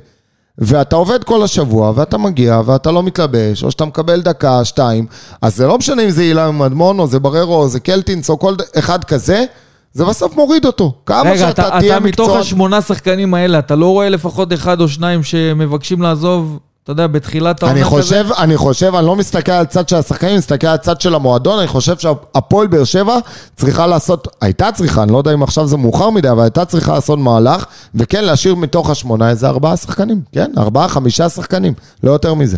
ואתה 0.57 0.95
עובד 0.95 1.23
כל 1.23 1.43
השבוע, 1.43 1.91
ואתה 1.95 2.17
מגיע, 2.17 2.61
ואתה 2.65 2.91
לא 2.91 3.03
מתלבש, 3.03 3.63
או 3.63 3.71
שאתה 3.71 3.85
מקבל 3.85 4.21
דקה, 4.21 4.65
שתיים, 4.65 5.05
אז 5.41 5.55
זה 5.55 5.67
לא 5.67 5.77
משנה 5.77 6.01
אם 6.01 6.09
זה 6.09 6.21
הילה 6.21 6.51
מדמון, 6.51 6.99
או 6.99 7.07
זה 7.07 7.19
בררו, 7.19 7.55
או 7.55 7.69
זה 7.69 7.79
קלטינס, 7.79 8.29
או 8.29 8.39
כל 8.39 8.55
אחד 8.75 9.03
כזה, 9.03 9.45
זה 9.93 10.05
בסוף 10.05 10.35
מוריד 10.35 10.65
אותו. 10.65 10.93
כמה 11.05 11.31
רגע, 11.31 11.37
שאתה 11.37 11.67
אתה, 11.67 11.79
תהיה 11.79 11.97
אתה 11.97 12.05
מתוך 12.05 12.25
מקצוען... 12.25 12.41
השמונה 12.41 12.81
שחקנים 12.81 13.33
האלה, 13.33 13.59
אתה 13.59 13.75
לא 13.75 13.85
רואה 13.85 14.09
לפחות 14.09 14.53
אחד 14.53 14.81
או 14.81 14.87
שניים 14.87 15.23
שמבקשים 15.23 16.01
לעזוב 16.01 16.59
אתה 16.83 16.91
יודע, 16.91 17.07
בתחילת 17.07 17.63
העונה 17.63 17.83
חושב, 17.83 18.25
אני 18.37 18.57
חושב, 18.57 18.95
אני 18.95 19.05
לא 19.05 19.15
מסתכל 19.15 19.51
על 19.51 19.61
הצד 19.61 19.89
של 19.89 19.95
השחקנים, 19.95 20.31
אני 20.31 20.37
מסתכל 20.37 20.67
על 20.67 20.73
הצד 20.73 21.01
של 21.01 21.15
המועדון, 21.15 21.59
אני 21.59 21.67
חושב 21.67 21.97
שהפועל 21.97 22.67
באר 22.67 22.83
שבע 22.83 23.17
צריכה 23.55 23.87
לעשות, 23.87 24.27
הייתה 24.41 24.71
צריכה, 24.71 25.03
אני 25.03 25.11
לא 25.11 25.17
יודע 25.17 25.33
אם 25.33 25.43
עכשיו 25.43 25.67
זה 25.67 25.77
מאוחר 25.77 26.09
מדי, 26.09 26.29
אבל 26.29 26.43
הייתה 26.43 26.65
צריכה 26.65 26.93
לעשות 26.93 27.19
מהלך, 27.19 27.65
וכן, 27.95 28.23
להשאיר 28.23 28.55
מתוך 28.55 28.89
השמונה 28.89 29.29
איזה 29.29 29.47
ארבעה 29.47 29.77
שחקנים, 29.77 30.21
כן, 30.31 30.51
ארבעה, 30.57 30.87
חמישה 30.87 31.29
שחקנים, 31.29 31.73
לא 32.03 32.11
יותר 32.11 32.33
מזה. 32.33 32.57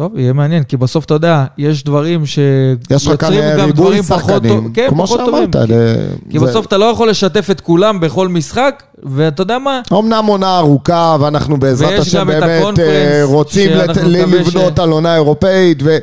טוב, 0.00 0.16
יהיה 0.18 0.32
מעניין, 0.32 0.62
כי 0.62 0.76
בסוף 0.76 1.04
אתה 1.04 1.14
יודע, 1.14 1.44
יש 1.58 1.84
דברים 1.84 2.26
שיוצרים 2.26 3.10
גם 3.58 3.66
ריבוי 3.66 3.72
דברים 3.72 4.02
פחות 4.02 4.42
כן, 4.74 4.88
כמו 4.88 5.06
פחות 5.06 5.20
טובים. 5.26 5.48
שאמרת. 5.52 5.66
כי- 5.66 5.74
זה- 5.74 6.08
כי 6.30 6.38
זה- 6.38 6.46
בסוף 6.46 6.66
אתה 6.66 6.78
לא 6.78 6.84
יכול 6.84 7.10
לשתף 7.10 7.48
את 7.50 7.60
כולם 7.60 8.00
בכל 8.00 8.28
משחק, 8.28 8.82
ואתה 9.02 9.42
יודע 9.42 9.58
מה? 9.58 9.80
אמנם 9.92 10.24
עונה 10.26 10.58
ארוכה, 10.58 11.16
ואנחנו 11.20 11.56
בעזרת 11.60 12.00
השם 12.00 12.26
באמת 12.26 12.78
אה, 12.78 13.20
רוצים 13.24 13.70
לת- 13.70 13.96
לבנות 13.96 14.76
ש- 14.76 14.80
על 14.80 14.90
עונה 14.90 15.14
אירופאית, 15.14 15.78
ו... 15.84 15.98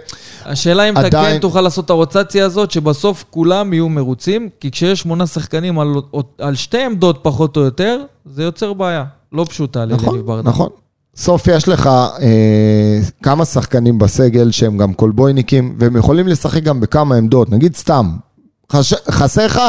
השאלה 0.46 0.90
אם 0.90 0.98
אתה 0.98 1.06
עדיין- 1.06 1.34
כן 1.36 1.40
תוכל 1.42 1.62
לעשות 1.62 1.86
את 1.86 1.90
הרוטציה 1.90 2.46
הזאת, 2.46 2.72
שבסוף 2.72 3.26
כולם 3.30 3.74
יהיו 3.74 3.90
מרוצים, 3.90 4.50
כי 4.60 4.72
כשיש 4.72 5.00
שמונה 5.00 5.28
שחקנים 5.28 5.80
על, 5.80 5.88
על 6.40 6.56
שתי 6.56 6.84
עמדות 6.84 7.20
פחות 7.22 7.58
או 7.58 7.62
יותר, 7.62 7.98
זה 8.26 8.44
יוצר 8.44 8.74
בעיה. 8.74 9.04
לא 9.34 9.46
פשוטה 9.50 9.86
נכון, 9.86 10.06
לאליניב 10.06 10.26
ברדה. 10.28 10.50
נכון. 10.50 10.70
סוף 11.18 11.48
יש 11.48 11.68
לך 11.68 11.88
אה, 12.22 13.00
כמה 13.24 13.46
שחקנים 13.46 14.00
בסגל 14.00 14.52
שהם 14.52 14.78
גם 14.78 14.94
קולבויניקים, 14.94 15.76
והם 15.80 15.98
יכולים 15.98 16.28
לשחק 16.28 16.64
גם 16.64 16.80
בכמה 16.80 17.16
עמדות, 17.16 17.50
נגיד 17.50 17.76
סתם. 17.76 18.12
חסר 19.12 19.46
לך, 19.46 19.62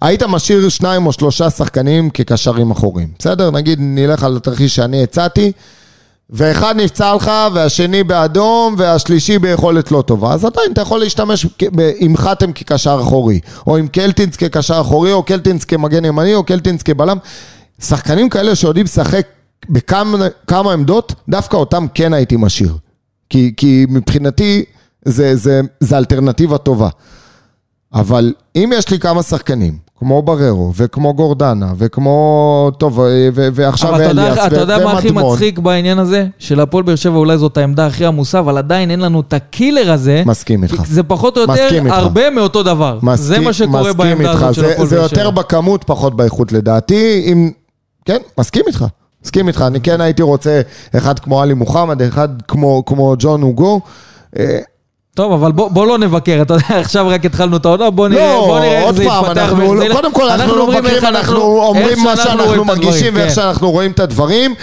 היית 0.00 0.22
משאיר 0.22 0.68
שניים 0.68 1.06
או 1.06 1.12
שלושה 1.12 1.50
שחקנים 1.50 2.10
כקשרים 2.10 2.70
אחוריים. 2.70 3.08
בסדר? 3.18 3.50
נגיד 3.50 3.78
נלך 3.80 4.24
על 4.24 4.36
התרחיש 4.36 4.76
שאני 4.76 5.02
הצעתי, 5.02 5.52
ואחד 6.30 6.76
נפצע 6.76 7.14
לך, 7.14 7.30
והשני 7.54 8.04
באדום, 8.04 8.74
והשלישי 8.78 9.38
ביכולת 9.38 9.92
לא 9.92 10.02
טובה. 10.06 10.32
אז 10.32 10.44
עדיין 10.44 10.72
אתה 10.72 10.80
יכול 10.80 11.00
להשתמש 11.00 11.46
עם 11.98 12.16
חתם 12.16 12.52
כקשר 12.52 12.98
אחורי, 13.02 13.40
או 13.66 13.76
עם 13.76 13.88
קלטינס 13.88 14.36
כקשר 14.36 14.80
אחורי, 14.80 15.12
או 15.12 15.22
קלטינס 15.22 15.64
כמגן 15.64 16.04
ימני, 16.04 16.34
או 16.34 16.44
קלטינס 16.44 16.82
כבלם. 16.82 17.18
שחקנים 17.80 18.28
כאלה 18.28 18.54
שיודעים 18.54 18.84
לשחק 18.84 19.26
בכמה 19.70 20.16
כמה 20.46 20.72
עמדות, 20.72 21.14
דווקא 21.28 21.56
אותם 21.56 21.86
כן 21.94 22.12
הייתי 22.12 22.36
משאיר. 22.38 22.76
כי, 23.30 23.52
כי 23.56 23.86
מבחינתי 23.88 24.64
זה, 25.04 25.36
זה, 25.36 25.60
זה 25.80 25.98
אלטרנטיבה 25.98 26.58
טובה. 26.58 26.88
אבל 27.94 28.32
אם 28.56 28.70
יש 28.74 28.90
לי 28.90 28.98
כמה 28.98 29.22
שחקנים, 29.22 29.76
כמו 29.98 30.22
בררו, 30.22 30.72
וכמו 30.76 31.14
גורדנה, 31.14 31.72
וכמו, 31.78 32.70
טוב, 32.78 32.98
ו- 32.98 33.04
ועכשיו 33.54 33.90
אבל 33.94 34.02
אתה 34.02 34.10
יודע, 34.10 34.32
אליאס, 34.32 34.46
אתה 34.46 34.60
יודע 34.60 34.84
מה 34.84 34.92
הכי 34.92 35.08
ומדמון, 35.08 35.32
מצחיק 35.32 35.58
בעניין 35.58 35.98
הזה? 35.98 36.26
שלהפועל 36.38 36.82
באר 36.84 36.94
שבע 36.96 37.16
אולי 37.16 37.38
זאת 37.38 37.56
העמדה 37.56 37.86
הכי 37.86 38.04
עמוסה, 38.06 38.38
אבל 38.38 38.58
עדיין 38.58 38.90
אין 38.90 39.00
לנו 39.00 39.20
את 39.20 39.32
הקילר 39.32 39.92
הזה. 39.92 40.22
מסכים 40.26 40.62
איתך. 40.62 40.82
זה 40.86 41.02
פחות 41.02 41.36
או 41.36 41.42
יותר. 41.42 41.68
הרבה 41.90 42.30
מאותו 42.30 42.62
דבר. 42.62 42.98
זה 43.14 43.40
מסכים- 43.40 43.44
מה 43.44 43.52
שקורה 43.52 43.92
בעמדה. 43.92 44.30
הזאת 44.32 44.54
של 44.54 44.60
זה- 44.60 44.72
הפועל 44.72 44.88
זה 44.88 44.96
באר 44.98 45.08
שבע. 45.08 45.18
יותר 45.20 45.30
בכמות, 45.30 45.84
פחות 45.84 46.16
באיכות 46.16 46.52
לדעתי. 46.52 47.22
אם... 47.32 47.50
כן, 48.04 48.18
מסכים 48.38 48.62
איתך. 48.66 48.84
מסכים 49.24 49.48
איתך. 49.48 49.64
אני 49.66 49.80
כן 49.80 50.00
הייתי 50.00 50.22
רוצה 50.22 50.60
אחד 50.96 51.18
כמו 51.18 51.42
עלי 51.42 51.54
מוחמד, 51.54 52.02
אחד 52.02 52.28
כמו, 52.48 52.84
כמו 52.86 53.14
ג'ון 53.18 53.42
אוגו. 53.42 53.80
אה, 54.38 54.58
טוב, 55.14 55.32
אבל 55.32 55.52
בוא, 55.52 55.68
בוא 55.68 55.86
לא 55.86 55.98
נבקר, 55.98 56.42
אתה 56.42 56.54
יודע, 56.54 56.66
עכשיו 56.80 57.08
רק 57.08 57.24
התחלנו 57.24 57.56
את 57.56 57.64
העונה, 57.64 57.90
בוא 57.90 58.08
נראה, 58.08 58.34
לא, 58.34 58.46
בוא 58.46 58.58
נראה 58.58 58.76
איך 58.78 58.84
עוד 58.84 58.96
זה 58.96 59.04
פעם, 59.04 59.24
יתפתח. 59.24 59.42
אנחנו, 59.42 59.58
ואיך 59.58 59.78
זה 59.78 59.84
ילך. 59.84 59.96
קודם 59.96 60.12
כל 60.12 60.28
אנחנו 60.28 60.56
לא 60.56 60.68
מבקרים, 60.68 61.04
אנחנו 61.04 61.40
אומרים 61.40 61.98
מה 62.04 62.16
שאנחנו 62.16 62.64
מרגישים 62.64 63.14
ואיך 63.14 63.28
כן. 63.28 63.34
שאנחנו 63.34 63.70
רואים 63.70 63.90
את 63.90 64.00
הדברים. 64.00 64.54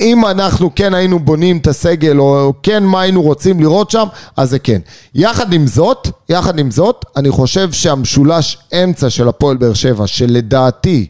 אם 0.00 0.26
אנחנו 0.26 0.70
כן 0.74 0.94
היינו 0.94 1.18
בונים 1.18 1.58
את 1.58 1.66
הסגל, 1.66 2.18
או 2.18 2.52
כן 2.62 2.84
מה 2.84 3.00
היינו 3.00 3.22
רוצים 3.22 3.60
לראות 3.60 3.90
שם, 3.90 4.06
אז 4.36 4.50
זה 4.50 4.58
כן. 4.58 4.78
יחד 5.14 5.52
עם 5.52 5.66
זאת, 5.66 6.08
יחד 6.28 6.58
עם 6.58 6.70
זאת, 6.70 7.04
אני 7.16 7.30
חושב 7.30 7.72
שהמשולש 7.72 8.58
אמצע 8.84 9.10
של 9.10 9.28
הפועל 9.28 9.56
באר 9.56 9.74
שבע, 9.74 10.06
שלדעתי 10.06 11.06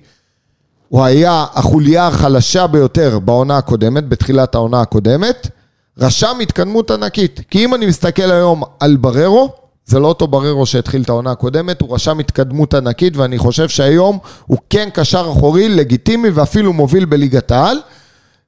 הוא 0.88 1.04
היה 1.04 1.46
החוליה 1.54 2.06
החלשה 2.06 2.66
ביותר 2.66 3.18
בעונה 3.18 3.56
הקודמת, 3.56 4.08
בתחילת 4.08 4.54
העונה 4.54 4.80
הקודמת, 4.80 5.48
רשם 5.98 6.36
התקדמות 6.42 6.90
ענקית. 6.90 7.40
כי 7.50 7.64
אם 7.64 7.74
אני 7.74 7.86
מסתכל 7.86 8.30
היום 8.30 8.62
על 8.80 8.96
בררו, 8.96 9.52
זה 9.86 9.98
לא 9.98 10.06
אותו 10.08 10.26
בררו 10.26 10.66
שהתחיל 10.66 11.02
את 11.02 11.08
העונה 11.08 11.30
הקודמת, 11.30 11.80
הוא 11.80 11.94
רשם 11.94 12.18
התקדמות 12.18 12.74
ענקית, 12.74 13.16
ואני 13.16 13.38
חושב 13.38 13.68
שהיום 13.68 14.18
הוא 14.46 14.58
כן 14.70 14.88
קשר 14.92 15.28
אחורי, 15.32 15.68
לגיטימי 15.68 16.30
ואפילו 16.30 16.72
מוביל 16.72 17.04
בליגת 17.04 17.50
העל. 17.50 17.78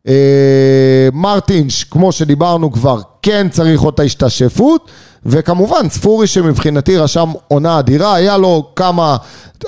אה, 0.09 1.09
מרטינש, 1.13 1.85
כמו 1.85 2.13
שדיברנו 2.13 2.73
כבר, 2.73 3.01
כן 3.23 3.47
צריך 3.51 3.85
אותה 3.85 4.03
השתשפות, 4.03 4.91
וכמובן 5.27 5.89
ספורי 5.89 6.27
שמבחינתי 6.27 6.97
רשם 6.97 7.33
עונה 7.49 7.79
אדירה, 7.79 8.15
היה 8.15 8.37
לו 8.37 8.71
כמה, 8.77 9.17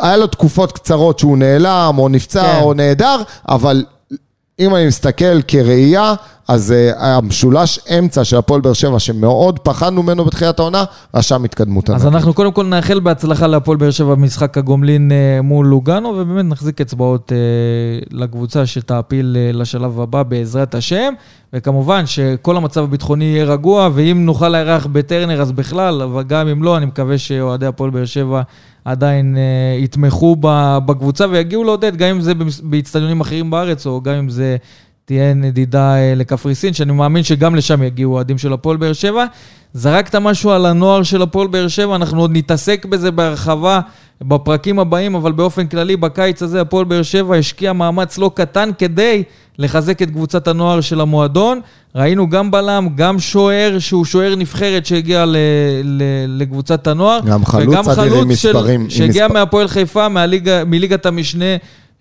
היה 0.01 0.17
לו 0.17 0.27
תקופות 0.27 0.73
קצרות 0.73 1.19
שהוא 1.19 1.39
נעלם, 1.39 1.95
או 1.99 2.09
נפצע, 2.09 2.43
כן. 2.43 2.61
או 2.63 2.75
נהדר, 2.75 3.23
אבל 3.49 3.85
אם 4.59 4.75
אני 4.75 4.87
מסתכל 4.87 5.43
כראייה, 5.43 6.15
אז 6.49 6.75
uh, 6.75 6.97
המשולש 6.99 7.79
אמצע 7.99 8.25
של 8.25 8.37
הפועל 8.37 8.61
באר 8.61 8.73
שבע, 8.73 8.99
שמאוד 8.99 9.59
פחדנו 9.59 10.03
ממנו 10.03 10.25
בתחילת 10.25 10.59
העונה, 10.59 10.85
רשם 11.15 11.45
התקדמות 11.45 11.91
אז 11.91 11.95
ענקית. 11.95 12.15
אנחנו 12.15 12.35
קודם 12.35 12.53
כל 12.53 12.67
נאחל 12.67 13.01
בהצלחה 13.01 13.47
להפועל 13.47 13.77
באר 13.77 13.91
שבע 13.91 14.15
במשחק 14.15 14.59
הגומלין 14.59 15.13
אה, 15.13 15.43
מול 15.43 15.67
לוגאנו, 15.67 16.09
ובאמת 16.09 16.45
נחזיק 16.45 16.81
אצבעות 16.81 17.33
אה, 17.33 17.39
לקבוצה 18.11 18.67
שתעפיל 18.67 19.37
אה, 19.39 19.53
לשלב 19.53 20.01
הבא 20.01 20.23
בעזרת 20.23 20.75
השם, 20.75 21.15
וכמובן 21.53 22.07
שכל 22.07 22.57
המצב 22.57 22.83
הביטחוני 22.85 23.25
יהיה 23.25 23.45
רגוע, 23.45 23.89
ואם 23.95 24.25
נוכל 24.25 24.49
לארח 24.49 24.87
בטרנר 24.87 25.43
אז 25.43 25.53
בכלל, 25.53 26.03
אבל 26.03 26.23
גם 26.23 26.49
אם 26.49 26.63
לא, 26.63 26.77
אני 26.77 26.87
מקווה 26.87 27.19
שאוהדי 27.19 27.67
הפועל 27.67 27.91
באר 27.91 28.05
שבע 28.05 28.43
עדיין 28.85 29.37
אה, 29.37 29.79
יתמכו 29.79 30.37
בקבוצה 30.87 31.27
ויגיעו 31.31 31.65
לעודד, 31.65 31.97
גם 31.97 32.09
אם 32.09 32.21
זה 32.21 32.33
באיצטדיונים 32.63 33.21
אחרים 33.21 33.51
בארץ, 33.51 33.87
או 33.87 34.01
גם 34.01 34.15
אם 34.15 34.29
זה... 34.29 34.57
תהיה 35.13 35.35
נדידה 35.35 35.95
אה, 35.97 36.13
לקפריסין, 36.17 36.73
שאני 36.73 36.93
מאמין 36.93 37.23
שגם 37.23 37.55
לשם 37.55 37.83
יגיעו 37.83 38.13
אוהדים 38.13 38.39
של 38.39 38.53
הפועל 38.53 38.77
באר 38.77 38.93
שבע. 38.93 39.25
זרקת 39.75 40.15
משהו 40.15 40.51
על 40.51 40.67
הנוער 40.67 41.03
של 41.03 41.23
הפועל 41.23 41.47
באר 41.49 41.69
שבע, 41.69 41.97
אנחנו 41.97 42.21
עוד 42.21 42.31
נתעסק 42.37 42.85
בזה 42.85 43.11
בהרחבה 43.11 43.81
בפרקים 44.23 44.79
הבאים, 44.79 45.15
אבל 45.15 45.33
באופן 45.33 45.67
כללי, 45.67 45.97
בקיץ 45.97 46.43
הזה 46.43 46.61
הפועל 46.61 46.85
באר 46.85 47.03
שבע 47.03 47.37
השקיע 47.37 47.73
מאמץ 47.73 48.19
לא 48.19 48.31
קטן 48.35 48.71
כדי 48.79 49.23
לחזק 49.59 50.03
את 50.03 50.11
קבוצת 50.11 50.49
הנוער 50.49 50.81
של 50.81 51.01
המועדון. 51.01 51.61
ראינו 51.95 52.29
גם 52.31 52.51
בלם, 52.51 52.89
גם 52.95 53.19
שוער, 53.19 53.77
שהוא 53.79 54.05
שוער 54.05 54.35
נבחרת 54.37 54.87
שהגיע 54.87 55.25
ל- 55.27 55.37
ל- 55.85 56.03
לקבוצת 56.43 56.87
הנוער. 56.87 57.21
גם 57.27 57.45
חלוץ 57.45 57.69
וגם 57.75 57.91
אדיר 57.91 58.03
עם 58.05 58.11
חלוץ 58.11 58.27
מספרים, 58.27 58.81
עם 58.81 58.91
שהגיע 58.91 59.25
מספר- 59.27 59.39
מהפועל 59.39 59.69
חיפה, 59.69 60.09
מהליגה, 60.09 60.65
מליגת 60.65 61.07
המשנה 61.07 61.45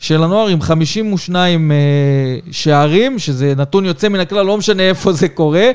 של 0.02 0.24
הנוער, 0.24 0.48
עם 0.48 0.62
52 0.62 1.72
אה, 1.72 1.78
שערים, 2.52 3.20
שזה 3.20 3.54
נתון 3.58 3.86
יוצא 3.86 4.10
מן 4.10 4.20
הכלל, 4.20 4.46
לא 4.46 4.58
משנה 4.58 4.84
איפה 4.84 5.14
זה 5.14 5.28
קורה. 5.28 5.72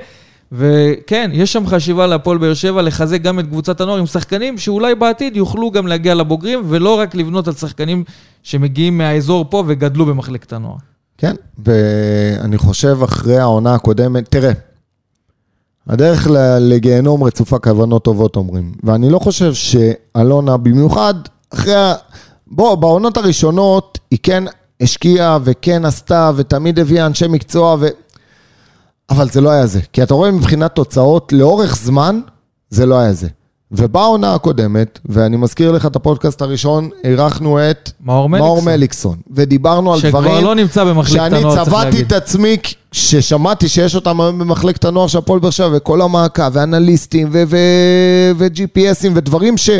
וכן, 0.53 1.31
יש 1.33 1.53
שם 1.53 1.67
חשיבה 1.67 2.07
להפועל 2.07 2.39
באר 2.39 2.55
שבע 2.55 2.83
לחזק 2.83 3.23
גם 3.23 3.39
את 3.39 3.47
קבוצת 3.47 3.81
הנוער 3.81 3.99
עם 3.99 4.07
שחקנים 4.07 4.59
שאולי 4.59 4.95
בעתיד 4.95 5.37
יוכלו 5.37 5.71
גם 5.71 5.87
להגיע 5.87 6.15
לבוגרים, 6.15 6.63
ולא 6.69 6.99
רק 6.99 7.15
לבנות 7.15 7.49
על 7.49 7.55
שחקנים 7.55 8.05
שמגיעים 8.43 8.99
מהאזור 8.99 9.45
פה 9.51 9.65
וגדלו 9.67 10.07
במחלקת 10.07 10.53
הנוער. 10.53 10.77
כן, 11.19 11.35
ואני 11.65 12.59
חושב 12.59 12.99
אחרי 13.05 13.39
העונה 13.39 13.75
הקודמת, 13.75 14.29
תראה, 14.29 14.53
הדרך 15.89 16.27
לגיהנום 16.61 17.25
רצופה 17.25 17.59
כוונות 17.59 18.05
טובות 18.05 18.37
אומרים, 18.37 18.73
ואני 18.83 19.11
לא 19.11 19.19
חושב 19.19 19.55
שאלונה, 19.55 20.57
במיוחד 20.57 21.15
אחרי, 21.51 21.75
בוא, 22.47 22.75
בעונות 22.75 23.17
הראשונות 23.17 23.99
היא 24.11 24.19
כן 24.23 24.45
השקיעה 24.81 25.39
וכן 25.45 25.85
עשתה 25.85 26.31
ותמיד 26.37 26.79
הביאה 26.79 27.07
אנשי 27.07 27.27
מקצוע, 27.29 27.77
ו... 27.81 27.87
אבל 29.11 29.29
זה 29.29 29.41
לא 29.41 29.51
היה 29.51 29.67
זה, 29.67 29.81
כי 29.93 30.03
אתה 30.03 30.15
רואה 30.15 30.31
מבחינת 30.31 30.75
תוצאות, 30.75 31.33
לאורך 31.33 31.77
זמן, 31.77 32.21
זה 32.71 32.87
לא 32.87 32.99
היה 32.99 33.13
זה. 33.13 33.29
ובעונה 33.73 34.35
הקודמת, 34.35 34.99
ואני 35.05 35.37
מזכיר 35.37 35.73
לך 35.73 35.87
את 35.87 35.97
הפודקאסט 35.97 36.43
הראשון, 36.43 36.91
אירחנו 37.05 37.59
את 37.71 37.91
מאור 38.01 38.29
מאור 38.29 38.63
מליקסון, 38.63 38.73
מליקסון, 38.75 39.17
ודיברנו 39.31 39.95
על 39.95 40.01
שכבר 40.01 40.21
דברים... 40.21 40.45
לא 40.45 40.55
נמצא 40.55 40.85
במחלקת 40.85 41.13
שאני 41.13 41.37
הנוער, 41.39 41.55
צריך 41.55 41.69
צבעתי 41.69 41.85
להגיד. 41.85 42.07
את 42.07 42.13
עצמי 42.13 42.57
כששמעתי 42.91 43.69
שיש 43.69 43.95
אותם 43.95 44.21
היום 44.21 44.39
במחלקת 44.39 44.85
הנוער 44.85 45.07
של 45.07 45.19
הפועל 45.19 45.41
באר 45.41 45.51
שבע 45.51 45.77
וכל 45.77 46.03
המעקב 46.03 46.51
ואנליסטים 46.53 47.29
ו- 47.33 47.43
ו- 47.49 48.31
ו-GPSים 48.37 49.11
ודברים 49.15 49.57
ש... 49.57 49.71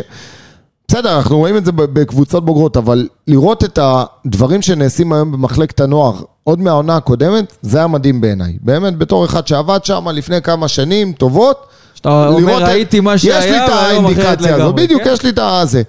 בסדר, 0.89 1.17
אנחנו 1.17 1.39
רואים 1.39 1.57
את 1.57 1.65
זה 1.65 1.73
בקבוצות 1.73 2.45
בוגרות, 2.45 2.77
אבל 2.77 3.09
לראות 3.27 3.65
את 3.65 3.79
הדברים 3.83 4.63
שנעשים 4.63 5.13
היום 5.13 5.33
במחלקת 5.33 5.81
הנוער 5.81 6.15
עוד 6.45 6.61
מהעונה 6.61 6.97
הקודמת, 6.97 7.57
זה 7.63 7.79
היה 7.79 7.87
מדהים 7.87 8.21
בעיניי. 8.21 8.59
באמת, 8.61 8.99
בתור 8.99 9.25
אחד 9.25 9.47
שעבד 9.47 9.85
שם 9.85 10.09
לפני 10.09 10.43
כמה 10.43 10.69
שנים 10.69 11.13
טובות, 11.13 11.67
שאתה 11.95 12.29
אומר, 12.29 12.65
ראיתי 12.65 13.01
מה 13.01 13.15
יש 13.15 13.25
לי 13.25 13.31
שהיה, 13.31 13.65
את 13.65 13.71
האינדיקציה 13.71 14.55
הזאת. 14.55 14.75
בדיוק, 14.75 15.03
כן? 15.03 15.13
יש 15.13 15.23
לי 15.23 15.31
את 15.31 15.39
הזה. 15.43 15.83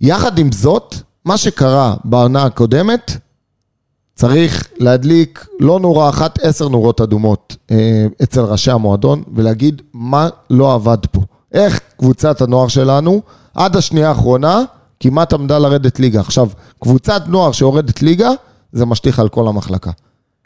יחד 0.00 0.38
עם 0.38 0.52
זאת, 0.52 0.94
מה 1.24 1.36
שקרה 1.36 1.94
בעונה 2.04 2.42
הקודמת, 2.42 3.12
צריך 4.14 4.68
להדליק 4.78 5.46
לא 5.60 5.80
נורה 5.80 6.08
אחת, 6.08 6.38
עשר 6.42 6.68
נורות 6.68 7.00
אדומות 7.00 7.56
אה, 7.70 8.06
אצל 8.22 8.40
ראשי 8.40 8.70
המועדון, 8.70 9.22
ולהגיד 9.34 9.82
מה 9.94 10.28
לא 10.50 10.74
עבד 10.74 11.06
פה. 11.10 11.20
איך 11.52 11.80
קבוצת 11.98 12.40
הנוער 12.40 12.68
שלנו, 12.68 13.22
עד 13.58 13.76
השנייה 13.76 14.08
האחרונה, 14.08 14.62
כמעט 15.00 15.32
עמדה 15.32 15.58
לרדת 15.58 16.00
ליגה. 16.00 16.20
עכשיו, 16.20 16.48
קבוצת 16.80 17.22
נוער 17.26 17.52
שיורדת 17.52 18.02
ליגה, 18.02 18.30
זה 18.72 18.86
משליך 18.86 19.18
על 19.18 19.28
כל 19.28 19.48
המחלקה. 19.48 19.90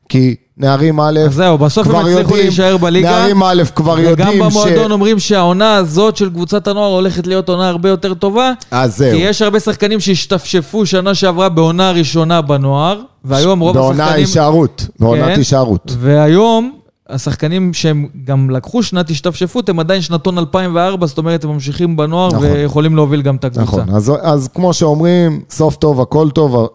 כי 0.08 0.34
נערים 0.56 1.00
א', 1.00 1.20
אז 1.26 1.34
זהו, 1.34 1.58
בסוף 1.58 1.86
הם 1.86 1.92
כבר 1.92 2.00
הצליחו 2.00 2.18
יודעים, 2.20 2.36
להישאר 2.42 2.76
בליגה. 2.76 3.10
נערים 3.10 3.42
א' 3.42 3.62
כבר 3.74 3.92
וגם 3.92 4.02
יודעים 4.02 4.50
ש... 4.50 4.54
במועדון 4.54 4.92
אומרים 4.92 5.18
שהעונה 5.18 5.76
הזאת 5.76 6.16
של 6.16 6.30
קבוצת 6.30 6.68
הנוער 6.68 6.92
הולכת 6.92 7.26
להיות 7.26 7.48
עונה 7.48 7.68
הרבה 7.68 7.88
יותר 7.88 8.14
טובה. 8.14 8.52
אז 8.70 8.96
זהו. 8.96 9.18
כי 9.18 9.22
יש 9.22 9.42
הרבה 9.42 9.60
שחקנים 9.60 10.00
שהשתפשפו 10.00 10.86
שנה 10.86 11.14
שעברה 11.14 11.48
בעונה 11.48 11.90
ראשונה 11.90 12.40
בנוער, 12.40 13.00
והיום 13.24 13.60
רוב 13.60 13.74
בעונה 13.74 14.04
השחקנים... 14.04 14.24
הישארות, 14.24 14.86
בעונת 15.00 15.24
כן. 15.24 15.38
הישארות. 15.38 15.96
והיום, 15.98 16.72
השחקנים 17.12 17.74
שהם 17.74 18.06
גם 18.24 18.50
לקחו 18.50 18.82
שנת 18.82 19.10
השתפשפות, 19.10 19.68
הם 19.68 19.80
עדיין 19.80 20.02
שנתון 20.02 20.38
2004, 20.38 21.06
זאת 21.06 21.18
אומרת, 21.18 21.44
הם 21.44 21.50
ממשיכים 21.50 21.96
בנוער 21.96 22.28
נכון. 22.28 22.42
ויכולים 22.42 22.96
להוביל 22.96 23.22
גם 23.22 23.36
את 23.36 23.44
הקבוצה. 23.44 23.62
נכון, 23.62 23.90
אז, 23.94 24.12
אז 24.22 24.48
כמו 24.54 24.72
שאומרים, 24.72 25.40
סוף 25.50 25.76
טוב, 25.76 26.00
הכל 26.00 26.30
טוב, 26.30 26.68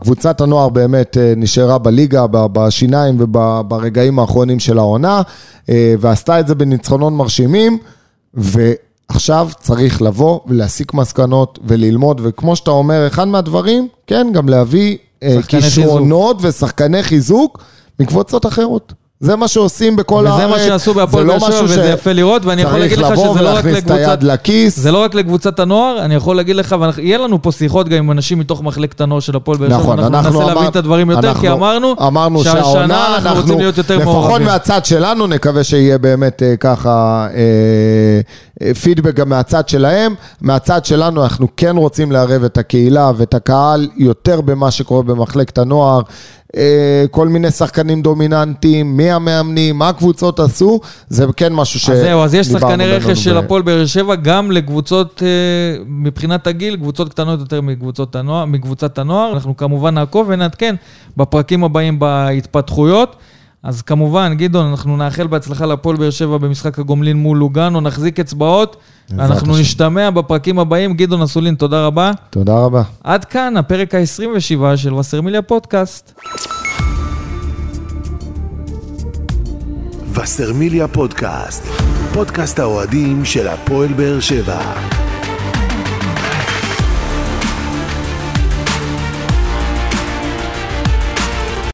קבוצת 0.00 0.40
הנוער 0.40 0.68
באמת 0.68 1.16
אה, 1.16 1.32
נשארה 1.36 1.78
בליגה, 1.78 2.26
בשיניים 2.30 3.16
וברגעים 3.20 4.18
האחרונים 4.18 4.60
של 4.60 4.78
העונה, 4.78 5.22
אה, 5.68 5.94
ועשתה 6.00 6.40
את 6.40 6.46
זה 6.46 6.54
בניצחונות 6.54 7.12
מרשימים, 7.12 7.78
ועכשיו 8.34 9.48
צריך 9.60 10.02
לבוא 10.02 10.40
ולהסיק 10.46 10.94
מסקנות 10.94 11.58
וללמוד, 11.64 12.20
וכמו 12.24 12.56
שאתה 12.56 12.70
אומר, 12.70 13.06
אחד 13.06 13.28
מהדברים, 13.28 13.88
כן, 14.06 14.26
גם 14.32 14.48
להביא 14.48 14.96
אה, 15.22 15.38
כישרונות 15.48 16.36
ושחקני 16.40 17.02
חיזוק 17.02 17.64
מקבוצות 18.00 18.46
אחרות. 18.46 18.92
זה 19.24 19.36
מה 19.36 19.48
שעושים 19.48 19.96
בכל 19.96 20.26
הארץ. 20.26 20.38
וזה 20.38 20.46
מה 20.46 20.78
שעשו 20.78 20.94
בהפועל 20.94 21.24
לא 21.26 21.32
באר 21.32 21.38
שבע, 21.40 21.48
משהו 21.48 21.64
וזה 21.64 21.74
ש- 21.90 21.94
יפה 21.94 22.12
לראות, 22.12 22.44
ואני 22.44 22.62
יכול 22.62 22.78
להגיד 22.78 22.98
לך 22.98 23.06
שזה 23.16 23.42
לא 23.42 23.54
רק 23.54 23.64
לקבוצת... 23.64 24.20
זה 24.68 24.92
לא 24.92 25.02
רק 25.02 25.14
לקבוצת 25.14 25.60
הנוער, 25.60 26.04
אני 26.04 26.14
יכול 26.14 26.36
להגיד 26.36 26.56
לך, 26.56 26.76
ויהיה 26.96 27.18
לנו 27.18 27.42
פה 27.42 27.52
שיחות 27.52 27.88
גם 27.88 27.98
עם 27.98 28.10
אנשים 28.10 28.38
מתוך 28.38 28.62
מחלקת 28.62 29.00
הנוער 29.00 29.20
של 29.20 29.36
הפועל 29.36 29.58
באר 29.58 29.68
שבע, 29.68 29.78
נכון, 29.78 29.98
אנחנו 29.98 30.16
אנחנו 30.18 30.30
ננסה 30.30 30.44
להבין 30.46 30.58
אמר- 30.62 30.68
את 30.70 30.76
הדברים 30.76 31.10
יותר, 31.10 31.34
כי 31.34 31.48
אנחנו- 31.48 31.52
אמרנו, 31.52 31.94
אמרנו 32.06 32.44
שהשנה 32.44 32.62
שהעונה, 32.64 33.16
אנחנו 33.18 33.40
רוצים 33.40 33.58
להיות 33.58 33.78
יותר 33.78 33.96
לפחות 33.96 34.14
מעורבים. 34.14 34.46
מהצד 34.46 34.84
שלנו, 34.84 35.26
נקווה 35.26 35.64
שיהיה 35.64 35.98
באמת 35.98 36.42
אה, 36.42 36.56
ככה 36.56 37.26
אה, 37.34 37.40
אה, 38.66 38.74
פידבק 38.74 39.14
גם 39.14 39.28
מהצד 39.28 39.68
שלהם. 39.68 40.14
מהצד 40.40 40.84
שלנו 40.84 41.22
אנחנו 41.22 41.46
כן 41.56 41.76
רוצים 41.76 42.12
לערב 42.12 42.44
את 42.44 42.58
הקהילה 42.58 43.10
ואת 43.16 43.34
הקהל 43.34 43.88
יותר 43.96 44.40
במה 44.40 44.70
שקורה 44.70 45.02
במחלקת 45.02 45.58
הנוער. 45.58 46.00
אה, 46.56 47.04
כל 47.10 47.28
מיני 47.28 47.50
שחקנים 47.50 48.02
דומיננטיים, 48.02 48.96
מי 48.96 49.10
המאמנים, 49.10 49.78
מה 49.78 49.88
הקבוצות 49.88 50.40
עשו, 50.40 50.80
זה 51.08 51.26
כן 51.36 51.52
משהו 51.52 51.80
ש... 51.80 51.90
אז 51.90 51.98
זהו, 51.98 52.22
אז 52.22 52.34
יש 52.34 52.46
שחקני 52.46 52.86
רכש 52.86 53.24
של 53.24 53.36
הפועל 53.36 53.62
באר 53.62 53.86
שבע, 53.86 54.14
גם 54.14 54.50
לקבוצות, 54.50 55.22
אה, 55.22 55.82
מבחינת 55.86 56.46
הגיל, 56.46 56.76
קבוצות 56.76 57.08
קטנות 57.08 57.40
יותר 57.40 57.60
מקבוצות 57.60 58.16
הנוער, 58.16 58.44
מקבוצת 58.44 58.98
הנוער. 58.98 59.32
אנחנו 59.32 59.56
כמובן 59.56 59.94
נעקוב 59.94 60.26
ונעדכן 60.30 60.74
בפרקים 61.16 61.64
הבאים 61.64 61.98
בהתפתחויות. 61.98 63.16
אז 63.62 63.82
כמובן, 63.82 64.34
גדעון, 64.36 64.66
אנחנו 64.66 64.96
נאחל 64.96 65.26
בהצלחה 65.26 65.66
להפועל 65.66 65.96
באר 65.96 66.10
שבע 66.10 66.38
במשחק 66.38 66.78
הגומלין 66.78 67.16
מול 67.16 67.38
לוגאנו, 67.38 67.80
נחזיק 67.80 68.20
אצבעות, 68.20 68.76
אנחנו 69.18 69.52
השם. 69.52 69.60
נשתמע 69.60 70.10
בפרקים 70.10 70.58
הבאים. 70.58 70.94
גדעון 70.94 71.22
אסולין, 71.22 71.54
תודה 71.54 71.86
רבה. 71.86 72.10
תודה 72.30 72.58
רבה. 72.58 72.82
עד 73.04 73.24
כאן 73.24 73.56
הפרק 73.56 73.94
ה-27 73.94 74.76
של 74.76 74.94
וסרמיליה 74.94 75.42
פודקאסט. 75.42 76.20
וסרמיליה 80.14 80.88
פודקאסט, 80.88 81.66
פודקאסט 82.14 82.58
האוהדים 82.58 83.24
של 83.24 83.48
הפועל 83.48 83.92
באר 83.92 84.20
שבע. 84.20 84.60